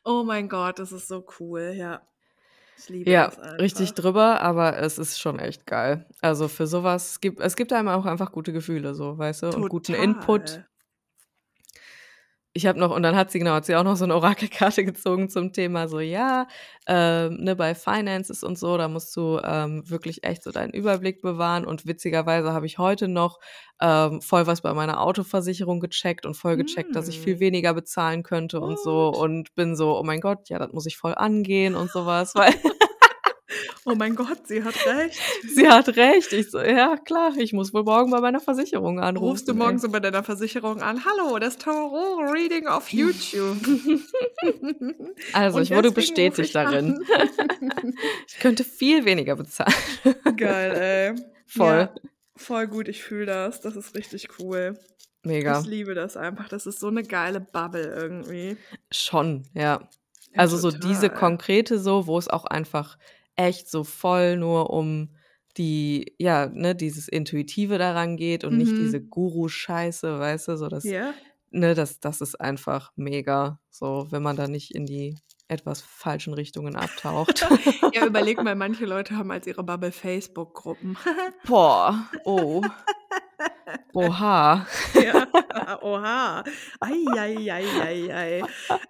Oh 0.05 0.23
mein 0.23 0.49
Gott, 0.49 0.79
das 0.79 0.91
ist 0.91 1.07
so 1.07 1.25
cool, 1.39 1.73
ja. 1.75 2.01
Ich 2.77 2.89
liebe 2.89 3.11
Ja, 3.11 3.27
das 3.27 3.37
richtig 3.59 3.93
drüber, 3.95 4.41
aber 4.41 4.77
es 4.77 4.97
ist 4.97 5.19
schon 5.19 5.37
echt 5.39 5.65
geil. 5.67 6.05
Also, 6.21 6.47
für 6.47 6.67
so 6.67 6.83
was 6.83 7.19
gibt 7.19 7.41
es 7.41 7.55
gibt 7.57 7.73
einem 7.73 7.89
auch 7.89 8.05
einfach 8.05 8.31
gute 8.31 8.53
Gefühle 8.53 8.95
so, 8.95 9.17
weißt 9.17 9.43
du, 9.43 9.53
und 9.53 9.67
guten 9.67 9.93
Input. 9.93 10.63
Ich 12.55 12.67
habe 12.67 12.77
noch 12.79 12.91
und 12.95 13.01
dann 13.01 13.15
hat 13.15 13.31
sie 13.31 13.39
genau, 13.39 13.53
hat 13.53 13.65
sie 13.65 13.75
auch 13.75 13.83
noch 13.83 13.95
so 13.95 14.05
'ne 14.05 14.13
Orakelkarte 14.15 14.85
gezogen 14.85 15.27
zum 15.29 15.53
Thema 15.53 15.87
so: 15.87 15.99
„Ja, 15.99 16.47
ähm, 16.85 17.37
ne, 17.43 17.55
bei 17.55 17.73
Finances 17.73 18.43
und 18.43 18.59
so, 18.59 18.77
da 18.77 18.87
musst 18.87 19.15
du, 19.15 19.39
ähm, 19.43 19.89
wirklich 19.89 20.23
echt 20.23 20.43
so 20.43 20.51
deinen 20.51 20.71
Überblick 20.71 21.21
bewahren.“ 21.23 21.65
Und 21.65 21.87
witzigerweise 21.87 22.53
habe 22.53 22.67
ich 22.67 22.77
heute 22.77 23.07
noch, 23.07 23.39
ähm, 23.81 24.21
voll 24.21 24.45
was 24.45 24.61
bei 24.61 24.71
meiner 24.75 25.01
Autoversicherung 25.01 25.79
gecheckt 25.79 26.27
und 26.27 26.35
voll 26.35 26.55
gecheckt, 26.57 26.95
dass 26.95 27.07
ich 27.07 27.19
viel 27.19 27.33
Hm. 27.35 27.39
weniger 27.39 27.73
bezahlen 27.73 28.21
könnte 28.21 28.61
und 28.61 28.77
so 28.79 29.09
und 29.09 29.55
bin 29.55 29.75
so: 29.75 29.97
„Oh 29.97 30.03
mein 30.03 30.21
Gott, 30.21 30.49
ja, 30.49 30.59
das 30.59 30.71
muss 30.73 30.85
ich 30.85 30.97
voll 30.97 31.15
angehen“ 31.15 31.73
und 31.75 31.91
so 31.91 32.05
was, 32.05 32.35
weil 32.35 32.53
Oh 33.85 33.95
mein 33.95 34.15
Gott, 34.15 34.47
sie 34.47 34.63
hat 34.63 34.75
recht. 34.85 35.19
Sie 35.45 35.67
hat 35.67 35.89
recht. 35.97 36.31
Ich 36.31 36.51
so: 36.51 36.59
„Ja, 36.61 36.95
klar, 36.95 37.33
ich 37.37 37.51
muss 37.51 37.73
wohl 37.73 37.83
morgen 37.83 38.11
bei 38.11 38.21
meiner 38.21 38.39
Versicherung 38.39 38.97
Rufst 39.17 39.47
du 39.47 39.51
anrufen, 39.51 39.51
ey.“ 39.51 39.53
morgen 39.55 39.79
so 39.79 39.89
bei 39.89 39.99
deiner 39.99 40.23
Versicherung 40.23 40.81
an: 40.81 41.03
„Hallo, 41.03 41.37
das 41.39 41.57
Tarot-Reading 41.57 42.67
auf 42.67 42.89
YouTube. 42.89 43.57
Also, 45.33 45.57
Und 45.57 45.63
ich 45.63 45.71
wurde 45.71 45.91
bestätigt 45.91 46.49
ich 46.49 46.57
an.“ 46.57 46.71
darin. 46.71 47.05
Ich 48.27 48.39
könnte 48.39 48.63
viel 48.63 49.05
weniger 49.05 49.35
bezahlen. 49.35 49.73
Geil, 50.37 50.71
ey. 50.75 51.23
Voll. 51.47 51.67
Ja, 51.79 51.93
voll 52.35 52.67
gut, 52.67 52.87
ich 52.87 53.03
fühle 53.03 53.25
das. 53.25 53.61
Das 53.61 53.75
ist 53.75 53.95
richtig 53.95 54.27
cool. 54.39 54.77
Ich 55.23 55.29
Mega. 55.29 55.59
liebe 55.61 55.93
das 55.93 56.17
einfach. 56.17 56.49
Das 56.49 56.65
ist 56.65 56.79
so 56.79 56.89
'ne 56.89 57.03
geile 57.03 57.39
Bubble 57.39 57.83
irgendwie. 57.93 58.57
Schon, 58.91 59.43
ja. 59.53 59.87
Also, 60.35 60.57
so 60.57 60.71
diese 60.71 61.07
total. 61.09 61.19
konkrete 61.19 61.79
so, 61.79 62.07
wo 62.07 62.17
es 62.17 62.27
auch 62.27 62.45
einfach 62.45 62.97
echt 63.35 63.69
so 63.69 63.83
voll 63.83 64.37
nur 64.37 64.69
um 64.71 65.15
die 65.57 66.15
ja, 66.17 66.47
ne, 66.47 66.75
dieses 66.75 67.07
Intuitive 67.07 67.77
daran 67.77 68.17
geht 68.17 68.43
und 68.43 68.57
nicht 68.57 68.71
diese 68.77 68.99
Mhm. 68.99 69.09
Guru-Scheiße, 69.11 70.19
weißt 70.19 70.47
du, 70.47 70.57
so 70.57 70.67
das 70.67 70.83
Ja. 70.83 71.13
ne, 71.51 71.75
das 71.75 71.99
das 71.99 72.21
ist 72.21 72.39
einfach 72.41 72.91
mega, 72.95 73.59
so, 73.69 74.07
wenn 74.09 74.23
man 74.23 74.35
da 74.35 74.47
nicht 74.47 74.73
in 74.73 74.85
die 74.85 75.15
etwas 75.47 75.81
falschen 75.81 76.33
Richtungen 76.33 76.75
abtaucht. 76.75 77.45
Ja, 77.93 78.07
überleg 78.07 78.41
mal, 78.43 78.55
manche 78.55 78.85
Leute 78.85 79.15
haben 79.15 79.29
als 79.31 79.45
ihre 79.45 79.63
Bubble 79.63 79.91
Facebook-Gruppen. 79.91 80.97
Boah, 81.45 82.09
oh. 82.25 82.63
Oha. 83.93 84.65
Ja, 84.95 85.27
oha. 85.83 86.43
Ei, 86.79 87.05
ei, 87.15 87.51
ei, 87.51 87.65
ei, 87.81 88.11
ei. 88.11 88.43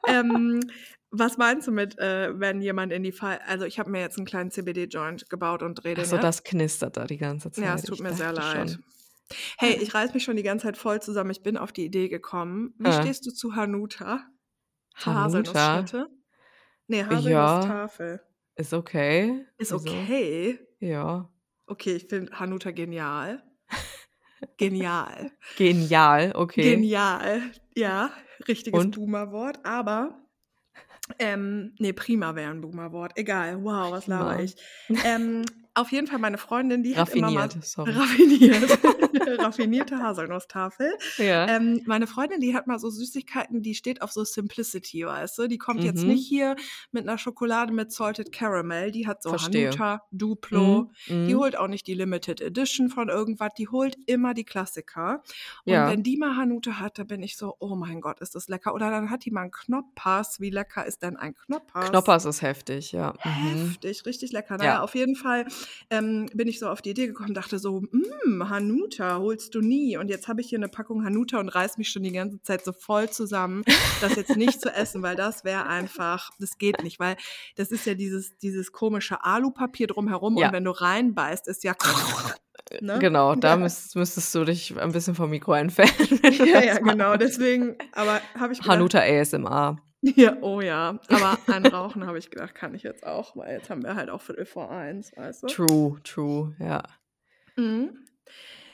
Ähm, 0.08 0.60
was 1.14 1.38
meinst 1.38 1.68
du 1.68 1.72
mit, 1.72 1.98
äh, 2.00 2.38
wenn 2.40 2.62
jemand 2.62 2.92
in 2.92 3.04
die 3.04 3.12
Fall 3.12 3.40
also, 3.48 3.66
ich 3.66 3.80
habe 3.80 3.90
mir 3.92 4.02
jetzt 4.02 4.18
'n 4.20 4.26
kleinen 4.26 4.52
CBD-Joint 4.52 5.30
gebaut 5.30 5.64
und 5.64 5.76
drehe 5.76 5.94
Ach 5.94 6.00
den 6.00 6.06
so, 6.06 6.16
jetzt. 6.18 6.24
das 6.24 6.44
knistert 6.44 6.98
da 6.98 7.06
die 7.06 7.18
ganze 7.18 7.50
Ja, 7.56 7.76
es 7.76 7.82
Zeit. 7.82 7.90
tut 7.90 7.98
Ich 7.98 8.04
mir 8.04 8.14
sehr 8.14 8.34
leid. 8.34 8.72
schon. 8.72 8.84
Hey, 9.58 9.78
ich 9.82 9.94
reiße 9.94 10.14
mich 10.14 10.24
schon 10.24 10.36
die 10.36 10.44
ganze 10.44 10.66
Zeit 10.66 10.78
voll 10.78 11.02
zusammen. 11.02 11.32
Ich 11.32 11.42
bin 11.44 11.58
auf 11.58 11.72
die 11.72 11.86
Idee 11.86 12.10
gekommen. 12.10 12.74
Wie 12.78 12.90
Äh. 12.90 13.02
stehst 13.02 13.26
du 13.26 13.32
zu 13.32 13.56
Hanuta? 13.56 14.28
Hanuta? 14.96 15.24
Haselnussschnitte? 15.24 16.08
Ne, 16.88 16.98
Ja, 16.98 17.10
Haselnusstafel. 17.10 18.22
ist 18.56 18.74
okay. 18.74 19.46
Ist 19.58 19.72
Wieso? 19.72 19.90
okay? 19.90 20.60
Ja. 20.80 21.30
Okay, 21.66 21.94
ich 21.96 22.08
finde 22.08 22.38
Hanuta 22.40 22.72
genial. 22.72 23.42
Genial. 24.58 25.32
Genial, 25.58 26.34
okay. 26.36 26.62
Genial. 26.76 27.42
Ja, 27.76 28.12
richtiges? 28.48 28.92
Boomer-Wort, 28.92 29.66
aber 29.66 30.23
ähm, 31.20 31.74
ne, 31.80 31.94
prima 31.94 32.36
wäre 32.36 32.52
'n 32.52 32.62
Boomer-Wort. 32.62 33.14
Egal. 33.18 33.64
Wow, 33.64 33.92
was 33.92 34.08
laber 34.08 34.40
ich? 34.40 34.56
Ähm, 35.04 35.44
auf 35.76 35.92
jeden 35.92 36.08
Fall 36.08 36.20
meine 36.20 36.38
Freundin, 36.38 36.84
die 36.84 36.98
hat 36.98 37.10
immer 37.10 37.32
mal 37.32 37.50
Raffiniert, 37.50 37.58
sorry. 37.64 38.00
raffiniert. 38.00 38.80
Raffinierte 39.28 40.00
Haselnusstafel. 40.00 40.98
Ja. 41.18 41.48
Ähm, 41.48 41.82
meine 41.86 42.08
Freundin, 42.08 42.40
die 42.42 42.56
hat 42.56 42.68
mal 42.68 42.80
so 42.80 42.90
Süßigkeiten, 42.90 43.62
die 43.62 43.76
steht 43.76 44.02
auf 44.02 44.12
so 44.12 44.24
Simplicity, 44.24 45.06
weißt 45.06 45.38
du? 45.40 45.48
Die 45.48 45.58
kommt 45.58 45.84
jetzt 45.84 46.06
Mhm. 46.06 46.08
nicht 46.08 46.26
hier 46.28 46.56
mit 46.92 47.06
'ner 47.06 47.18
Schokolade 47.18 47.74
mit 47.74 47.92
Salted 47.92 48.32
Caramel, 48.32 48.92
die 48.92 49.08
hat 49.08 49.24
so 49.24 49.40
Verstehe. 49.40 49.42
Hanuta, 49.42 50.04
Duplo. 50.12 50.90
Mhm, 50.90 51.16
Die 51.28 51.36
mhm. 51.36 51.36
holt 51.36 51.56
auch 51.58 51.68
nicht 51.68 51.88
die 51.88 51.94
Limited 51.96 52.42
Edition 52.42 52.90
von 52.90 53.10
irgendwas, 53.10 53.52
die 53.58 53.68
holt 53.68 53.98
immer 54.08 54.34
die 54.34 54.46
Klassiker. 54.46 55.24
Und 55.66 55.86
Ja. 55.86 55.88
wenn 55.88 56.04
die 56.04 56.18
mal 56.18 56.36
Hanuta 56.38 56.80
hat, 56.80 57.00
da 57.00 57.04
bin 57.04 57.24
ich 57.24 57.38
so: 57.38 57.56
„Oh 57.60 57.76
mein 57.76 58.02
Gott, 58.02 58.20
ist 58.22 58.36
das 58.36 58.48
lecker.“ 58.48 58.74
Oder 58.76 58.90
dann 58.92 59.10
hat 59.10 59.26
die 59.26 59.32
mal 59.32 59.44
'n 59.46 59.52
Knoppers. 59.52 60.40
Wie 60.40 60.50
lecker 60.52 60.86
ist 60.86 61.02
denn 61.04 61.18
ein 61.18 61.36
Knoppers? 61.36 61.92
Knoppers 61.92 62.26
ist 62.26 62.42
heftig, 62.42 62.92
ja. 62.92 63.14
Mhm. 63.24 63.78
Heftig, 63.80 64.06
richtig 64.06 64.32
lecker. 64.34 64.58
Na 64.58 64.66
ja, 64.66 64.80
Ja. 64.80 64.82
auf 64.82 64.96
jeden 64.96 65.16
Fall, 65.16 65.46
ähm, 65.90 66.28
bin 66.34 66.48
ich 66.48 66.60
so 66.60 66.68
auf 66.70 66.82
die 66.82 66.92
Idee 66.92 67.08
gekommen, 67.08 67.34
dachte 67.34 67.60
so: 67.60 67.82
„Hm, 67.92 68.50
Hanuta 68.50 69.18
holst 69.20 69.54
du 69.56 69.62
nie.“ 69.62 69.98
Und 69.98 70.10
jetzt 70.10 70.28
habe 70.28 70.42
ich 70.42 70.50
hier 70.50 70.60
'ne 70.60 70.68
Packung 70.70 71.04
Hanuta 71.06 71.40
und 71.40 71.50
reiße 71.50 71.78
mich 71.78 71.90
schon 71.90 72.04
die 72.04 72.12
ganze 72.12 72.42
Zeit 72.42 72.64
so 72.66 72.72
voll 72.74 73.10
zusammen, 73.10 73.64
das 74.02 74.16
jetzt 74.16 74.36
nicht 74.36 74.62
zu 74.62 74.70
essen, 74.74 75.02
weil 75.04 75.16
das 75.16 75.44
wäre 75.44 75.66
einfach 75.68 76.30
das 76.40 76.58
geht 76.58 76.84
nicht, 76.84 77.00
weil 77.00 77.16
das 77.56 77.72
ist 77.72 77.86
ja 77.86 77.94
dieses 77.94 78.38
dieses 78.40 78.72
komische 78.72 79.24
Alupapier 79.24 79.88
drumherum 79.88 80.38
Ja. 80.38 80.48
und 80.48 80.54
wenn 80.54 80.64
du 80.66 80.72
reinbeißt, 80.72 81.48
ist 81.48 81.64
ja 81.64 81.74
ne? 82.82 83.00
Genau, 83.00 83.36
da 83.36 83.52
Ja. 83.52 83.58
müsst 83.58 83.96
müsstest 83.96 84.34
du 84.36 84.46
dich 84.46 84.78
ein 84.80 84.92
bisschen 84.92 85.16
vom 85.16 85.30
Mikro 85.30 85.54
entfernen, 85.54 86.20
Ja, 86.46 86.62
ja, 86.62 86.80
genau. 86.80 87.18
Deswegen 87.18 87.76
aber 87.92 88.22
habe 88.40 88.54
ich 88.54 88.60
gedacht 88.60 88.76
Hanuta 88.76 89.00
ASMR. 89.00 89.78
Ja, 90.06 90.36
oh 90.42 90.60
ja. 90.60 91.00
Aber 91.12 91.40
ein 91.50 91.66
Rauchen, 91.66 92.06
habe 92.06 92.18
ich 92.20 92.30
gedacht, 92.30 92.54
kann 92.56 92.76
ich 92.76 92.84
jetzt 92.84 93.06
auch, 93.06 93.38
weil 93.38 93.54
jetzt 93.54 93.70
haben 93.70 93.84
wir 93.84 93.96
halt 93.96 94.10
auch 94.10 94.20
1:15, 94.22 95.14
weißt 95.16 95.44
du? 95.44 95.48
True, 95.48 96.00
true, 96.04 96.56
ja. 96.60 96.82
Mhm. 97.58 98.06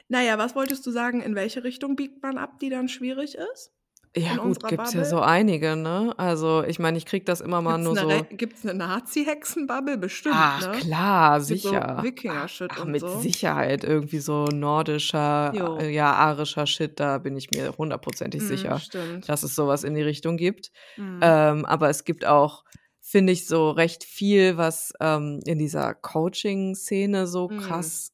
Na 0.10 0.22
ja, 0.24 0.38
was 0.38 0.56
wolltest 0.56 0.86
du 0.88 0.92
sagen, 0.92 1.22
in 1.22 1.36
welche 1.36 1.64
Richtung 1.64 1.96
biegt 1.98 2.24
man 2.24 2.38
ab, 2.38 2.60
die 2.60 2.70
dann 2.70 2.90
schwierig 2.90 3.36
ist? 3.36 3.70
Ja 4.16 4.38
In 4.38 4.38
gut, 4.38 4.66
gibt's 4.68 4.94
ja 4.94 5.04
Bubble? 5.04 5.06
so 5.06 5.20
einige, 5.22 5.76
ne? 5.76 6.14
Also, 6.18 6.64
ich 6.64 6.80
meine, 6.80 6.98
ich 6.98 7.06
kriege 7.06 7.26
das 7.26 7.42
immer 7.42 7.62
mal 7.62 7.78
Gibt's 7.78 7.92
nur 7.92 7.96
so 7.96 8.26
gibt's 8.32 8.64
'ne 8.64 8.74
Nazi-Hexen-Bubble? 8.74 9.98
Bestimmt, 9.98 10.58
Ach 10.58 10.60
ne? 10.60 10.82
klar, 10.82 11.42
so 11.56 11.82
sicher. 11.82 12.14
Ach, 12.28 12.50
Wikinger-Shit 12.56 12.78
ach, 12.78 12.86
und 12.86 12.92
mit 12.92 13.00
so. 13.00 13.10
Sicherheit 13.10 13.84
irgendwie 13.84 14.20
so 14.20 14.52
nordischer, 14.52 15.58
Jo. 15.58 15.80
äh, 15.80 15.90
ja, 15.92 16.14
arischer 16.14 16.68
Shit, 16.68 17.00
da 17.00 17.18
bin 17.18 17.36
ich 17.36 17.50
mir 17.50 17.74
hundertprozentig 17.78 18.46
Mhm, 18.46 18.46
sicher, 18.46 18.86
stimmt. 18.86 19.26
dass 19.26 19.42
es 19.42 19.56
so 19.56 19.68
was 19.68 19.84
in 19.84 19.96
die 19.96 20.04
Richtung 20.04 20.38
gibt. 20.38 20.72
Mhm. 20.98 21.40
Ähm, 21.60 21.66
aber 21.66 21.90
es 21.90 22.04
gibt 22.04 22.26
auch, 22.26 22.64
finde 23.02 23.34
ich, 23.34 23.48
so 23.48 23.72
recht 23.72 24.04
viel, 24.04 24.56
was, 24.58 24.94
ähm, 25.02 25.40
in 25.46 25.58
dieser 25.58 25.96
Coaching-Szene 25.96 27.26
so 27.26 27.50
Mhm. 27.50 27.90
krass 27.90 28.12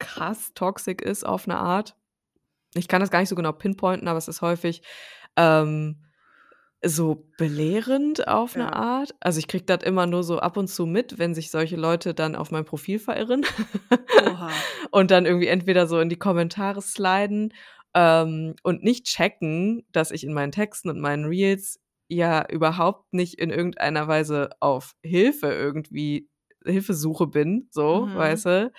krass 0.00 0.52
toxic 0.54 1.02
ist 1.02 1.26
auf 1.26 1.46
'ne 1.48 1.58
Art. 1.58 1.96
Ich 2.74 2.88
kann 2.88 3.00
das 3.00 3.10
gar 3.10 3.20
nicht 3.20 3.28
so 3.28 3.34
genau 3.36 3.52
pinpointen, 3.52 4.08
aber 4.08 4.18
es 4.18 4.28
ist 4.28 4.42
häufig, 4.42 4.82
ähm, 5.36 5.96
so 6.84 7.28
belehrend 7.38 8.28
auf 8.28 8.56
'ne 8.56 8.72
Ja. 8.72 8.74
Art. 8.74 9.14
Also, 9.20 9.38
ich 9.40 9.48
kriege 9.48 9.64
das 9.66 9.82
immer 9.84 10.06
nur 10.06 10.24
so 10.24 10.38
ab 10.40 10.56
und 10.58 10.68
zu 10.68 10.86
mit, 10.86 11.18
wenn 11.18 11.34
sich 11.34 11.50
solche 11.50 11.76
Leute 11.76 12.14
dann 12.14 12.36
auf 12.36 12.50
mein 12.52 12.64
Profil 12.66 12.98
verirren 13.00 13.44
Oha. 14.12 14.64
und 14.92 15.10
dann 15.12 15.26
irgendwie 15.26 15.48
entweder 15.48 15.86
so 15.88 16.00
in 16.00 16.08
die 16.10 16.18
Kommentare 16.18 16.82
sliden, 16.82 17.54
ähm, 17.94 18.56
und 18.64 18.84
nicht 18.84 19.06
checken, 19.06 19.84
dass 19.92 20.10
ich 20.12 20.24
in 20.24 20.34
meinen 20.34 20.52
Texten 20.52 20.90
und 20.90 21.00
meinen 21.00 21.26
Reels 21.26 21.80
ja 22.08 22.46
überhaupt 22.50 23.12
nicht 23.14 23.34
in 23.40 23.50
irgendeiner 23.50 24.08
Weise 24.08 24.50
auf 24.60 24.94
Hilfe 25.04 25.48
irgendwie 25.52 26.28
Hilfesuche 26.66 27.26
bin, 27.28 27.68
so, 27.72 28.10
Mhm. 28.10 28.14
weißt 28.14 28.46
du? 28.46 28.72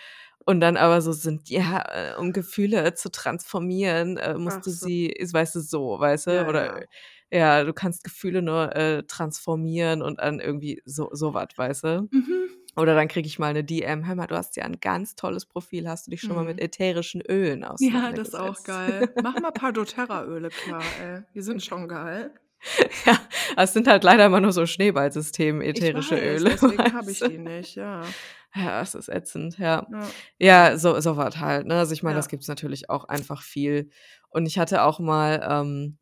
Und 0.47 0.59
dann 0.61 0.77
aber 0.77 1.01
so 1.01 1.11
sind: 1.11 1.49
„Ja, 1.49 1.83
äh, 2.13 2.15
um 2.17 2.33
Gefühle 2.33 2.93
zu 2.95 3.11
transformieren, 3.11 4.17
äh, 4.17 4.35
musst 4.37 4.59
Ach 4.59 4.67
du 4.67 4.71
so. 4.79 4.87
sie“ 4.87 5.07
ist 5.07 5.33
weißt 5.33 5.55
du, 5.55 5.59
so, 5.61 5.99
weißt 5.99 6.27
du? 6.27 6.31
Ja, 6.31 6.45
Oder, 6.45 6.71
ja. 6.79 6.87
ja, 7.31 7.63
du 7.63 7.73
kannst 7.73 8.03
Gefühle 8.03 8.41
nur, 8.41 8.75
äh, 8.75 9.03
transformieren 9.03 10.01
und 10.01 10.19
dann 10.19 10.39
irgendwie 10.39 10.81
so 10.85 11.09
so 11.13 11.33
was, 11.33 11.49
weißt 11.57 11.83
du? 11.83 12.09
Mhm. 12.13 12.61
Oder 12.77 12.95
dann 12.95 13.07
kriege 13.09 13.27
ich 13.27 13.39
mal 13.39 13.53
'ne 13.53 13.63
DM: 13.65 14.07
„Hör 14.07 14.15
mal, 14.15 14.27
du 14.27 14.35
hast 14.37 14.55
ja 14.57 14.65
'n 14.65 14.79
ganz 14.81 15.15
tolles 15.15 15.45
Profil. 15.47 15.89
Hast 15.89 16.07
du 16.07 16.11
dich 16.11 16.23
schon 16.23 16.35
mal 16.37 16.45
mit 16.45 16.59
Mhm. 16.59 16.61
ätherischen 16.61 17.21
Ölen 17.21 17.63
Ja, 17.79 18.13
das 18.13 18.29
ist 18.29 18.35
auch 18.35 18.63
auseinandergesetzt?“ 18.63 18.63
geil. 18.63 19.15
Mach 19.17 19.39
mal 19.39 19.51
paar 19.51 19.73
doTERRA-Öle 19.73 20.51
klar, 20.51 20.95
ey. 20.97 21.23
Die 21.33 21.41
sind 21.41 21.63
schon 21.63 21.87
geil. 21.87 22.33
Ja, 23.05 23.17
es 23.57 23.73
sind 23.73 23.87
halt 23.87 24.03
leider 24.03 24.25
immer 24.25 24.39
nur 24.41 24.51
so 24.51 24.65
Schneeballsystem 24.65 25.61
Ich 25.73 25.91
ätherische 25.91 26.17
weiß, 26.17 26.45
Öle, 26.45 26.49
deswegen 26.49 26.91
habe 26.93 27.11
ich 27.11 27.23
die 27.23 27.37
nicht, 27.37 27.75
ja. 27.75 28.15
Ja, 28.55 28.81
es 28.81 28.95
ist 28.95 29.07
ätzend, 29.09 29.57
ja. 29.59 29.87
Ja. 29.91 30.09
Ja, 30.39 30.77
so 30.77 30.99
so 30.99 31.15
was 31.15 31.37
halt, 31.37 31.67
ne? 31.67 31.75
Also, 31.79 31.93
ich 31.93 32.03
meine, 32.03 32.17
das 32.17 32.25
Ja. 32.25 32.29
gibt's 32.31 32.47
natürlich 32.49 32.89
auch 32.89 33.05
einfach 33.05 33.41
viel. 33.43 33.89
Und 34.29 34.45
ich 34.45 34.59
hatte 34.59 34.83
auch 34.83 34.99
mal, 34.99 35.41
ähm, 35.49 35.97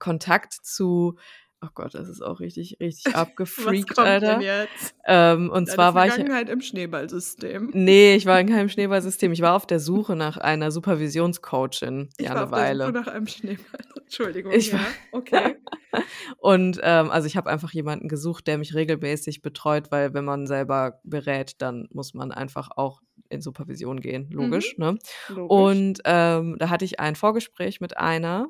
Kontakt 0.00 0.54
zu 0.54 1.18
oh 1.64 1.68
Gott, 1.74 1.94
das 1.94 2.08
ist 2.08 2.20
auch 2.22 2.40
richtig 2.40 2.76
richtig 2.80 3.04
Was 3.14 3.14
abgefreakt, 3.14 3.94
kommt 3.94 4.06
Alter. 4.08 4.34
denn 4.34 4.40
jetzt? 4.42 4.94
Ähm, 5.06 5.50
und 5.50 5.68
Deine 5.68 5.74
zwar 5.76 5.94
war 5.94 6.06
ich 6.06 6.12
Vergangenheit 6.12 6.48
im 6.50 6.60
Schneeballsystem. 6.60 7.70
Ne, 7.72 8.14
ich 8.14 8.26
war 8.26 8.38
in 8.40 8.48
keinem 8.48 8.68
Schneeballsystem. 8.68 9.32
Ich 9.32 9.40
war 9.42 9.54
auf 9.56 9.66
der 9.66 9.80
Suche 9.80 10.16
nach 10.16 10.36
einer 10.36 10.70
Supervisionscoachin, 10.70 12.10
Ich 12.18 12.26
ja, 12.26 12.34
war 12.34 12.36
'ne 12.36 12.44
auf 12.44 12.50
der 12.50 12.58
Suche 12.76 12.84
Weile. 12.84 12.92
nach 12.92 13.06
einem 13.08 13.26
Schneeball. 13.26 13.80
Entschuldigung, 14.02 14.52
Ich 14.52 14.68
ja, 14.72 14.78
war 14.78 14.86
okay. 15.12 15.56
Und, 16.38 16.80
ähm, 16.82 17.10
also, 17.10 17.26
ich 17.26 17.36
habe 17.36 17.48
einfach 17.50 17.72
jemanden 17.72 18.08
gesucht, 18.08 18.46
der 18.48 18.58
mich 18.58 18.74
regelmäßig 18.74 19.42
betreut, 19.42 19.90
weil 19.92 20.12
wenn 20.12 20.24
man 20.24 20.46
selber 20.46 21.00
berät, 21.04 21.54
dann 21.62 21.88
muss 21.92 22.14
man 22.14 22.32
einfach 22.32 22.70
auch 22.76 23.00
in 23.28 23.40
Supervision 23.40 24.00
gehen, 24.00 24.26
Mhm. 24.28 24.36
logisch, 24.36 24.76
ne? 24.76 24.98
Logisch. 25.28 25.48
Und, 25.56 26.00
ähm, 26.04 26.56
da 26.58 26.68
hatte 26.68 26.84
ich 26.84 26.98
ein 27.00 27.14
Vorgespräch 27.16 27.80
mit 27.80 27.96
einer, 27.96 28.48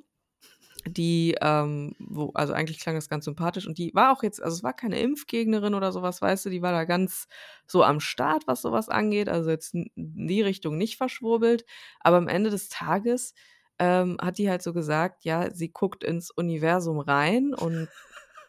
die, 0.86 1.36
ähm 1.40 1.94
wo 1.98 2.30
also, 2.34 2.52
eigentlich 2.52 2.78
klang 2.80 2.94
das 2.96 3.08
ganz 3.08 3.24
sympathisch 3.26 3.66
und 3.66 3.78
die 3.78 3.94
war 3.94 4.12
auch 4.12 4.22
jetzt 4.22 4.42
also, 4.42 4.56
es 4.56 4.62
war 4.62 4.74
keine 4.74 4.98
Impfgegnerin 5.00 5.74
oder 5.74 5.92
so 5.92 6.02
was, 6.02 6.20
weißt 6.22 6.46
du, 6.46 6.50
die 6.50 6.62
war 6.62 6.72
da 6.72 6.84
ganz 6.84 7.26
so 7.66 7.82
am 7.84 8.00
Start, 8.00 8.46
was 8.46 8.62
so 8.62 8.72
was 8.72 8.88
angeht, 8.88 9.28
also, 9.28 9.50
jetzt 9.50 9.74
in 9.74 9.90
die 9.96 10.42
Richtung 10.42 10.76
nicht 10.78 10.96
verschwurbelt. 10.96 11.64
Aber 12.00 12.16
am 12.18 12.28
Ende 12.28 12.50
des 12.50 12.68
Tages, 12.68 13.34
ähm, 13.78 14.18
hat 14.20 14.38
die 14.38 14.48
halt 14.50 14.62
so 14.62 14.72
gesagt, 14.72 15.24
ja, 15.24 15.50
sie 15.52 15.70
guckt 15.72 16.04
ins 16.04 16.30
Universum 16.30 17.00
rein 17.00 17.54
und 17.54 17.90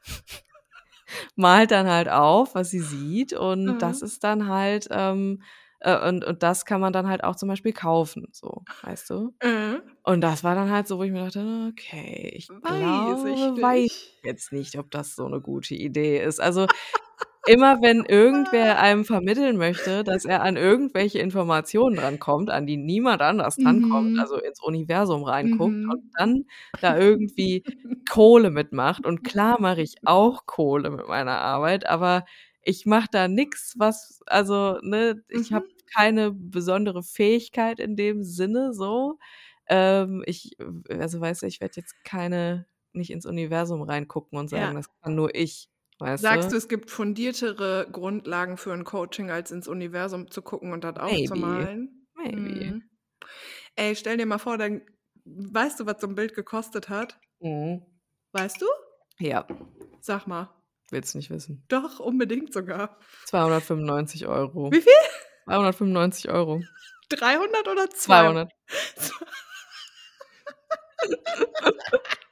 malt 1.35 1.71
dann 1.71 1.87
halt 1.87 2.09
auf, 2.09 2.55
was 2.55 2.69
sie 2.69 2.81
sieht 2.81 3.33
und 3.33 3.77
das 3.79 4.01
Mhm. 4.01 4.01
ist 4.01 4.23
dann 4.23 4.47
halt, 4.47 4.87
ähm 4.91 5.41
äh, 5.85 6.09
und 6.09 6.25
und 6.25 6.43
das 6.43 6.65
kann 6.65 6.81
man 6.81 6.93
dann 6.93 7.07
halt 7.09 7.23
auch 7.25 7.35
zum 7.37 7.49
Beispiel 7.49 7.73
kaufen, 7.73 8.27
so, 8.33 8.65
weißt 8.83 9.09
du? 9.11 9.33
Mhm. 9.43 9.81
Und 10.03 10.21
das 10.21 10.43
war 10.43 10.55
dann 10.55 10.71
halt 10.71 10.87
so, 10.87 10.99
wo 10.99 11.03
ich 11.03 11.11
mir 11.11 11.25
dachte: 11.25 11.69
„Okay, 11.71 12.31
ich 12.35 12.53
Weiß 12.61 13.23
ich 13.25 13.51
glaube 13.53 13.61
weiß 13.61 13.87
nicht. 13.87 14.13
jetzt 14.23 14.51
nicht, 14.53 14.77
ob 14.79 14.91
das 14.91 15.15
so 15.15 15.27
'ne 15.29 15.41
gute 15.41 15.75
Idee 15.75 16.23
ist.“ 16.23 16.39
Also, 16.41 16.67
immer 17.45 17.77
wenn 17.81 18.05
irgendwer 18.05 18.79
einem 18.79 19.05
vermitteln 19.05 19.57
möchte, 19.57 20.03
dass 20.03 20.25
er 20.25 20.41
an 20.43 20.57
irgendwelche 20.57 21.19
Informationen 21.19 21.95
drankommt, 21.95 22.49
an 22.49 22.65
die 22.67 22.77
niemand 22.77 23.21
anders 23.21 23.57
drankommt, 23.59 24.11
Mhm. 24.11 24.19
also 24.19 24.37
ins 24.39 24.61
Universum 24.63 25.23
reinguckt 25.23 25.77
und 25.91 25.99
Mhm. 25.99 26.15
dann 26.17 26.45
da 26.81 26.97
irgendwie 26.97 27.65
Kohle 28.09 28.51
mitmacht. 28.51 29.05
Und 29.05 29.23
klar 29.23 29.59
mache 29.61 29.81
ich 29.81 29.95
auch 30.05 30.45
Kohle 30.45 30.89
mit 30.91 31.07
meiner 31.07 31.39
Arbeit, 31.41 31.87
aber 31.87 32.25
ich 32.61 32.85
mache 32.85 33.07
da 33.11 33.27
nix, 33.27 33.75
was 33.77 34.21
also, 34.27 34.79
ne, 34.81 35.23
ich 35.29 35.53
habe 35.53 35.65
Mhm. 35.65 35.74
Keine 35.93 36.31
besondere 36.31 37.03
Fähigkeit 37.03 37.79
in 37.79 37.95
dem 37.95 38.23
Sinne 38.23 38.73
so. 38.73 39.17
Ähm, 39.67 40.23
ich 40.27 40.55
w 40.59 40.93
also, 40.99 41.21
weißt 41.21 41.43
du, 41.43 41.47
ich 41.47 41.61
werde 41.61 41.75
jetzt 41.81 42.03
keine 42.03 42.67
nicht 42.93 43.11
ins 43.11 43.25
Universum 43.25 43.81
reingucken 43.83 44.37
und 44.39 44.49
sagen: 44.49 44.75
Ja. 44.75 44.75
„Das 44.75 44.87
kann 45.03 45.15
nur 45.15 45.35
ich“, 45.35 45.69
weißt 45.99 46.29
Sagst 46.29 46.51
du? 46.51 46.53
du, 46.53 46.55
es 46.55 46.69
gibt 46.69 46.91
fundiertere 46.91 47.87
Grundlagen 47.91 48.55
für 48.57 48.71
'n 48.71 48.85
Coaching, 48.85 49.29
als 49.31 49.51
ins 49.51 49.67
Universum 49.67 50.31
zu 50.31 50.41
gucken 50.41 50.71
und 50.71 50.83
das 50.85 50.95
Maybe, 51.07 51.67
aufzumalen? 51.75 52.07
maybe. 52.15 52.75
Mhm. 52.75 52.89
Ey, 53.75 53.95
stell 53.95 54.17
dir 54.17 54.25
mal 54.27 54.39
vor, 54.39 54.57
dann 54.57 54.81
weißt 55.25 55.79
du, 55.81 55.85
was 55.87 56.01
so 56.01 56.07
'n 56.07 56.15
Bild 56.15 56.35
gekostet 56.35 56.89
hat? 56.89 57.19
Mhm. 57.41 57.85
Weißt 58.33 58.61
du? 58.61 58.65
Ja. 59.19 59.47
Sag 60.03 60.27
mal. 60.27 60.49
Willst 60.91 61.15
nicht 61.15 61.29
wissen. 61.31 61.67
Doch, 61.71 61.99
unbedingt 61.99 62.53
sogar. 62.53 62.99
295 63.27 64.27
€. 64.27 64.71
Wie 64.71 64.81
viel? 64.81 64.93
295 65.45 66.29
€. 66.29 66.61
300 67.09 67.67
oder 67.67 67.89
2 67.89 67.91
200. 67.91 68.51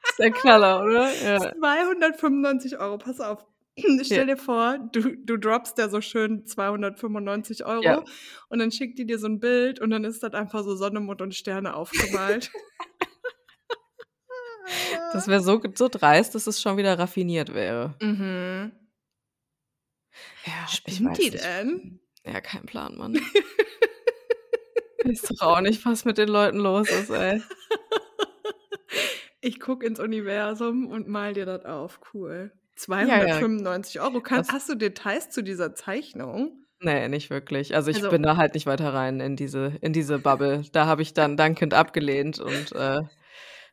Ist 0.04 0.20
der 0.20 0.32
Knaller, 0.32 0.84
oder? 0.84 1.12
Ja. 1.24 1.40
295 1.60 2.78
€. 2.80 2.98
Pass 3.00 3.20
auf. 3.22 3.46
Ja. 3.78 4.04
Stell 4.06 4.28
dir 4.28 4.38
vor, 4.38 4.78
du 4.94 5.16
du 5.18 5.38
droppst 5.38 5.80
da 5.80 5.90
so 5.90 6.00
schön 6.02 6.46
295 6.46 7.66
€ 7.66 7.82
Ja. 7.84 8.04
und 8.50 8.60
dann 8.60 8.72
schickt 8.72 9.00
die 9.00 9.06
dir 9.08 9.18
so 9.20 9.26
'n 9.28 9.40
Bild 9.40 9.80
und 9.82 9.90
dann 9.92 10.04
ist 10.06 10.22
das 10.24 10.34
einfach 10.34 10.64
so 10.64 10.76
Sonne, 10.76 11.00
Mond 11.00 11.22
und 11.24 11.34
Sterne 11.36 11.76
aufgemalt. 11.76 12.52
Das 15.14 15.28
wäre 15.28 15.42
so 15.42 15.62
so 15.76 15.90
dreist, 15.90 16.36
dass 16.36 16.48
es 16.48 16.62
schon 16.62 16.78
wieder 16.78 16.98
raffiniert 17.00 17.54
wäre. 17.54 17.96
Mhm. 18.02 18.72
Ja, 20.46 20.68
Spinnt 20.68 21.18
die 21.18 21.30
denn? 21.32 22.00
Ja, 22.26 22.42
kein 22.42 22.66
Plan, 22.66 22.98
Mann. 22.98 23.14
Doch 25.40 25.42
auch 25.42 25.62
nicht, 25.62 25.86
was 25.86 26.06
mit 26.06 26.18
den 26.18 26.30
Leuten 26.30 26.58
los 26.60 26.90
ist, 26.90 27.10
ey. 27.10 27.42
Ich 29.46 29.60
gucke 29.60 29.86
ins 29.86 30.00
Universum 30.00 30.88
und 30.88 31.10
male 31.10 31.34
dir 31.34 31.46
das 31.46 31.66
auf. 31.66 32.00
Cool. 32.14 32.54
Ja, 32.88 33.26
ja. 33.26 33.40
295 33.40 34.00
€. 34.00 34.22
Kann 34.22 34.48
hast 34.48 34.70
du 34.70 34.76
Details 34.76 35.32
zu 35.32 35.44
dieser 35.44 35.76
Zeichnung? 35.76 36.64
Ne, 36.82 37.08
nicht 37.10 37.30
wirklich. 37.30 37.76
Also, 37.76 37.92
ich 37.92 37.98
Also 37.98 38.10
bin 38.10 38.24
da 38.24 38.38
halt 38.38 38.54
nicht 38.56 38.66
weiter 38.66 38.94
rein 38.94 39.20
in 39.20 39.36
diese 39.36 39.74
in 39.82 39.94
diese 39.94 40.20
Bubble. 40.20 40.64
Da 40.72 40.86
habe 40.86 41.02
ich 41.02 41.14
dann 41.14 41.38
dankend 41.38 41.74
abgelehnt 41.74 42.40
und, 42.40 42.72
äh, 42.74 43.02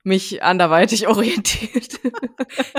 mich 0.05 0.43
anderweitig 0.43 1.09
orientiert. 1.09 2.01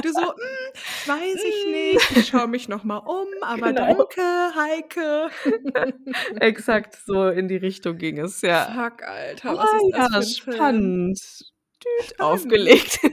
Du 0.01 0.11
so: 0.13 0.33
„Hm, 0.33 0.73
weiß 1.05 1.43
ich 1.45 1.65
nicht. 1.67 2.11
Ich 2.11 2.27
schaue 2.27 2.47
mich 2.47 2.67
noch 2.69 2.83
mal 2.83 2.97
um, 2.99 3.27
aber 3.41 3.67
Genau. 3.67 3.73
danke, 3.73 4.21
Heike.“ 4.55 5.29
Exakt 6.39 6.95
so 7.05 7.27
in 7.29 7.47
die 7.47 7.57
Richtung 7.57 7.97
ging 7.97 8.19
es, 8.19 8.41
ja. 8.41 8.65
Fuck, 8.73 9.03
Alter, 9.03 9.49
Ah, 9.57 9.59
was 9.59 9.73
ist 9.73 9.95
ja, 9.95 10.07
das 10.13 10.27
'n 10.27 10.35
Film? 10.35 10.55
spannend. 10.55 11.19
Düt, 11.83 12.05
Spannend. 12.15 12.19
aufgelegt. 12.19 12.99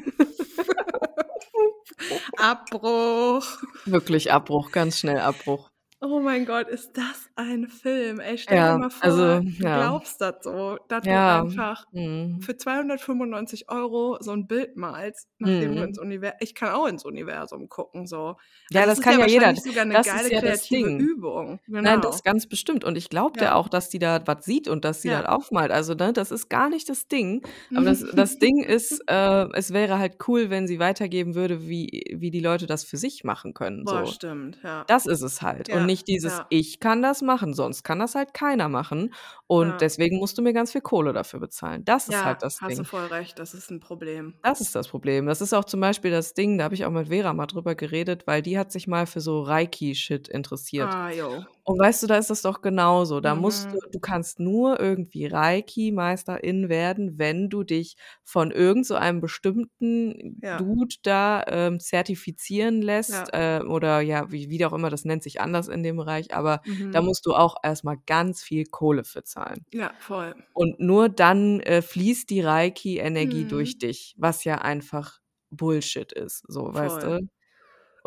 Abbruch. 2.36 3.59
Wirklich 3.86 4.32
Abbruch, 4.32 4.72
ganz 4.72 5.00
schnell 5.00 5.20
Abbruch. 5.20 5.70
Oh 6.03 6.20
mein 6.20 6.44
Gott, 6.46 6.68
ist 6.68 6.96
das 6.96 7.28
ein 7.34 7.66
Film. 7.68 8.20
Ey, 8.20 8.38
stell 8.38 8.62
dir 8.62 8.72
Ja, 8.72 8.78
mal 8.78 8.90
vor, 8.90 9.01
also, 9.01 9.40
du 9.59 9.68
ja. 9.68 9.68
glaubst 9.72 10.20
das 10.20 10.36
so, 10.44 10.78
dass 10.88 11.09
du 11.09 11.16
Ja. 11.16 11.44
einfach 11.44 11.86
Mhm. 11.92 12.40
für 12.40 12.57
295 12.57 13.68
€ 13.68 14.16
so 14.20 14.30
'n 14.30 14.46
Bild 14.46 14.76
malst, 14.76 15.28
nachdem 15.40 15.74
du 15.74 15.82
Mhm. 15.82 15.82
ins 15.82 15.99
Univer 15.99 16.34
ich 16.38 16.55
kann 16.55 16.70
auch 16.72 16.86
ins 16.86 17.05
Universum 17.05 17.68
gucken 17.68 18.07
so. 18.07 18.36
Ja, 18.70 18.84
Also, 18.84 18.86
das 18.86 19.01
ist 19.01 19.11
kann 19.11 19.18
ja 19.18 19.18
ja 19.18 19.26
jeder. 19.26 19.55
sogar 19.57 19.84
'ne 19.86 19.99
Das 19.99 20.12
geile 20.12 20.30
ist 20.30 20.30
ja 20.30 20.42
das 20.42 20.68
kreative 20.68 20.68
Ding. 20.68 21.09
Übung. 21.09 21.59
Nein, 21.82 22.01
das 22.01 22.22
Genau. 22.22 22.24
ganz 22.24 22.49
bestimmt. 22.49 22.84
Und 22.84 22.96
ich 22.99 23.11
glaube 23.11 23.34
Ja. 23.34 23.55
auch, 23.55 23.68
dass 23.68 23.90
die 23.90 23.99
da 24.01 24.22
was 24.26 24.44
sieht 24.44 24.68
und 24.68 24.84
dass 24.84 25.03
sie 25.03 25.09
Ja. 25.09 25.22
das 25.22 25.26
aufmalt. 25.26 25.72
Also, 25.72 25.94
ne, 25.94 26.12
das 26.12 26.30
ist 26.32 26.49
gar 26.51 26.70
nicht 26.70 26.88
das 26.88 27.09
Ding. 27.09 27.42
Aber 27.74 27.86
das 27.86 28.05
das 28.12 28.38
Ding 28.38 28.62
ist, 28.64 29.03
äh, 29.09 29.46
es 29.55 29.72
wäre 29.72 29.99
halt 29.99 30.16
cool, 30.28 30.51
wenn 30.51 30.66
sie 30.68 30.78
weitergeben 30.80 31.34
würde, 31.36 31.68
wie 31.68 32.03
wie 32.16 32.30
die 32.30 32.40
Leute 32.40 32.66
das 32.66 32.84
für 32.84 32.99
sich 32.99 33.24
machen 33.24 33.55
können, 33.55 33.86
Boah, 33.86 34.05
so. 34.07 34.16
stimmt, 34.16 34.59
ja. 34.62 34.88
Das 34.88 35.07
ist 35.07 35.22
es 35.22 35.42
halt. 35.42 35.70
Und 35.70 35.86
nicht 35.89 36.09
dieses: 36.09 36.41
ja. 36.41 36.51
„Ich 36.51 36.80
kann 36.80 37.03
das 37.03 37.22
machen, 37.22 37.55
sonst 37.55 37.84
kann 37.84 37.99
das 38.01 38.14
halt 38.16 38.34
keiner 38.34 38.68
machen 38.70 39.14
und 39.49 39.80
Ja. 39.80 39.82
deswegen 39.82 40.18
musst 40.18 40.39
du 40.39 40.43
mir 40.43 40.55
ganz 40.55 40.72
viel 40.72 40.82
Kohle 40.82 41.12
dafür 41.14 41.41
bezahlen.“ 41.41 41.84
Das 41.86 42.09
ist 42.09 42.24
halt 42.24 42.43
das 42.45 42.61
hast 42.61 42.78
du 42.78 42.84
Ding. 42.84 42.86
voll 42.86 43.07
recht, 43.07 43.39
das 43.39 43.55
ist 43.55 43.70
'n 43.70 43.80
Problem. 43.80 44.39
Das 44.45 44.61
ist 44.61 44.74
das 44.76 44.86
Problem. 44.89 45.26
Das 45.26 45.41
ist 45.41 45.53
auch 45.53 45.64
zum 45.64 45.80
Beispiel 45.80 46.11
das 46.12 46.32
Ding, 46.32 46.59
da 46.59 46.64
habe 46.64 46.74
ich 46.74 46.84
auch 46.84 46.91
mit 46.93 47.09
Vera 47.09 47.32
mal 47.34 47.47
drüber 47.47 47.74
geredet, 47.74 48.26
weil 48.26 48.41
die 48.41 48.57
hat 48.59 48.70
sich 48.70 48.86
mal 48.86 49.07
für 49.07 49.20
so 49.20 49.43
Reiki-Shit 49.43 50.28
interessiert. 50.28 50.97
Ah, 50.97 51.11
jo. 51.11 51.49
Und 51.68 51.78
weißt 51.78 52.02
du, 52.02 52.06
da 52.06 52.16
ist 52.16 52.30
das 52.30 52.40
doch 52.40 52.62
genauso. 52.62 53.20
Da 53.20 53.34
musst 53.34 53.72
du 53.72 53.78
Mhm. 53.78 53.90
du 53.92 54.00
kannst 54.00 54.40
nur 54.40 54.80
irgendwie 54.80 55.26
Reiki-Meisterin 55.26 56.70
werden, 56.70 57.18
wenn 57.18 57.50
du 57.50 57.62
dich 57.62 57.96
von 58.24 58.50
irgend 58.52 58.86
so 58.86 58.94
einem 58.94 59.20
bestimmten 59.20 60.42
Ja. 60.42 60.62
Dude 60.62 60.94
da, 61.02 61.44
ähm, 61.46 61.78
zertifizieren 61.78 62.80
lässt, 62.80 63.28
Ja. 63.28 63.34
äh, 63.34 63.60
oder 63.62 64.00
ja, 64.00 64.30
wie 64.32 64.48
wie 64.48 64.64
auch 64.64 64.72
immer, 64.72 64.88
das 64.88 65.04
nennt 65.04 65.22
sich 65.22 65.42
anders 65.42 65.68
in 65.68 65.82
dem 65.82 65.96
Bereich, 65.98 66.34
aber 66.34 66.62
da 66.90 67.02
Mhm. 67.02 67.02
musst 67.02 67.26
du 67.26 67.34
auch 67.34 67.56
erst 67.62 67.84
mal 67.84 67.98
ganz 68.06 68.42
viel 68.42 68.64
Kohle 68.64 69.04
für 69.04 69.22
zahlen. 69.24 69.66
Ja, 69.72 69.94
voll. 69.98 70.34
Und 70.54 70.80
nur 70.80 71.08
dann, 71.08 71.60
äh, 71.60 71.82
fließt 71.82 72.30
die 72.30 72.40
Reiki-Energie 72.42 73.46
Mhm. 73.46 73.48
durch 73.48 73.78
dich, 73.78 74.14
was 74.18 74.44
ja 74.44 74.56
einfach 74.58 75.20
Bullshit 75.50 76.12
ist, 76.12 76.44
so, 76.48 76.72
weißt 76.74 77.02
Voll. 77.02 77.04
du? 77.04 77.28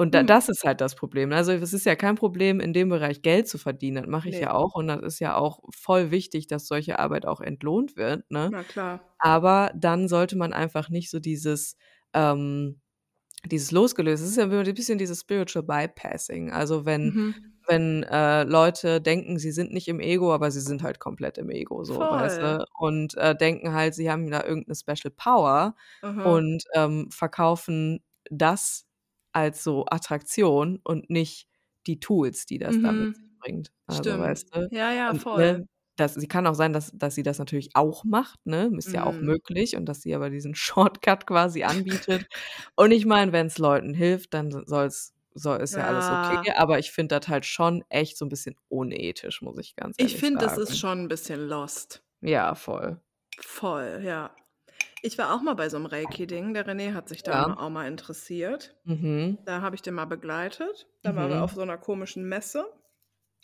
Und 0.02 0.16
da 0.16 0.24
Mhm. 0.24 0.24
das 0.24 0.50
ist 0.50 0.64
halt 0.64 0.82
das 0.82 0.96
Problem. 0.96 1.32
Also, 1.32 1.52
es 1.52 1.74
ist 1.74 1.86
ja 1.86 1.96
kein 1.96 2.16
Problem, 2.16 2.60
in 2.60 2.74
dem 2.74 2.90
Bereich 2.90 3.22
Geld 3.22 3.48
zu 3.48 3.60
verdienen. 3.60 3.98
Das 4.04 4.08
mache 4.10 4.30
ich 4.30 4.40
Ne. 4.40 4.42
ja 4.42 4.52
auch 4.52 4.74
und 4.74 4.88
das 4.88 5.02
ist 5.04 5.20
ja 5.20 5.36
auch 5.38 5.60
voll 5.76 6.10
wichtig, 6.10 6.48
dass 6.48 6.66
solche 6.68 6.98
Arbeit 6.98 7.28
auch 7.28 7.40
entlohnt 7.40 7.96
wird, 7.98 8.30
ne? 8.32 8.52
Na 8.52 8.64
klar. 8.64 9.00
Aber 9.20 9.72
dann 9.76 10.08
sollte 10.10 10.38
man 10.38 10.54
einfach 10.54 10.90
nicht 10.90 11.10
so 11.12 11.20
dieses, 11.20 11.78
ähm 12.14 12.82
dieses 13.46 13.72
losgelöst 13.72 14.24
es 14.24 14.32
ist 14.32 14.38
ja 14.38 14.46
immer 14.46 14.62
'n 14.68 14.74
bisschen 14.76 14.98
dieses 15.00 15.22
Spiritual 15.22 15.64
Bypassing. 15.66 16.52
Also, 16.52 16.86
wenn 16.86 17.14
Mhm. 17.14 17.52
wenn, 17.68 18.04
äh, 18.04 18.44
Leute 18.46 19.02
denken, 19.02 19.40
sie 19.40 19.52
sind 19.54 19.74
nicht 19.74 19.88
im 19.90 20.00
Ego, 20.02 20.34
aber 20.34 20.52
sie 20.52 20.62
sind 20.62 20.84
halt 20.84 21.00
komplett 21.00 21.38
im 21.40 21.50
Ego 21.52 21.84
so, 21.86 22.10
weißt 22.12 22.42
du? 22.42 22.66
Und, 22.80 23.16
äh, 23.18 23.36
denken 23.36 23.74
halt, 23.74 23.96
sie 23.96 24.12
haben 24.12 24.30
da 24.32 24.44
irgend 24.46 24.68
'ne 24.70 24.76
Special 24.76 25.12
Power 25.18 25.76
Aha. 26.04 26.42
und, 26.42 26.64
ähm, 26.76 27.10
verkaufen 27.12 28.04
das 28.32 28.86
als 29.34 29.64
so 29.64 29.86
Attraktion 29.90 30.80
und 30.84 31.10
nicht 31.10 31.48
die 31.88 32.00
Tools, 32.00 32.46
die 32.46 32.60
das 32.60 32.76
Mhm. 32.80 33.16
sich 33.16 33.30
bringt. 33.42 33.72
Also, 33.88 34.18
Stimmt. 34.18 34.20
weißt 34.20 34.56
du? 34.56 34.70
Ja, 34.72 34.92
ja, 34.94 35.14
Und, 35.14 35.24
voll. 35.24 35.58
ne, 35.58 35.68
das 35.98 36.16
sie 36.16 36.28
kann 36.28 36.48
auch 36.48 36.56
sein, 36.56 36.74
dass 36.74 36.92
dass 36.96 37.16
sie 37.16 37.24
das 37.24 37.40
natürlich 37.40 37.72
auch 37.76 38.04
macht, 38.06 38.46
ne? 38.46 38.72
Ist 38.78 38.94
ja 38.94 39.04
auch 39.06 39.20
Mhm. 39.20 39.22
möglich 39.22 39.76
und 39.78 39.86
dass 39.88 40.02
sie 40.02 40.16
aber 40.16 40.30
diesen 40.32 40.56
Shortcut 40.56 41.28
quasi 41.28 41.64
anbietet. 41.64 42.26
Und 42.76 42.92
ich 42.92 43.06
meine, 43.06 43.32
wenn's 43.34 43.58
Leuten 43.60 43.94
hilft, 43.94 44.34
dann 44.34 44.52
soll's 44.68 45.14
soll 45.36 45.60
ist 45.62 45.76
ja 45.78 45.86
alles 45.86 46.12
okay, 46.12 46.38
Ja. 46.38 46.52
aber 46.58 46.80
ich 46.80 46.92
finde 46.92 47.20
das 47.20 47.28
halt 47.30 47.46
schon 47.46 47.84
echt 47.90 48.18
so 48.18 48.26
'n 48.26 48.30
bisschen 48.30 48.56
unethisch, 48.70 49.42
muss 49.42 49.58
ich 49.60 49.76
ganz 49.78 49.98
Ich 50.00 50.16
ehrlich 50.16 50.18
finde, 50.18 50.38
das 50.40 50.58
ist 50.58 50.78
sagen. 50.78 50.80
schon 50.80 51.00
'n 51.06 51.08
bisschen 51.10 51.48
lost. 51.48 52.02
Ja, 52.24 52.54
voll. 52.56 53.02
Voll, 53.40 54.02
ja. 54.04 54.36
Ich 55.04 55.18
war 55.18 55.34
auch 55.34 55.42
mal 55.42 55.56
bei 55.56 55.68
so 55.68 55.78
'nem 55.80 55.88
Reiki-Ding. 55.88 56.54
Der 56.54 56.68
René 56.68 56.94
hat 56.94 57.10
sich 57.10 57.24
da 57.24 57.44
Ja. 57.44 57.56
auch 57.56 57.70
mal 57.72 57.88
interessiert. 57.88 58.76
Mhm. 58.86 59.38
Da 59.46 59.62
habe 59.62 59.76
ich 59.76 59.82
den 59.84 59.96
mal 59.96 60.06
begleitet. 60.06 60.88
Da 61.04 61.16
waren 61.16 61.32
wir 61.32 61.42
Mhm. 61.42 61.44
auf 61.44 61.54
so 61.54 61.64
'ner 61.66 61.78
komischen 61.80 62.30
Messe. 62.30 62.66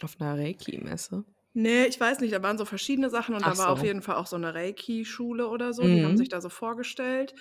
Auf 0.03 0.19
'ner 0.19 0.37
Reiki-Messe? 0.37 1.25
Ne, 1.55 1.87
ich 1.87 1.99
weiß 1.99 2.19
nicht, 2.19 2.33
da 2.33 2.43
waren 2.43 2.57
so 2.57 2.65
verschiedene 2.65 3.09
Sachen 3.09 3.33
und 3.35 3.43
Ach 3.43 3.55
da 3.55 3.57
war 3.57 3.71
auf 3.71 3.81
so. 3.81 3.83
jeden 3.83 4.01
Fall 4.01 4.15
auch 4.15 4.27
so 4.27 4.37
'ne 4.37 4.53
Reiki-Schule 4.53 5.47
oder 5.47 5.73
so. 5.73 5.87
Die 5.87 6.03
haben 6.03 6.15
Mhm. 6.15 6.17
sich 6.17 6.29
da 6.29 6.41
so 6.41 6.49
vorgestellt. 6.49 7.33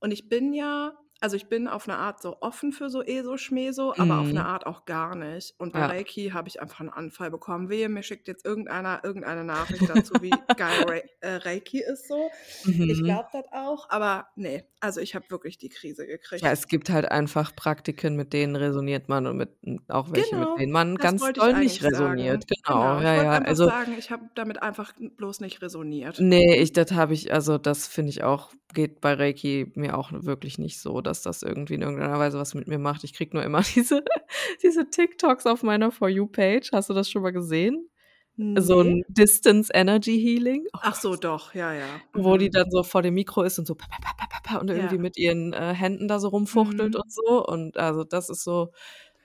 Und 0.00 0.10
ich 0.12 0.28
bin 0.28 0.52
ja 0.52 0.92
also, 1.22 1.36
ich 1.36 1.48
bin 1.48 1.68
auf 1.68 1.86
'ne 1.86 1.96
Art 1.96 2.20
so 2.22 2.38
offen 2.42 2.72
für 2.72 2.90
so 2.90 3.02
ESO-Schmeso, 3.02 3.94
aber 3.98 4.18
auf 4.20 4.32
'ne 4.32 4.44
Mhm. 4.44 4.46
Art 4.46 4.66
auch 4.66 4.84
gar 4.86 5.14
nicht. 5.16 5.54
Und 5.58 5.72
bei 5.72 5.82
Ja. 5.82 5.86
Reiki 5.86 6.30
habe 6.34 6.48
ich 6.48 6.60
einfach 6.60 6.80
'n 6.80 6.90
Anfall 6.90 7.30
bekommen. 7.30 7.68
Wehe, 7.70 7.88
mir 7.88 8.02
schickt 8.02 8.28
jetzt 8.28 8.44
irgendeiner 8.44 9.02
irgendeine 9.04 9.44
Nachricht 9.44 9.88
dazu, 9.90 10.20
wie 10.20 10.48
geil 10.56 10.82
Rei 10.84 11.04
äh, 11.20 11.36
Reiki 11.36 11.80
ist 11.82 12.08
so. 12.08 12.32
Ich 12.86 13.04
Mhm. 13.04 13.04
glaube 13.04 13.28
das 13.32 13.46
auch, 13.52 13.88
aber 13.90 14.28
ne, 14.36 14.64
also, 14.80 15.00
ich 15.00 15.14
habe 15.14 15.30
wirklich 15.30 15.58
die 15.58 15.68
Krise 15.70 16.06
gekriegt. 16.06 16.44
Ja, 16.44 16.50
es 16.50 16.66
gibt 16.66 16.90
halt 16.90 17.10
einfach 17.10 17.54
Praktiken, 17.54 18.16
mit 18.16 18.32
denen 18.32 18.56
resoniert 18.56 19.08
man 19.08 19.26
und 19.26 19.36
mit 19.36 19.50
hm, 19.62 19.80
auch 19.88 20.10
welche, 20.10 20.36
mit 20.36 20.48
Genau, 20.48 20.58
denen 20.58 20.72
man 20.72 20.98
ganz 20.98 21.32
ich 21.36 21.52
doll 21.52 21.54
nicht 21.54 21.82
resoniert. 21.82 22.44
sagen. 22.44 22.46
Genau, 22.48 22.60
Genau, 22.64 23.00
ich 23.00 23.06
ja, 23.06 23.14
ja. 23.14 23.38
einfach 23.38 23.42
Also 23.42 23.72
sagen, 23.72 23.94
ich 23.94 24.10
habe 24.10 24.28
damit 24.34 24.62
einfach 24.62 24.92
bloß 25.16 25.40
nicht 25.40 25.62
resoniert. 25.62 26.18
Ne, 26.18 26.56
ich 26.58 26.72
das 26.74 26.92
habe 26.92 27.14
ich 27.14 27.32
also, 27.32 27.56
das 27.56 27.86
finde 27.88 28.10
ich 28.10 28.22
auch 28.22 28.52
geht 28.74 29.00
bei 29.00 29.14
Reiki 29.14 29.70
mir 29.74 29.96
auch 29.96 30.12
wirklich 30.12 30.58
nicht 30.58 30.78
so, 30.80 31.00
dass 31.00 31.11
das 31.20 31.42
irgendwie 31.42 31.74
in 31.74 31.82
irgendeiner 31.82 32.18
Weise 32.18 32.38
was 32.38 32.54
mit 32.54 32.66
mir 32.68 32.78
macht. 32.78 33.04
Ich 33.04 33.12
kriege 33.12 33.36
nur 33.36 33.44
immer 33.44 33.60
diese 33.74 34.02
diese 34.62 34.88
TikToks 34.88 35.44
auf 35.46 35.62
meiner 35.62 35.90
For 35.92 36.08
You 36.08 36.26
Page. 36.26 36.70
Hast 36.72 36.88
du 36.88 36.94
das 36.94 37.10
schon 37.10 37.20
mal 37.22 37.32
gesehen? 37.32 37.90
So 38.58 38.80
Ne. 38.80 38.82
'n 38.82 39.04
Distance 39.08 39.70
Energy 39.74 40.18
Healing. 40.20 40.66
Oh 40.74 40.78
Ach 40.80 40.94
so, 40.94 41.16
doch, 41.16 41.54
ja, 41.54 41.72
ja. 41.72 42.02
Wo 42.14 42.36
die 42.36 42.50
Mhm. 42.50 42.50
dann 42.50 42.70
so 42.70 42.82
vor 42.82 43.02
dem 43.02 43.14
Mikro 43.14 43.42
ist 43.42 43.58
und 43.58 43.66
so 43.66 43.76
und 44.60 44.70
irgendwie 44.70 44.98
Ja. 44.98 44.98
mit 44.98 45.16
ihren, 45.18 45.52
äh, 45.54 45.74
Händen 45.74 46.08
da 46.08 46.18
so 46.20 46.28
rumfuchtelt 46.28 46.94
Mhm. 46.94 46.96
und 46.96 47.12
so. 47.12 47.44
Und 47.46 47.76
also, 47.78 48.04
das 48.04 48.28
ist 48.30 48.44
so, 48.44 48.72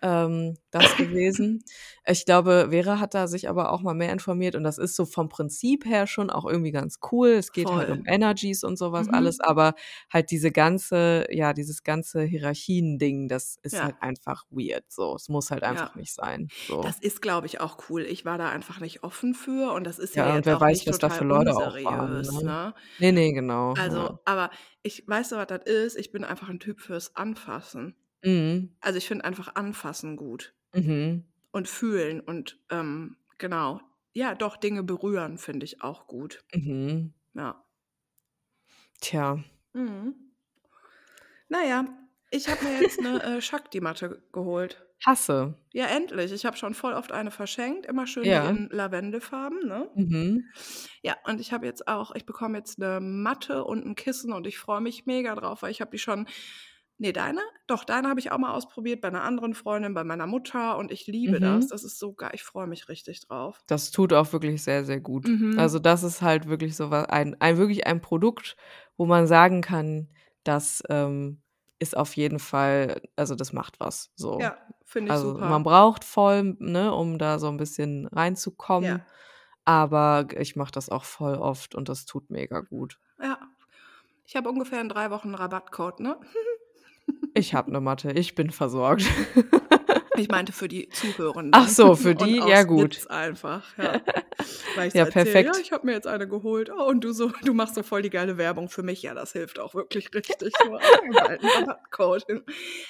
ähm, 0.02 0.56
das 0.72 0.96
gewesen. 0.96 1.64
Ich 2.06 2.26
glaube, 2.26 2.68
Vera 2.72 3.00
hat 3.00 3.14
da 3.14 3.28
sich 3.28 3.50
aber 3.50 3.72
auch 3.72 3.82
mal 3.82 3.94
mehr 3.96 4.12
informiert 4.14 4.56
und 4.56 4.64
das 4.64 4.78
ist 4.78 4.96
so 4.96 5.06
vom 5.06 5.30
Prinzip 5.30 5.86
her 5.86 6.08
schon 6.08 6.30
auch 6.30 6.46
irgendwie 6.46 6.72
ganz 6.72 7.00
cool. 7.12 7.30
Es 7.32 7.52
geht 7.54 7.72
halt 7.76 7.90
um 7.90 7.98
Voll. 7.98 8.08
Energies 8.08 8.64
und 8.64 8.78
so 8.78 8.92
was 8.92 9.10
alles, 9.10 9.40
Mhm. 9.40 9.42
aber 9.42 9.74
halt 10.14 10.32
diese 10.32 10.52
ganze 10.52 11.26
ja, 11.32 11.54
dieses 11.54 11.84
ganze 11.84 12.24
Hierarchien-Ding, 12.24 13.28
das 13.30 13.58
ist 13.64 13.82
halt 13.82 13.96
Ja. 13.96 14.02
einfach 14.02 14.44
weird 14.50 14.86
so. 14.92 15.16
Es 15.16 15.30
muss 15.30 15.52
halt 15.52 15.64
einfach 15.64 15.90
Ja. 15.90 15.96
nicht 15.96 16.14
sein, 16.14 16.52
so. 16.62 16.78
Das 16.82 17.00
ist, 17.00 17.22
glaube 17.22 17.48
ich, 17.48 17.62
auch 17.62 17.90
cool. 17.90 18.04
Ich 18.04 18.26
war 18.26 18.38
da 18.38 18.50
einfach 18.52 18.80
nicht 18.80 19.04
offen 19.04 19.34
für 19.36 19.74
und 19.74 19.86
das 19.86 20.00
ist 20.00 20.16
ja 20.16 20.26
Ja, 20.26 20.34
und 20.36 20.46
jetzt 20.46 20.48
wer 20.48 20.54
auch 20.54 20.60
weiß, 20.60 20.84
nicht 20.86 20.88
was 20.88 21.00
da 21.00 21.10
für 21.10 21.24
Leute 21.26 21.56
auch 21.56 21.84
waren, 21.84 22.24
ne? 22.26 22.32
ne? 22.42 22.74
Ne, 23.00 23.12
ne, 23.12 23.32
genau. 23.34 23.76
Also, 23.76 24.10
aber 24.26 24.50
ich 24.84 25.08
weißt 25.08 25.32
du, 25.34 25.36
was 25.38 25.48
das 25.48 25.64
ist? 25.66 25.98
Ich 25.98 26.12
bin 26.12 26.24
einfach 26.24 26.50
'n 26.50 26.60
Typ 26.60 26.80
fürs 26.82 27.16
Anfassen. 27.16 27.96
Mhm. 28.24 28.78
Also, 28.84 28.98
ich 28.98 29.08
finde 29.08 29.26
einfach 29.26 29.56
Anfassen 29.56 30.16
gut 30.18 30.54
Mhm. 30.74 31.28
und 31.54 31.68
fühlen 31.68 32.20
und, 32.22 32.60
ähm, 32.70 33.18
genau. 33.38 33.82
Ja, 34.14 34.36
doch, 34.36 34.58
Dinge 34.58 34.84
berühren 34.84 35.38
finde 35.38 35.66
ich 35.66 35.82
auch 35.84 36.08
gut. 36.08 36.44
Mhm. 36.56 37.14
Ja. 37.36 37.64
Tja. 39.02 39.38
Mhm. 39.76 40.28
Na 41.52 41.64
ja, 41.66 41.86
ich 42.30 42.50
habe 42.50 42.64
mir 42.64 42.76
jetzt 42.76 43.00
'ne, 43.00 43.22
äh, 43.24 43.42
Shakti-Matte 43.42 44.22
geholt. 44.34 44.86
Hasse. 45.06 45.56
Ja, 45.74 45.88
endlich. 45.88 46.32
Ich 46.34 46.46
habe 46.46 46.58
schon 46.58 46.74
voll 46.76 46.94
oft 46.94 47.12
eine 47.12 47.32
verschenkt, 47.32 47.86
immer 47.88 48.08
schön 48.08 48.32
Ja. 48.32 48.42
in 48.42 48.70
Lavendelfarben, 48.72 49.68
ne? 49.68 49.90
Mhm. 49.96 50.54
Ja, 51.04 51.16
und 51.26 51.40
ich 51.40 51.54
habe 51.54 51.66
jetzt 51.66 51.88
auch 51.88 52.14
ich 52.16 52.26
bekomme 52.26 52.58
jetzt 52.58 52.80
'ne 52.80 53.00
Matte 53.02 53.64
und 53.66 53.86
'n 53.86 53.96
Kissen 53.96 54.34
und 54.34 54.48
ich 54.48 54.58
freue 54.58 54.82
mich 54.82 55.06
mega 55.06 55.36
drauf, 55.36 55.62
weil 55.62 55.72
ich 55.72 55.82
habe 55.82 55.92
die 55.92 56.00
schon 56.00 56.28
ne, 57.00 57.14
deine? 57.14 57.42
Doch, 57.68 57.84
deine 57.86 58.10
habe 58.10 58.20
ich 58.20 58.32
auch 58.32 58.38
mal 58.40 58.54
ausprobiert 58.54 59.02
bei 59.02 59.10
'ner 59.10 59.24
anderen 59.24 59.54
Freundin, 59.56 59.94
bei 59.94 60.04
meiner 60.04 60.28
Mutter 60.28 60.78
und 60.78 60.92
ich 60.92 61.08
liebe 61.08 61.40
das. 61.40 61.68
Mhm. 61.68 61.70
Das 61.70 61.84
ist 61.84 62.00
so 62.00 62.14
geil. 62.14 62.32
Ich 62.34 62.44
freue 62.44 62.68
mich 62.68 62.90
richtig 62.90 63.22
drauf. 63.28 63.62
Das 63.70 63.92
tut 63.92 64.14
auch 64.14 64.32
wirklich 64.32 64.64
sehr, 64.64 64.86
sehr 64.86 65.02
gut. 65.02 65.26
Mhm. 65.26 65.58
Also, 65.58 65.78
das 65.80 66.04
ist 66.04 66.22
halt 66.22 66.48
wirklich 66.48 66.76
so 66.78 66.90
wa 66.90 67.04
ein 67.04 67.36
ein 67.42 67.58
wirklich 67.58 67.86
ein 67.86 68.00
Produkt, 68.02 68.56
wo 68.96 69.06
man 69.06 69.28
sagen 69.28 69.62
kann, 69.62 70.10
das, 70.46 70.82
ähm, 70.90 71.42
ist 71.80 71.96
auf 71.98 72.16
jeden 72.16 72.40
Fall 72.40 73.02
also, 73.18 73.36
das 73.36 73.52
macht 73.54 73.80
was, 73.82 74.12
so. 74.16 74.50
Ja, 74.50 74.56
finde 74.86 75.12
ich 75.12 75.18
Also, 75.18 75.20
super. 75.20 75.42
man 75.42 75.64
braucht 75.64 76.04
voll, 76.06 76.56
ne, 76.60 76.94
um 76.94 77.18
da 77.20 77.40
so 77.40 77.48
'n 77.50 77.58
bisschen 77.58 78.08
reinzukommen, 78.08 79.04
Ja. 79.04 79.08
aber 79.66 80.28
ich 80.40 80.56
mache 80.58 80.72
das 80.72 80.90
auch 80.90 81.06
voll 81.06 81.36
oft 81.36 81.76
und 81.76 81.90
das 81.90 82.06
tut 82.06 82.30
mega 82.32 82.62
gut. 82.62 82.98
Ja. 83.20 83.40
Ich 84.26 84.36
habe 84.36 84.50
ungefähr 84.50 84.82
in 84.82 84.90
3 84.90 85.12
Wochen 85.12 85.30
'n 85.32 85.36
Rabattcode, 85.36 86.02
ne? 86.02 86.20
Ich 87.34 87.54
habe 87.54 87.72
'ne 87.72 87.82
Matte, 87.82 88.12
ich 88.12 88.36
bin 88.36 88.50
versorgt. 88.52 89.04
Ich 90.16 90.30
meinte 90.30 90.52
für 90.52 90.68
die 90.68 90.90
Zuhörenden. 90.92 91.54
Ach 91.54 91.68
so, 91.70 91.96
für 91.96 92.16
die? 92.16 92.40
Ja, 92.46 92.64
gut. 92.64 92.96
Witz 92.96 93.08
einfach, 93.08 93.78
ja. 93.78 94.02
Weil 94.74 94.88
ich 94.90 94.96
Ja, 94.96 95.06
erzähle: 95.06 95.14
perfekt. 95.14 95.46
„Ja, 95.46 95.58
ich 95.60 95.72
habe 95.72 95.86
mir 95.86 95.94
jetzt 95.94 96.08
eine 96.08 96.28
geholt.“ 96.28 96.72
Oh, 96.72 96.86
und 96.86 97.04
du 97.04 97.12
so 97.14 97.32
du 97.44 97.54
machst 97.54 97.76
so 97.76 97.84
voll 97.84 98.02
die 98.02 98.10
geile 98.10 98.38
Werbung 98.38 98.70
für 98.70 98.84
mich. 98.84 99.02
Ja, 99.04 99.14
das 99.14 99.34
hilft 99.34 99.60
auch 99.60 99.76
wirklich 99.76 100.14
richtig. 100.16 100.60
So. 100.62 100.80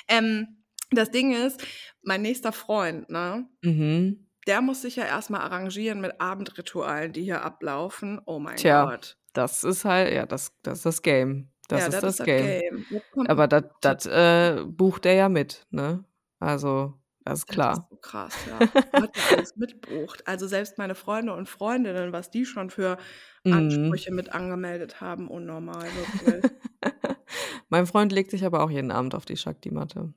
Ähm, 0.09 0.63
das 0.91 1.11
Ding 1.11 1.33
ist, 1.33 1.63
mein 2.03 2.21
nächster 2.21 2.53
Freund, 2.53 3.09
ne, 3.09 3.47
Mhm. 3.63 4.27
der 4.47 4.61
muss 4.61 4.81
sich 4.83 4.97
ja 4.97 5.05
erst 5.05 5.29
mal 5.31 5.41
arrangieren 5.41 6.01
mit 6.01 6.21
Abendritualen, 6.21 7.13
die 7.13 7.23
hier 7.23 7.43
ablaufen. 7.43 8.21
Oh 8.25 8.39
mein 8.39 8.57
Tja, 8.57 8.71
Gott. 8.71 9.17
das 9.33 9.63
ist 9.63 9.85
halt 9.85 10.11
ja, 10.13 10.25
das 10.25 10.51
das 10.63 10.79
ist 10.79 10.85
das 10.85 11.01
Game. 11.03 11.51
Das 11.67 11.81
Ja, 11.81 11.87
ist 11.87 11.93
das 12.03 12.15
das 12.17 12.25
Game. 12.25 12.85
Game. 12.89 13.01
Aber 13.27 13.47
das 13.47 13.63
das, 13.81 14.05
äh, 14.05 14.63
bucht 14.65 15.05
er 15.05 15.13
ja 15.13 15.29
mit, 15.29 15.65
ne? 15.69 16.03
Also, 16.39 16.93
das 17.25 17.39
ist 17.39 17.47
Das 17.49 17.49
ist 17.49 17.53
klar. 17.53 17.87
so 17.89 17.95
krass, 17.97 18.33
ja. 18.47 18.59
Was 18.93 19.11
der 19.11 19.37
alles 19.37 19.55
mitbucht. 19.57 20.25
Also, 20.27 20.47
selbst 20.47 20.77
meine 20.77 20.95
Freunde 20.95 21.33
und 21.33 21.49
Freundinnen, 21.49 22.13
was 22.13 22.29
die 22.29 22.45
schon 22.45 22.69
für 22.69 22.97
Mhm. 23.43 23.53
Ansprüche 23.53 24.11
mit 24.13 24.33
angemeldet 24.33 24.99
haben, 25.01 25.27
unnormal, 25.29 25.87
wirklich. 25.95 26.51
Mein 27.69 27.85
Freund 27.87 28.11
legt 28.11 28.31
sich 28.31 28.45
aber 28.45 28.61
auch 28.63 28.69
jeden 28.69 28.91
Abend 28.91 29.15
auf 29.15 29.25
die 29.25 29.37
Shakti-Matte. 29.37 30.13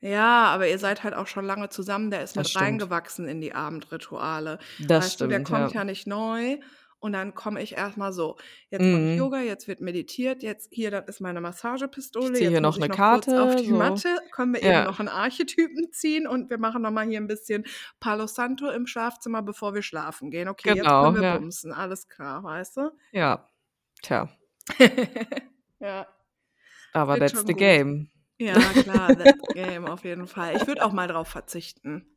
Ja, 0.00 0.46
aber 0.46 0.68
ihr 0.68 0.78
seid 0.78 1.02
halt 1.02 1.14
auch 1.14 1.26
schon 1.26 1.44
lange 1.46 1.68
zusammen. 1.70 2.10
Der 2.10 2.22
ist 2.22 2.36
Das 2.36 2.42
mit 2.42 2.48
stimmt. 2.50 2.64
reingewachsen 2.64 3.26
in 3.26 3.40
die 3.40 3.54
Abendrituale. 3.54 4.58
Das 4.80 5.04
Weißt 5.06 5.20
du, 5.20 5.26
der 5.28 5.36
stimmt, 5.36 5.48
kommt 5.48 5.72
ja. 5.72 5.80
ja 5.80 5.84
nicht 5.84 6.06
neu 6.06 6.58
und 7.04 7.12
dann 7.12 7.34
komme 7.34 7.62
ich 7.62 7.72
erst 7.76 7.96
mal 7.98 8.12
so: 8.12 8.36
„Jetzt 8.70 8.90
mache 8.90 9.04
ich 9.06 9.14
Mhm. 9.14 9.30
Yoga, 9.30 9.40
jetzt 9.42 9.68
wird 9.68 9.80
meditiert, 9.80 10.42
jetzt 10.42 10.68
hier, 10.72 10.90
das 10.90 11.04
ist 11.08 11.20
meine 11.20 11.40
Ich 12.18 12.32
Massagepistole, 12.32 12.38
ziehe 12.38 12.48
hier 12.50 12.60
jetzt 12.60 12.62
noch 12.62 12.76
muss 12.76 12.78
ich 12.78 12.86
'ne 12.86 12.88
noch 12.88 13.04
kurz 13.04 13.32
auf 13.34 13.54
Karte, 13.54 13.64
die 13.64 13.68
so. 13.68 13.74
Matte, 13.74 14.08
können 14.32 14.54
wir 14.54 14.62
eben 14.62 14.80
Ja. 14.80 14.84
noch 14.84 15.00
'n 15.00 15.08
Archetypen 15.08 15.92
ziehen 15.92 16.26
und 16.26 16.50
wir 16.50 16.58
machen 16.58 16.82
noch 16.82 16.90
mal 16.92 17.06
hier 17.06 17.18
'n 17.20 17.26
bisschen 17.28 17.64
Palo 18.00 18.26
Santo 18.26 18.70
im 18.70 18.86
Schlafzimmer, 18.86 19.42
bevor 19.42 19.74
wir 19.74 19.82
schlafen 19.82 20.30
gehen. 20.30 20.48
Okay, 20.48 20.74
jetzt 20.74 20.94
Genau, 20.94 21.00
können 21.00 21.14
wir 21.14 21.22
ja. 21.22 21.40
bumsen, 21.40 21.72
alles 21.72 22.08
klar“, 22.08 22.42
weißt 22.42 22.78
du? 22.78 22.90
Ja. 23.12 23.46
Tja. 24.02 24.28
Ja. 25.80 26.06
Aber 26.94 27.16
that's 27.18 27.42
the 27.44 27.54
gut. 27.54 27.54
game. 27.54 28.08
Ja, 28.38 28.74
klar, 28.74 29.16
that's 29.18 29.34
the 29.46 29.52
game 29.54 29.86
auf 29.86 30.04
jeden 30.04 30.26
Fall. 30.28 30.56
Ich 30.56 30.66
würde 30.66 30.84
auch 30.84 30.92
mal 30.92 31.08
drauf 31.08 31.28
verzichten. 31.28 32.16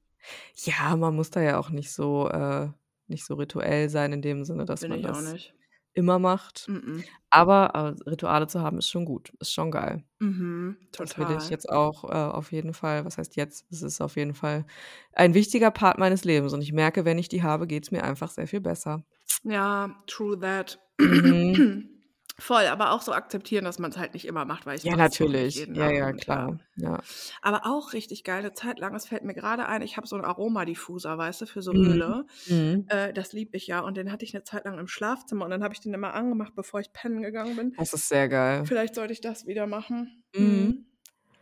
Ja, 0.55 0.95
man 0.95 1.15
muss 1.15 1.29
da 1.29 1.41
ja 1.41 1.57
auch 1.59 1.69
nicht 1.69 1.91
so 1.91 2.29
äh, 2.29 2.69
nicht 3.09 3.25
so 3.25 3.35
rituell 3.35 3.89
sein 3.89 4.13
in 4.13 4.21
dem 4.21 4.43
Sinne, 4.45 4.65
dass 4.65 4.81
Bin 4.81 4.91
man 4.91 5.01
das 5.03 5.35
immer 5.93 6.19
macht. 6.19 6.67
Mm-mm. 6.69 7.03
Aber, 7.29 7.95
äh, 8.05 8.09
Rituale 8.09 8.47
zu 8.47 8.61
haben 8.61 8.77
ist 8.77 8.89
schon 8.89 9.05
gut, 9.05 9.33
ist 9.39 9.51
schon 9.53 9.71
geil. 9.71 10.03
Mhm, 10.19 10.77
Das 10.91 11.17
will 11.17 11.29
ich 11.31 11.49
jetzt 11.49 11.69
auch, 11.69 12.03
äh, 12.05 12.13
auf 12.13 12.51
jeden 12.51 12.73
Fall 12.73 13.05
was 13.05 13.17
heißt 13.17 13.35
jetzt? 13.35 13.65
Es 13.71 13.81
ist 13.81 14.01
auf 14.01 14.15
jeden 14.15 14.33
Fall 14.33 14.65
ein 15.13 15.33
wichtiger 15.33 15.71
Part 15.71 15.97
meines 15.99 16.23
Lebens 16.25 16.53
und 16.53 16.61
ich 16.61 16.73
merke, 16.73 17.05
wenn 17.05 17.17
ich 17.19 17.29
die 17.29 17.43
habe, 17.43 17.67
geht's 17.67 17.91
mir 17.91 18.03
einfach 18.03 18.29
sehr 18.31 18.47
viel 18.47 18.61
besser. 18.61 19.03
Ja, 19.43 20.03
true 20.07 20.37
that. 20.39 20.77
Mhm. 20.99 21.53
Voll, 22.39 22.67
aber 22.67 22.91
auch 22.91 23.01
so 23.01 23.13
akzeptieren, 23.13 23.65
dass 23.65 23.79
man's 23.79 23.97
halt 23.97 24.13
nicht 24.13 24.25
immer 24.25 24.45
macht, 24.45 24.65
weil 24.67 24.77
ich 24.77 24.83
Ja, 24.83 24.95
es 24.95 24.95
natürlich. 24.95 25.67
Ja, 25.67 25.89
ja, 25.91 26.13
Abend, 26.13 26.27
ja. 26.27 26.43
klar. 26.43 26.59
Ja. 26.75 27.07
Aber 27.41 27.65
auch 27.65 27.93
richtig 27.93 28.23
geil, 28.23 28.43
'ne 28.43 28.53
Zeit 28.53 28.79
lang 28.79 28.95
es 28.95 29.07
fällt 29.07 29.23
mir 29.23 29.35
grade 29.35 29.67
ein, 29.67 29.81
ich 29.83 29.97
habe 29.97 30.07
so 30.07 30.15
'n 30.17 30.25
Aromadiffuser, 30.25 31.17
weißt 31.17 31.41
du, 31.41 31.45
für 31.47 31.61
so 31.61 31.73
Mhm. 31.73 32.01
Öle. 32.01 32.25
Mhm. 32.45 32.89
Äh, 32.89 33.13
das 33.13 33.33
liebe 33.33 33.57
ich 33.57 33.67
ja 33.67 33.81
und 33.81 33.97
den 33.97 34.11
hatte 34.11 34.25
ich 34.25 34.33
'ne 34.33 34.43
Zeit 34.43 34.65
lang 34.65 34.79
im 34.79 34.87
Schlafzimmer 34.87 35.45
und 35.45 35.51
dann 35.51 35.63
habe 35.63 35.73
ich 35.73 35.81
den 35.81 35.93
immer 35.93 36.13
angemacht, 36.15 36.55
bevor 36.55 36.79
ich 36.81 36.93
pennen 36.93 37.21
gegangen 37.23 37.55
bin. 37.57 37.77
Das 37.77 37.93
ist 37.93 38.07
sehr 38.09 38.27
geil. 38.27 38.67
Vielleicht 38.67 38.95
sollte 38.95 39.13
ich 39.13 39.21
das 39.21 39.45
wieder 39.47 39.67
machen. 39.67 40.23
Mhm. 40.33 40.86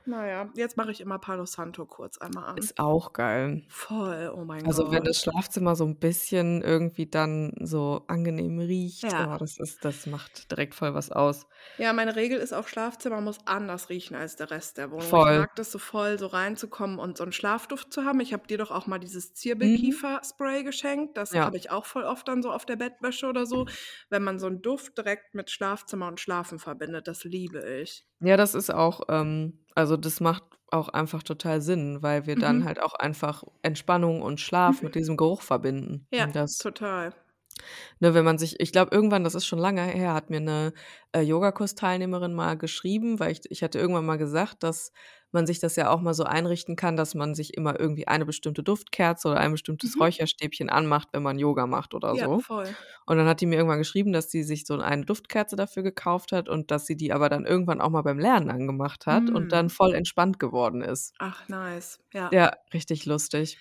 Mhm. 0.08 0.12
Na 0.12 0.28
ja, 0.28 0.52
jetzt 0.56 0.78
mache 0.78 0.92
ich 0.92 1.02
immer 1.02 1.20
Palo 1.20 1.46
Santo 1.46 1.86
kurz 1.86 2.18
einmal 2.20 2.46
an. 2.46 2.70
Ist 2.72 2.80
auch 2.80 3.12
geil. 3.14 3.64
Voll, 3.68 4.32
oh 4.36 4.46
mein 4.46 4.70
Also, 4.70 4.92
wenn 4.92 5.04
das 5.04 5.20
Gott. 5.20 5.22
Schlafzimmer 5.22 5.76
so 5.76 5.86
'n 5.86 6.00
bisschen 6.00 6.62
irgendwie 6.64 7.08
dann 7.10 7.54
so 7.62 8.04
angenehm 8.08 8.60
riecht, 8.60 9.14
Ja. 9.14 9.20
oh, 9.20 9.38
das 9.40 9.58
ist 9.60 9.86
das 9.86 10.06
macht 10.08 10.52
direkt 10.52 10.76
voll 10.76 10.94
was 10.96 11.12
aus. 11.12 11.48
Ja, 11.80 11.92
meine 11.92 12.16
Regel 12.16 12.40
ist 12.40 12.54
auch, 12.54 12.70
Schlafzimmer 12.70 13.20
muss 13.20 13.40
anders 13.48 13.90
riechen 13.90 14.16
als 14.16 14.38
der 14.38 14.50
Rest 14.50 14.78
der 14.78 14.92
Wohnung. 14.92 15.18
Ich 15.18 15.28
Voll. 15.28 15.46
mag 15.46 15.54
das 15.58 15.74
so 15.74 15.78
voll, 15.78 16.18
so 16.18 16.28
reinzukommen 16.28 17.00
und 17.00 17.18
so 17.18 17.26
'n 17.26 17.34
Schlafduft 17.34 17.92
zu 17.92 18.06
haben. 18.06 18.22
Ich 18.22 18.32
habe 18.32 18.48
dir 18.48 18.58
doch 18.58 18.72
auch 18.72 18.88
mal 18.88 18.98
dieses 18.98 19.34
Mhm. 19.62 20.06
Zirbelkiefer-Spray 20.14 20.64
geschenkt. 20.64 21.18
Das 21.18 21.32
Ja. 21.32 21.52
habe 21.52 21.58
ich 21.58 21.72
auch 21.72 21.86
voll 21.86 22.04
oft 22.06 22.30
dann 22.30 22.42
so 22.42 22.50
auf 22.54 22.66
der 22.66 22.78
Bettwäsche 22.78 23.28
oder 23.28 23.46
so, 23.46 23.66
wenn 24.10 24.24
man 24.24 24.40
so 24.40 24.48
'n 24.48 24.62
Duft 24.62 24.98
direkt 24.98 25.34
mit 25.36 25.52
Schlafzimmer 25.52 26.08
und 26.08 26.22
Schlafen 26.22 26.60
verbindet. 26.60 27.10
Das 27.10 27.26
liebe 27.26 27.60
ich. 27.82 28.04
Ja, 28.22 28.38
das 28.38 28.56
ist 28.56 28.70
auch 28.74 29.02
ähm, 29.10 29.65
also, 29.76 29.98
das 29.98 30.20
macht 30.22 30.44
auch 30.72 30.90
einfach 30.90 31.24
total 31.24 31.62
Sinn, 31.62 32.02
weil 32.04 32.26
wir 32.28 32.38
dann 32.38 32.64
Mhm. 32.64 32.66
halt 32.66 32.82
auch 32.82 32.94
einfach 32.96 33.44
Entspannung 33.62 34.22
und 34.22 34.40
Schlaf 34.42 34.82
Mhm. 34.82 34.84
mit 34.84 34.96
diesem 34.96 35.18
Geruch 35.18 35.42
verbinden. 35.44 36.08
Ja, 36.12 36.28
total. 36.58 37.14
Ne, 38.00 38.14
wenn 38.14 38.26
man 38.26 38.38
sich 38.38 38.60
ich 38.60 38.72
glaube, 38.72 38.94
irgendwann, 38.96 39.24
das 39.24 39.36
ist 39.36 39.46
schon 39.46 39.60
lange 39.60 39.84
her, 39.84 40.14
hat 40.14 40.30
mir 40.30 40.40
'ne, 40.42 40.74
äh, 41.14 41.22
Yogakursteilnehmerin 41.22 42.34
mal 42.34 42.58
geschrieben, 42.58 43.20
weil 43.20 43.32
ich 43.32 43.42
ich 43.50 43.64
hatte 43.64 43.80
irgendwann 43.80 44.06
mal 44.06 44.18
gesagt, 44.18 44.64
dass 44.64 44.92
man 45.32 45.46
sich 45.48 45.60
das 45.60 45.76
ja 45.76 45.90
auch 45.90 46.02
mal 46.02 46.14
so 46.14 46.24
einrichten 46.24 46.76
kann, 46.76 46.96
dass 46.98 47.16
man 47.16 47.36
sich 47.36 47.56
immer 47.56 47.80
irgendwie 47.80 48.08
eine 48.08 48.26
bestimmte 48.26 48.64
Duftkerze 48.64 49.28
oder 49.30 49.40
ein 49.42 49.52
bestimmtes 49.52 49.98
Mhm. 49.98 50.02
Räucherstäbchen 50.02 50.70
anmacht, 50.70 51.10
wenn 51.14 51.24
man 51.24 51.40
Yoga 51.40 51.68
macht 51.68 51.94
oder 51.94 52.18
Ja, 52.18 52.26
so. 52.26 52.46
voll. 52.48 52.76
Und 53.06 53.18
dann 53.18 53.28
hat 53.28 53.42
die 53.42 53.46
mir 53.48 53.56
irgendwann 53.58 53.80
geschrieben, 53.80 54.14
dass 54.14 54.32
sie 54.32 54.44
sich 54.44 54.66
so 54.66 54.80
eine 54.80 55.06
Duftkerze 55.06 55.56
dafür 55.56 55.84
gekauft 55.84 56.32
hat 56.32 56.50
und 56.50 56.72
dass 56.72 56.86
sie 56.86 56.98
die 56.98 57.14
aber 57.14 57.30
dann 57.30 57.46
irgendwann 57.46 57.82
auch 57.82 57.90
mal 57.90 58.02
beim 58.04 58.20
Lernen 58.20 58.50
angemacht 58.50 59.06
hat 59.08 59.30
und 59.32 59.52
dann 59.52 59.70
Mhm. 59.70 59.72
voll 59.72 59.94
entspannt 59.94 60.40
geworden 60.40 60.82
ist. 60.82 61.14
Ach, 61.20 61.48
nice. 61.50 62.00
Ja. 62.14 62.32
Ja, 62.32 62.52
richtig 62.74 63.06
lustig. 63.06 63.60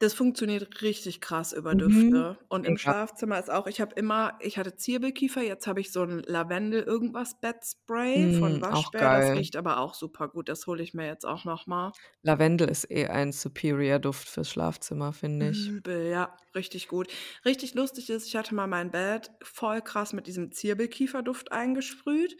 Das 0.00 0.12
funktioniert 0.14 0.82
richtig 0.82 1.20
krass 1.20 1.52
über 1.52 1.72
Mhm. 1.72 1.76
Düfte. 1.76 2.38
Und 2.48 2.66
im 2.66 2.76
Mega. 2.76 2.78
Schlafzimmer 2.78 3.38
ist 3.38 3.48
auch 3.50 3.66
ich 3.68 3.80
habe 3.80 3.94
immer 3.94 4.36
ich 4.40 4.58
hatte 4.58 4.74
Zirbelkiefer, 4.74 5.40
jetzt 5.42 5.66
habe 5.68 5.80
ich 5.80 5.92
so 5.92 6.02
'n 6.02 6.20
Lavendel-Irgendwas-Bettspray 6.26 8.28
von 8.28 8.54
Mm, 8.56 8.62
auch 8.70 8.90
Waschbär. 8.90 9.10
Das 9.10 9.34
riecht 9.34 9.56
aber 9.56 9.78
auch 9.78 9.94
super 9.94 10.28
gut. 10.28 10.48
Das 10.48 10.66
hole 10.66 10.82
ich 10.82 10.94
mir 10.94 11.06
jetzt 11.06 11.24
auch 11.24 11.44
noch 11.44 11.66
mal. 11.66 11.94
Lavendel 12.22 12.68
ist 12.70 12.90
eh 12.90 13.06
ein 13.08 13.32
superior 13.32 13.98
Duft 13.98 14.28
fürs 14.30 14.48
Schlafzimmer, 14.48 15.12
finde 15.12 15.50
ich. 15.50 15.72
Übel, 15.80 16.08
ja, 16.10 16.36
richtig 16.54 16.86
gut. 16.88 17.08
Richtig 17.44 17.74
lustig 17.74 18.08
ist, 18.08 18.26
ich 18.28 18.36
hatte 18.36 18.54
mal 18.54 18.68
mein 18.68 18.90
Bett 18.92 19.32
voll 19.42 19.82
krass 19.82 20.12
mit 20.12 20.26
diesem 20.28 20.52
Zirbelkieferduft 20.52 21.50
eingesprüht 21.50 22.36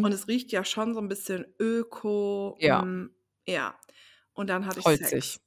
und 0.00 0.12
Mhm. 0.12 0.12
es 0.12 0.28
riecht 0.28 0.52
ja 0.52 0.64
schon 0.64 0.94
so 0.94 1.00
'n 1.00 1.08
bisschen 1.08 1.44
öko, 1.58 2.60
Ja. 2.60 2.68
hm, 2.68 3.10
ja. 3.48 3.76
Und 4.32 4.48
dann 4.48 4.66
hatte 4.66 4.78
ich 4.80 4.84
Holzig. 4.84 4.94
Sex. 4.94 5.38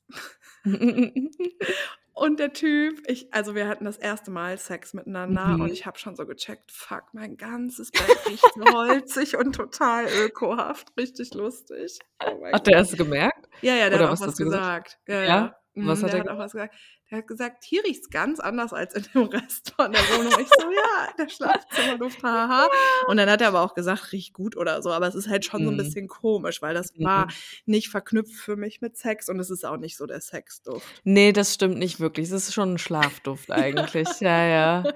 Und 2.14 2.40
der 2.40 2.52
Typ 2.54 3.02
ich 3.08 3.34
also, 3.34 3.56
wir 3.56 3.68
hatten 3.68 3.86
das 3.86 3.98
1. 3.98 4.30
Mal 4.32 4.58
Sex 4.58 4.94
miteinander 4.94 5.60
und 5.62 5.72
Mhm. 5.72 5.74
ich 5.74 5.86
habe 5.86 5.98
schon 6.00 6.16
so 6.16 6.26
gecheckt: 6.26 6.72
„Fuck, 6.72 7.14
mein 7.14 7.38
ganzes 7.38 7.94
Bett 7.96 8.26
riecht 8.26 8.56
holzig 8.58 9.38
und 9.38 9.54
total 9.56 10.08
ökohaft.“ 10.08 10.92
Richtig 10.98 11.34
lustig. 11.34 12.04
Oh 12.22 12.38
Hat 12.52 12.66
der 12.68 12.80
es 12.80 12.92
gemerkt? 12.98 13.48
Ja, 13.64 13.76
ja, 13.76 13.90
der 13.90 14.00
Oder 14.00 14.10
hat 14.10 14.12
auch 14.12 14.20
was 14.20 14.36
gesagt? 14.38 14.38
gesagt. 14.38 15.00
Ja, 15.08 15.22
Ja? 15.24 15.50
ja. 15.50 15.56
Was 15.82 16.04
Mhm, 16.04 16.04
hat 16.04 16.14
der 16.14 16.22
er 16.22 16.22
hat 16.22 16.30
auch 16.30 16.38
was 16.40 16.54
gesagt. 16.54 16.76
Der 17.12 17.20
hat 17.20 17.28
gesagt: 17.28 17.64
„Hier 17.64 17.84
riecht's 17.84 18.10
ganz 18.12 18.40
anders 18.40 18.72
als 18.74 18.94
in 18.94 19.04
dem 19.14 19.24
Rest 19.30 19.74
von 19.76 19.94
der 19.94 20.08
Wohnung.“ 20.08 20.38
Ich 20.38 20.56
so: 20.56 20.64
„Ja, 20.70 21.08
der 21.18 21.28
Schlafzimmerduft, 21.30 22.22
ha, 22.24 22.48
ha, 22.48 22.48
ha.“ 22.50 22.70
Und 23.08 23.18
dann 23.18 23.30
hat 23.30 23.42
er 23.42 23.48
aber 23.50 23.62
auch 23.62 23.74
gesagt: 23.74 24.12
„Riecht 24.12 24.34
gut“ 24.34 24.56
oder 24.56 24.82
so, 24.84 24.92
aber 24.92 25.08
es 25.08 25.16
ist 25.16 25.28
halt 25.28 25.44
schon 25.46 25.66
so 25.66 25.72
'n 25.72 25.78
Mhm. 25.78 25.78
bisschen 25.78 26.08
komisch, 26.08 26.62
weil 26.62 26.74
das 26.76 26.90
war 27.02 27.26
Mhm. 27.26 27.40
nicht 27.66 27.90
verknüpft 27.90 28.36
für 28.36 28.56
mich 28.56 28.82
mit 28.82 28.98
Sex 28.98 29.28
und 29.30 29.40
es 29.40 29.50
ist 29.50 29.66
auch 29.66 29.78
nicht 29.78 29.98
so 29.98 30.06
der 30.06 30.22
Sexduft. 30.22 31.02
Ne, 31.06 31.32
das 31.34 31.54
stimmt 31.54 31.78
nicht 31.78 32.00
wirklich. 32.00 32.28
Es 32.28 32.32
ist 32.50 32.54
schon 32.54 32.74
'n 32.74 32.78
Schlafduft 32.78 33.52
eigentlich. 33.52 34.20
Ja, 34.20 34.44
ja. 34.46 34.90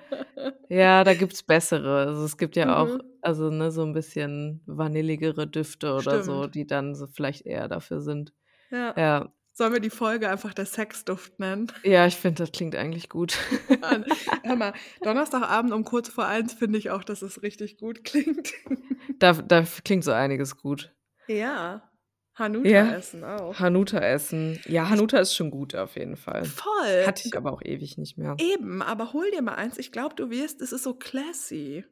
Ja. 0.70 1.04
Da 1.04 1.14
gibt's 1.14 1.44
bessere. 1.44 2.08
Also, 2.08 2.24
es 2.26 2.38
gibt 2.38 2.56
ja 2.56 2.82
auch 2.82 2.92
Mhm. 2.92 3.14
also, 3.22 3.50
ne, 3.52 3.72
so 3.72 3.84
'n 3.84 3.94
bisschen 3.94 4.62
vanilligere 4.66 5.48
Düfte 5.48 5.94
oder 5.96 6.22
so, 6.22 6.48
Stimmt. 6.48 6.50
die 6.50 6.68
dann 6.68 6.96
so 6.96 7.08
vielleicht 7.08 7.46
eher 7.46 7.68
dafür 7.70 8.02
sind. 8.02 8.34
Ja. 8.72 8.96
Ja. 8.98 9.34
Sollen 9.56 9.72
wir 9.74 9.80
die 9.80 9.90
Folge 9.92 10.30
einfach 10.30 10.54
der 10.54 10.66
Sexduft 10.66 11.40
nennen? 11.40 11.68
Ja, 11.84 12.08
ich 12.08 12.16
finde, 12.16 12.44
das 12.44 12.52
klingt 12.52 12.76
eigentlich 12.76 13.08
gut. 13.10 13.38
Mann, 13.82 14.04
hör 14.44 14.56
mal, 14.56 14.74
Donnerstagabend 15.02 15.72
um 15.74 15.84
kurz 15.84 16.10
vor 16.10 16.26
1 16.26 16.54
finde 16.54 16.80
ich 16.80 16.90
auch, 16.90 17.04
dass 17.04 17.22
es 17.22 17.42
richtig 17.44 17.78
gut 17.78 18.04
klingt. 18.04 18.52
Da 19.20 19.34
da 19.34 19.64
klingt 19.84 20.04
so 20.06 20.12
einiges 20.14 20.58
gut. 20.58 20.94
Ja. 21.28 21.90
Hanuta 22.36 22.68
Ja. 22.70 22.92
essen 22.94 23.24
auch. 23.26 23.60
Hanuta 23.60 24.00
essen. 24.00 24.60
Ja, 24.66 24.90
Hanuta 24.90 25.20
ist 25.20 25.36
schon 25.36 25.52
gut 25.52 25.76
auf 25.76 25.98
jeden 25.98 26.16
Fall. 26.16 26.46
Voll. 26.46 27.06
Hatte 27.06 27.28
ich 27.28 27.38
aber 27.38 27.52
auch 27.54 27.62
ewig 27.62 27.98
nicht 27.98 28.18
mehr. 28.18 28.36
Eben, 28.40 28.82
aber 28.82 29.14
hol 29.14 29.30
dir 29.30 29.42
mal 29.42 29.56
eins. 29.56 29.78
Ich 29.78 29.92
glaube, 29.92 30.16
du 30.16 30.30
wirst 30.32 30.62
es 30.62 30.72
ist 30.72 30.84
so 30.84 30.94
classy. 30.96 31.84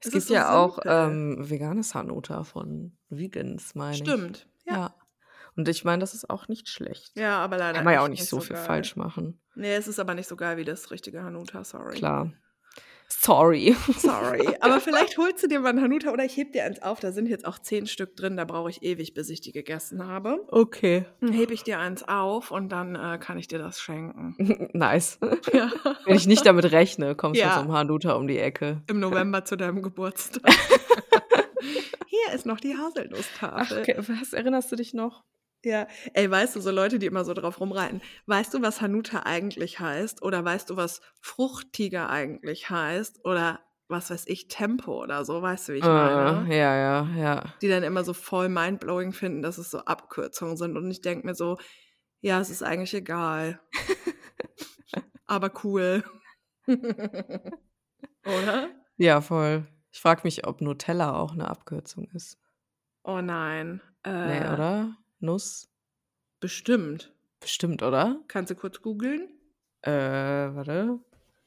Es 0.00 0.06
Es 0.06 0.12
gibt 0.12 0.16
ist 0.16 0.28
so 0.28 0.34
ja 0.34 0.54
auch, 0.54 0.78
ähm, 0.84 1.38
veganes 1.50 1.94
Hanuta 1.94 2.44
von 2.44 2.96
Vegans, 3.08 3.74
meine 3.74 3.96
ich. 3.96 3.98
Stimmt, 4.02 4.46
ja. 4.66 4.74
Ja. 4.74 4.94
Und 5.60 5.68
ich 5.68 5.84
meine, 5.84 6.00
das 6.00 6.14
ist 6.14 6.30
auch 6.30 6.48
nicht 6.48 6.70
schlecht. 6.70 7.12
Ja, 7.16 7.36
aber 7.38 7.58
leider 7.58 7.74
Kann 7.74 7.84
man 7.84 7.92
ja 7.94 8.00
auch 8.00 8.08
nicht 8.08 8.20
nicht 8.20 8.30
so 8.30 8.36
so 8.40 8.46
viel 8.46 8.56
geil. 8.56 8.64
falsch 8.64 8.96
machen. 8.96 9.40
Ne, 9.54 9.74
es 9.74 9.88
ist 9.88 10.00
aber 10.00 10.14
nicht 10.14 10.26
so 10.26 10.34
geil 10.36 10.56
wie 10.56 10.64
das 10.64 10.90
richtige 10.90 11.22
Hanuta, 11.22 11.64
sorry. 11.64 11.96
Klar. 11.96 12.32
Sorry. 13.12 13.76
Sorry. 13.98 14.56
Aber 14.60 14.80
vielleicht 14.80 15.18
holst 15.18 15.42
du 15.42 15.48
dir 15.48 15.58
mal 15.60 15.70
'n 15.72 15.82
Hanuta 15.82 16.12
oder 16.12 16.24
ich 16.24 16.36
hebe 16.36 16.52
dir 16.52 16.64
eins 16.64 16.80
auf. 16.80 17.00
Da 17.00 17.10
sind 17.12 17.26
jetzt 17.28 17.44
auch 17.44 17.58
10 17.58 17.86
Stück 17.88 18.14
drin, 18.16 18.36
da 18.36 18.44
brauche 18.44 18.70
ich 18.70 18.82
ewig, 18.84 19.12
bis 19.14 19.28
ich 19.28 19.40
die 19.42 19.50
gegessen 19.52 20.06
habe. 20.06 20.46
Okay. 20.48 21.04
Dann 21.20 21.32
hebe 21.32 21.52
ich 21.52 21.62
dir 21.64 21.80
eins 21.80 22.04
auf 22.08 22.52
und 22.52 22.70
dann, 22.70 22.94
äh, 22.94 23.18
kann 23.18 23.36
ich 23.36 23.48
dir 23.48 23.58
das 23.58 23.80
schenken. 23.80 24.36
Nice. 24.72 25.18
Ja. 25.52 25.70
Wenn 26.06 26.16
ich 26.16 26.26
nicht 26.28 26.46
damit 26.46 26.70
rechne, 26.72 27.14
kommst 27.16 27.40
du 27.40 27.44
mit 27.44 27.52
so 27.52 27.60
Ja. 27.60 27.66
'nem 27.66 27.72
Hanuta 27.72 28.12
um 28.14 28.28
die 28.28 28.38
Ecke. 28.38 28.82
Im 28.86 29.00
November 29.00 29.44
zu 29.44 29.56
deinem 29.56 29.82
Geburtstag. 29.82 30.42
Hier 32.06 32.34
ist 32.34 32.46
noch 32.46 32.60
die 32.60 32.74
Ach, 32.78 32.84
Haselnusstafel. 32.86 33.80
okay. 33.80 33.96
Was 34.20 34.32
erinnerst 34.32 34.70
du 34.72 34.76
dich 34.76 34.94
noch? 34.94 35.24
Ja. 35.64 35.86
Ey, 36.14 36.30
weißt 36.30 36.56
du, 36.56 36.60
so 36.60 36.70
Leute, 36.70 36.98
die 36.98 37.06
immer 37.06 37.24
so 37.24 37.34
drauf 37.34 37.60
rumreiten. 37.60 38.00
Weißt 38.26 38.54
du, 38.54 38.62
was 38.62 38.80
Hanuta 38.80 39.24
eigentlich 39.24 39.78
heißt? 39.78 40.22
Oder 40.22 40.42
weißt 40.44 40.70
du, 40.70 40.76
was 40.76 41.02
Fruchttiger 41.20 42.08
eigentlich 42.08 42.70
heißt? 42.70 43.24
Oder 43.24 43.60
was 43.88 44.10
weiß 44.10 44.24
ich, 44.28 44.48
Tempo 44.48 45.02
oder 45.02 45.24
so, 45.24 45.42
weißt 45.42 45.68
du, 45.68 45.72
wie 45.74 45.78
ich 45.78 45.82
Äh, 45.82 45.86
meine? 45.90 46.50
ja, 46.56 46.74
ja, 46.76 47.06
ja. 47.16 47.60
Die 47.62 47.68
dann 47.68 47.82
immer 47.82 48.04
so 48.04 48.14
voll 48.14 48.48
mindblowing 48.48 49.12
finden, 49.12 49.42
dass 49.42 49.58
es 49.58 49.70
so 49.70 49.80
Abkürzungen 49.80 50.56
sind 50.56 50.76
und 50.78 50.90
ich 50.90 51.02
denke 51.02 51.26
mir 51.26 51.34
so: 51.34 51.58
„Ja, 52.22 52.40
es 52.40 52.50
ist 52.50 52.62
eigentlich 52.62 52.94
egal.“ 52.94 53.60
Aber 55.26 55.50
cool. 55.64 56.02
Oder? 58.24 58.74
Ja, 58.98 59.20
voll. 59.20 59.66
Ich 59.92 60.00
frage 60.00 60.20
mich, 60.24 60.46
ob 60.46 60.60
Nutella 60.60 61.14
auch 61.16 61.34
'ne 61.34 61.48
Abkürzung 61.48 62.08
ist. 62.12 62.36
Oh 63.04 63.20
nein. 63.20 63.80
Ne, 64.24 64.46
Äh 64.46 64.52
oder? 64.52 64.96
Nuss? 65.22 65.66
Bestimmt. 66.42 67.12
Bestimmt, 67.42 67.82
oder? 67.82 68.20
Kannst 68.30 68.50
du 68.50 68.54
kurz 68.54 68.80
googeln? 68.80 69.28
Äh, 69.84 69.90
warte. 70.54 71.00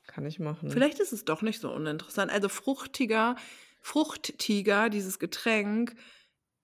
Kann 0.08 0.26
ich 0.26 0.40
machen. 0.40 0.72
Vielleicht 0.72 1.00
ist 1.00 1.14
es 1.14 1.26
doch 1.26 1.42
nicht 1.42 1.60
so 1.60 1.72
uninteressant. 1.72 2.32
Also, 2.32 2.50
fruchtiger 2.50 3.36
Fruchttiger, 3.82 4.90
dieses 4.90 5.20
Getränk 5.20 5.96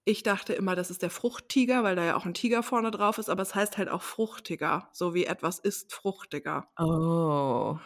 ich 0.05 0.23
dachte 0.23 0.53
immer, 0.53 0.75
das 0.75 0.91
ist 0.91 1.03
der 1.03 1.11
Fruchttiger, 1.11 1.83
weil 1.83 1.95
da 1.95 2.03
ja 2.05 2.15
auch 2.17 2.25
'n 2.25 2.33
Tiger 2.33 2.63
vorne 2.63 2.91
drauf 2.91 3.19
ist, 3.19 3.29
aber 3.29 3.43
es 3.43 3.55
heißt 3.55 3.77
halt 3.77 3.89
auch 3.89 4.01
fruchtiger, 4.03 4.89
so 4.93 5.13
wie 5.13 5.25
etwas 5.25 5.59
ist 5.59 5.93
fruchtiger. 5.93 6.69
Oh. 6.77 7.79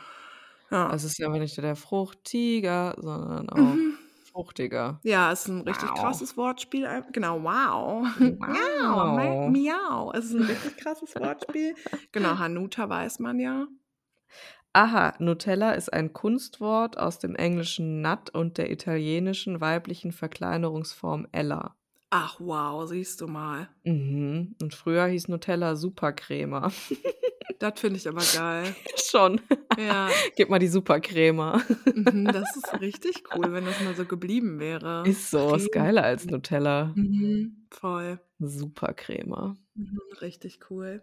Ja. 0.72 0.92
Also, 0.92 1.08
es 1.08 1.14
ist 1.14 1.22
einfach 1.26 1.40
nicht 1.40 1.58
der 1.58 1.76
Fruchttiger, 1.76 2.96
sondern 3.00 3.50
auch 3.50 3.80
Mhm. 3.80 4.03
Fruchtiger. 4.34 5.02
Ja, 5.06 5.34
ist 5.34 5.50
'n 5.50 5.62
richtig 5.64 5.94
Wow. 5.96 5.96
krasses 5.96 6.38
Wortspiel 6.38 6.88
genau, 7.12 7.44
wow. 7.44 8.08
Wow. 8.18 9.34
miau. 9.44 10.12
Es 10.14 10.26
ist 10.26 10.34
'n 10.34 10.44
richtig 10.44 10.78
krasses 10.78 11.18
Wortspiel. 11.18 11.76
Genau, 12.14 12.38
Hanuta 12.38 12.88
weiß 12.90 13.20
man 13.20 13.40
ja. 13.42 13.68
Aha, 14.76 15.14
Nutella 15.20 15.74
ist 15.74 15.94
ein 15.94 16.14
Kunstwort 16.14 16.98
aus 16.98 17.20
dem 17.20 17.36
englischen 17.36 18.02
Nut 18.02 18.32
und 18.32 18.58
der 18.58 18.72
italienischen 18.72 19.62
weiblichen 19.62 20.12
Verkleinerungsform 20.12 21.28
Ella. 21.32 21.76
Ach 22.16 22.40
wow, 22.40 22.88
siehst 22.88 23.22
du 23.22 23.28
mal. 23.28 23.70
Mhm. 23.86 24.56
Und 24.62 24.76
früher 24.76 25.08
hieß 25.08 25.30
Nutella 25.30 25.76
Supercrema. 25.76 26.72
Das 27.60 27.80
finde 27.80 27.98
ich 27.98 28.08
aber 28.08 28.24
geil. 28.34 28.76
Schon. 28.98 29.40
Ja. 29.78 30.10
Gib 30.36 30.50
mal 30.50 30.60
die 30.60 30.68
Supercrema. 30.68 31.62
Mhm, 31.94 32.26
das 32.26 32.56
ist 32.58 32.82
richtig 32.82 33.24
cool, 33.36 33.52
wenn 33.54 33.66
das 33.66 33.80
mal 33.82 33.94
so 33.96 34.06
geblieben 34.06 34.60
wäre. 34.60 35.04
Ist 35.08 35.30
so, 35.30 35.54
ist 35.56 35.72
geiler 35.72 36.04
als 36.04 36.26
Nutella. 36.26 36.92
Mhm, 36.96 37.68
voll. 37.70 38.20
Supercrema. 38.40 39.56
Mhm, 39.76 40.00
richtig 40.22 40.60
cool. 40.70 41.02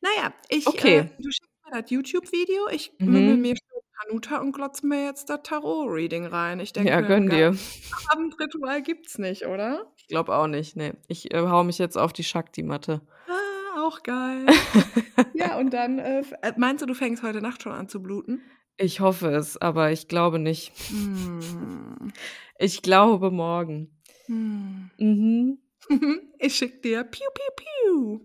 Na 0.00 0.08
ja, 0.16 0.34
ich, 0.48 0.66
Okay. 0.66 0.98
äh 0.98 1.04
du 1.22 1.30
schickst 1.30 1.50
mir 1.64 1.80
das 1.82 1.90
YouTube-Video. 1.90 2.68
Ich 2.72 2.92
Mhm. 2.98 3.40
mir 3.40 3.54
Hanuta 3.98 4.38
und 4.38 4.52
glotze 4.52 4.86
mir 4.86 5.04
jetzt 5.04 5.30
das 5.30 5.40
Tarot-Reading 5.42 6.26
rein. 6.26 6.60
Ich 6.60 6.72
denke 6.72 6.90
Ja, 6.90 7.00
gönn 7.00 7.28
dir. 7.28 7.56
Abendritual 8.10 8.82
gibt's 8.82 9.18
nicht, 9.18 9.46
oder? 9.46 9.92
Ich 9.96 10.06
glaube 10.08 10.34
auch 10.34 10.46
nicht, 10.46 10.76
ne. 10.76 10.96
Ich, 11.08 11.32
äh, 11.32 11.38
haue 11.40 11.64
mich 11.64 11.78
jetzt 11.78 11.96
auf 11.96 12.12
die 12.12 12.24
Shakti-Matte. 12.24 13.00
Ah, 13.28 13.82
auch 13.82 14.02
geil. 14.02 14.46
Ja, 15.36 15.58
und 15.58 15.70
dann, 15.74 15.98
äh, 15.98 16.22
äh, 16.42 16.52
meinst 16.56 16.82
du, 16.82 16.86
du 16.86 16.94
fängst 16.94 17.22
heute 17.24 17.40
Nacht 17.40 17.62
schon 17.62 17.72
an 17.72 17.88
zu 17.88 18.00
bluten? 18.00 18.40
Ich 18.76 19.00
hoffe 19.00 19.28
es, 19.34 19.56
aber 19.60 19.90
ich 19.90 20.08
glaube 20.08 20.38
nicht. 20.38 20.72
Hm. 20.90 22.12
Ich 22.58 22.82
glaube 22.82 23.30
morgen. 23.30 24.00
Hm. 24.26 24.90
Mhm. 24.98 25.58
Ich 26.38 26.56
schicke 26.56 26.80
dir 26.80 27.04
piu, 27.04 27.26
piu, 27.34 27.44
piu. 27.56 28.20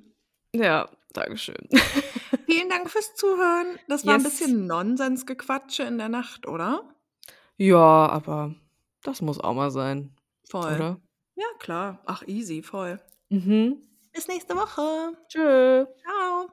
Ja, 0.55 0.89
dankeschön. 1.13 1.67
Vielen 2.45 2.69
Dank 2.69 2.89
fürs 2.89 3.15
Zuhören. 3.15 3.77
Das 3.87 4.05
war 4.05 4.15
Yes. 4.15 4.23
bisschen 4.23 4.67
Nonsensgequatsche 4.67 5.83
in 5.83 5.97
der 5.97 6.09
Nacht, 6.09 6.47
oder? 6.47 6.95
Ja, 7.57 7.77
aber 8.07 8.55
das 9.03 9.21
muss 9.21 9.39
auch 9.39 9.53
mal 9.53 9.71
sein, 9.71 10.15
Voll. 10.49 10.75
oder? 10.75 10.99
Ja, 11.35 11.45
klar. 11.59 12.01
Ach, 12.05 12.23
easy, 12.27 12.61
voll. 12.63 12.99
Mhm. 13.29 13.77
Bis 14.13 14.27
nächste 14.27 14.55
Woche. 14.55 15.15
Tschö. 15.27 15.85
Tschau. 15.85 16.47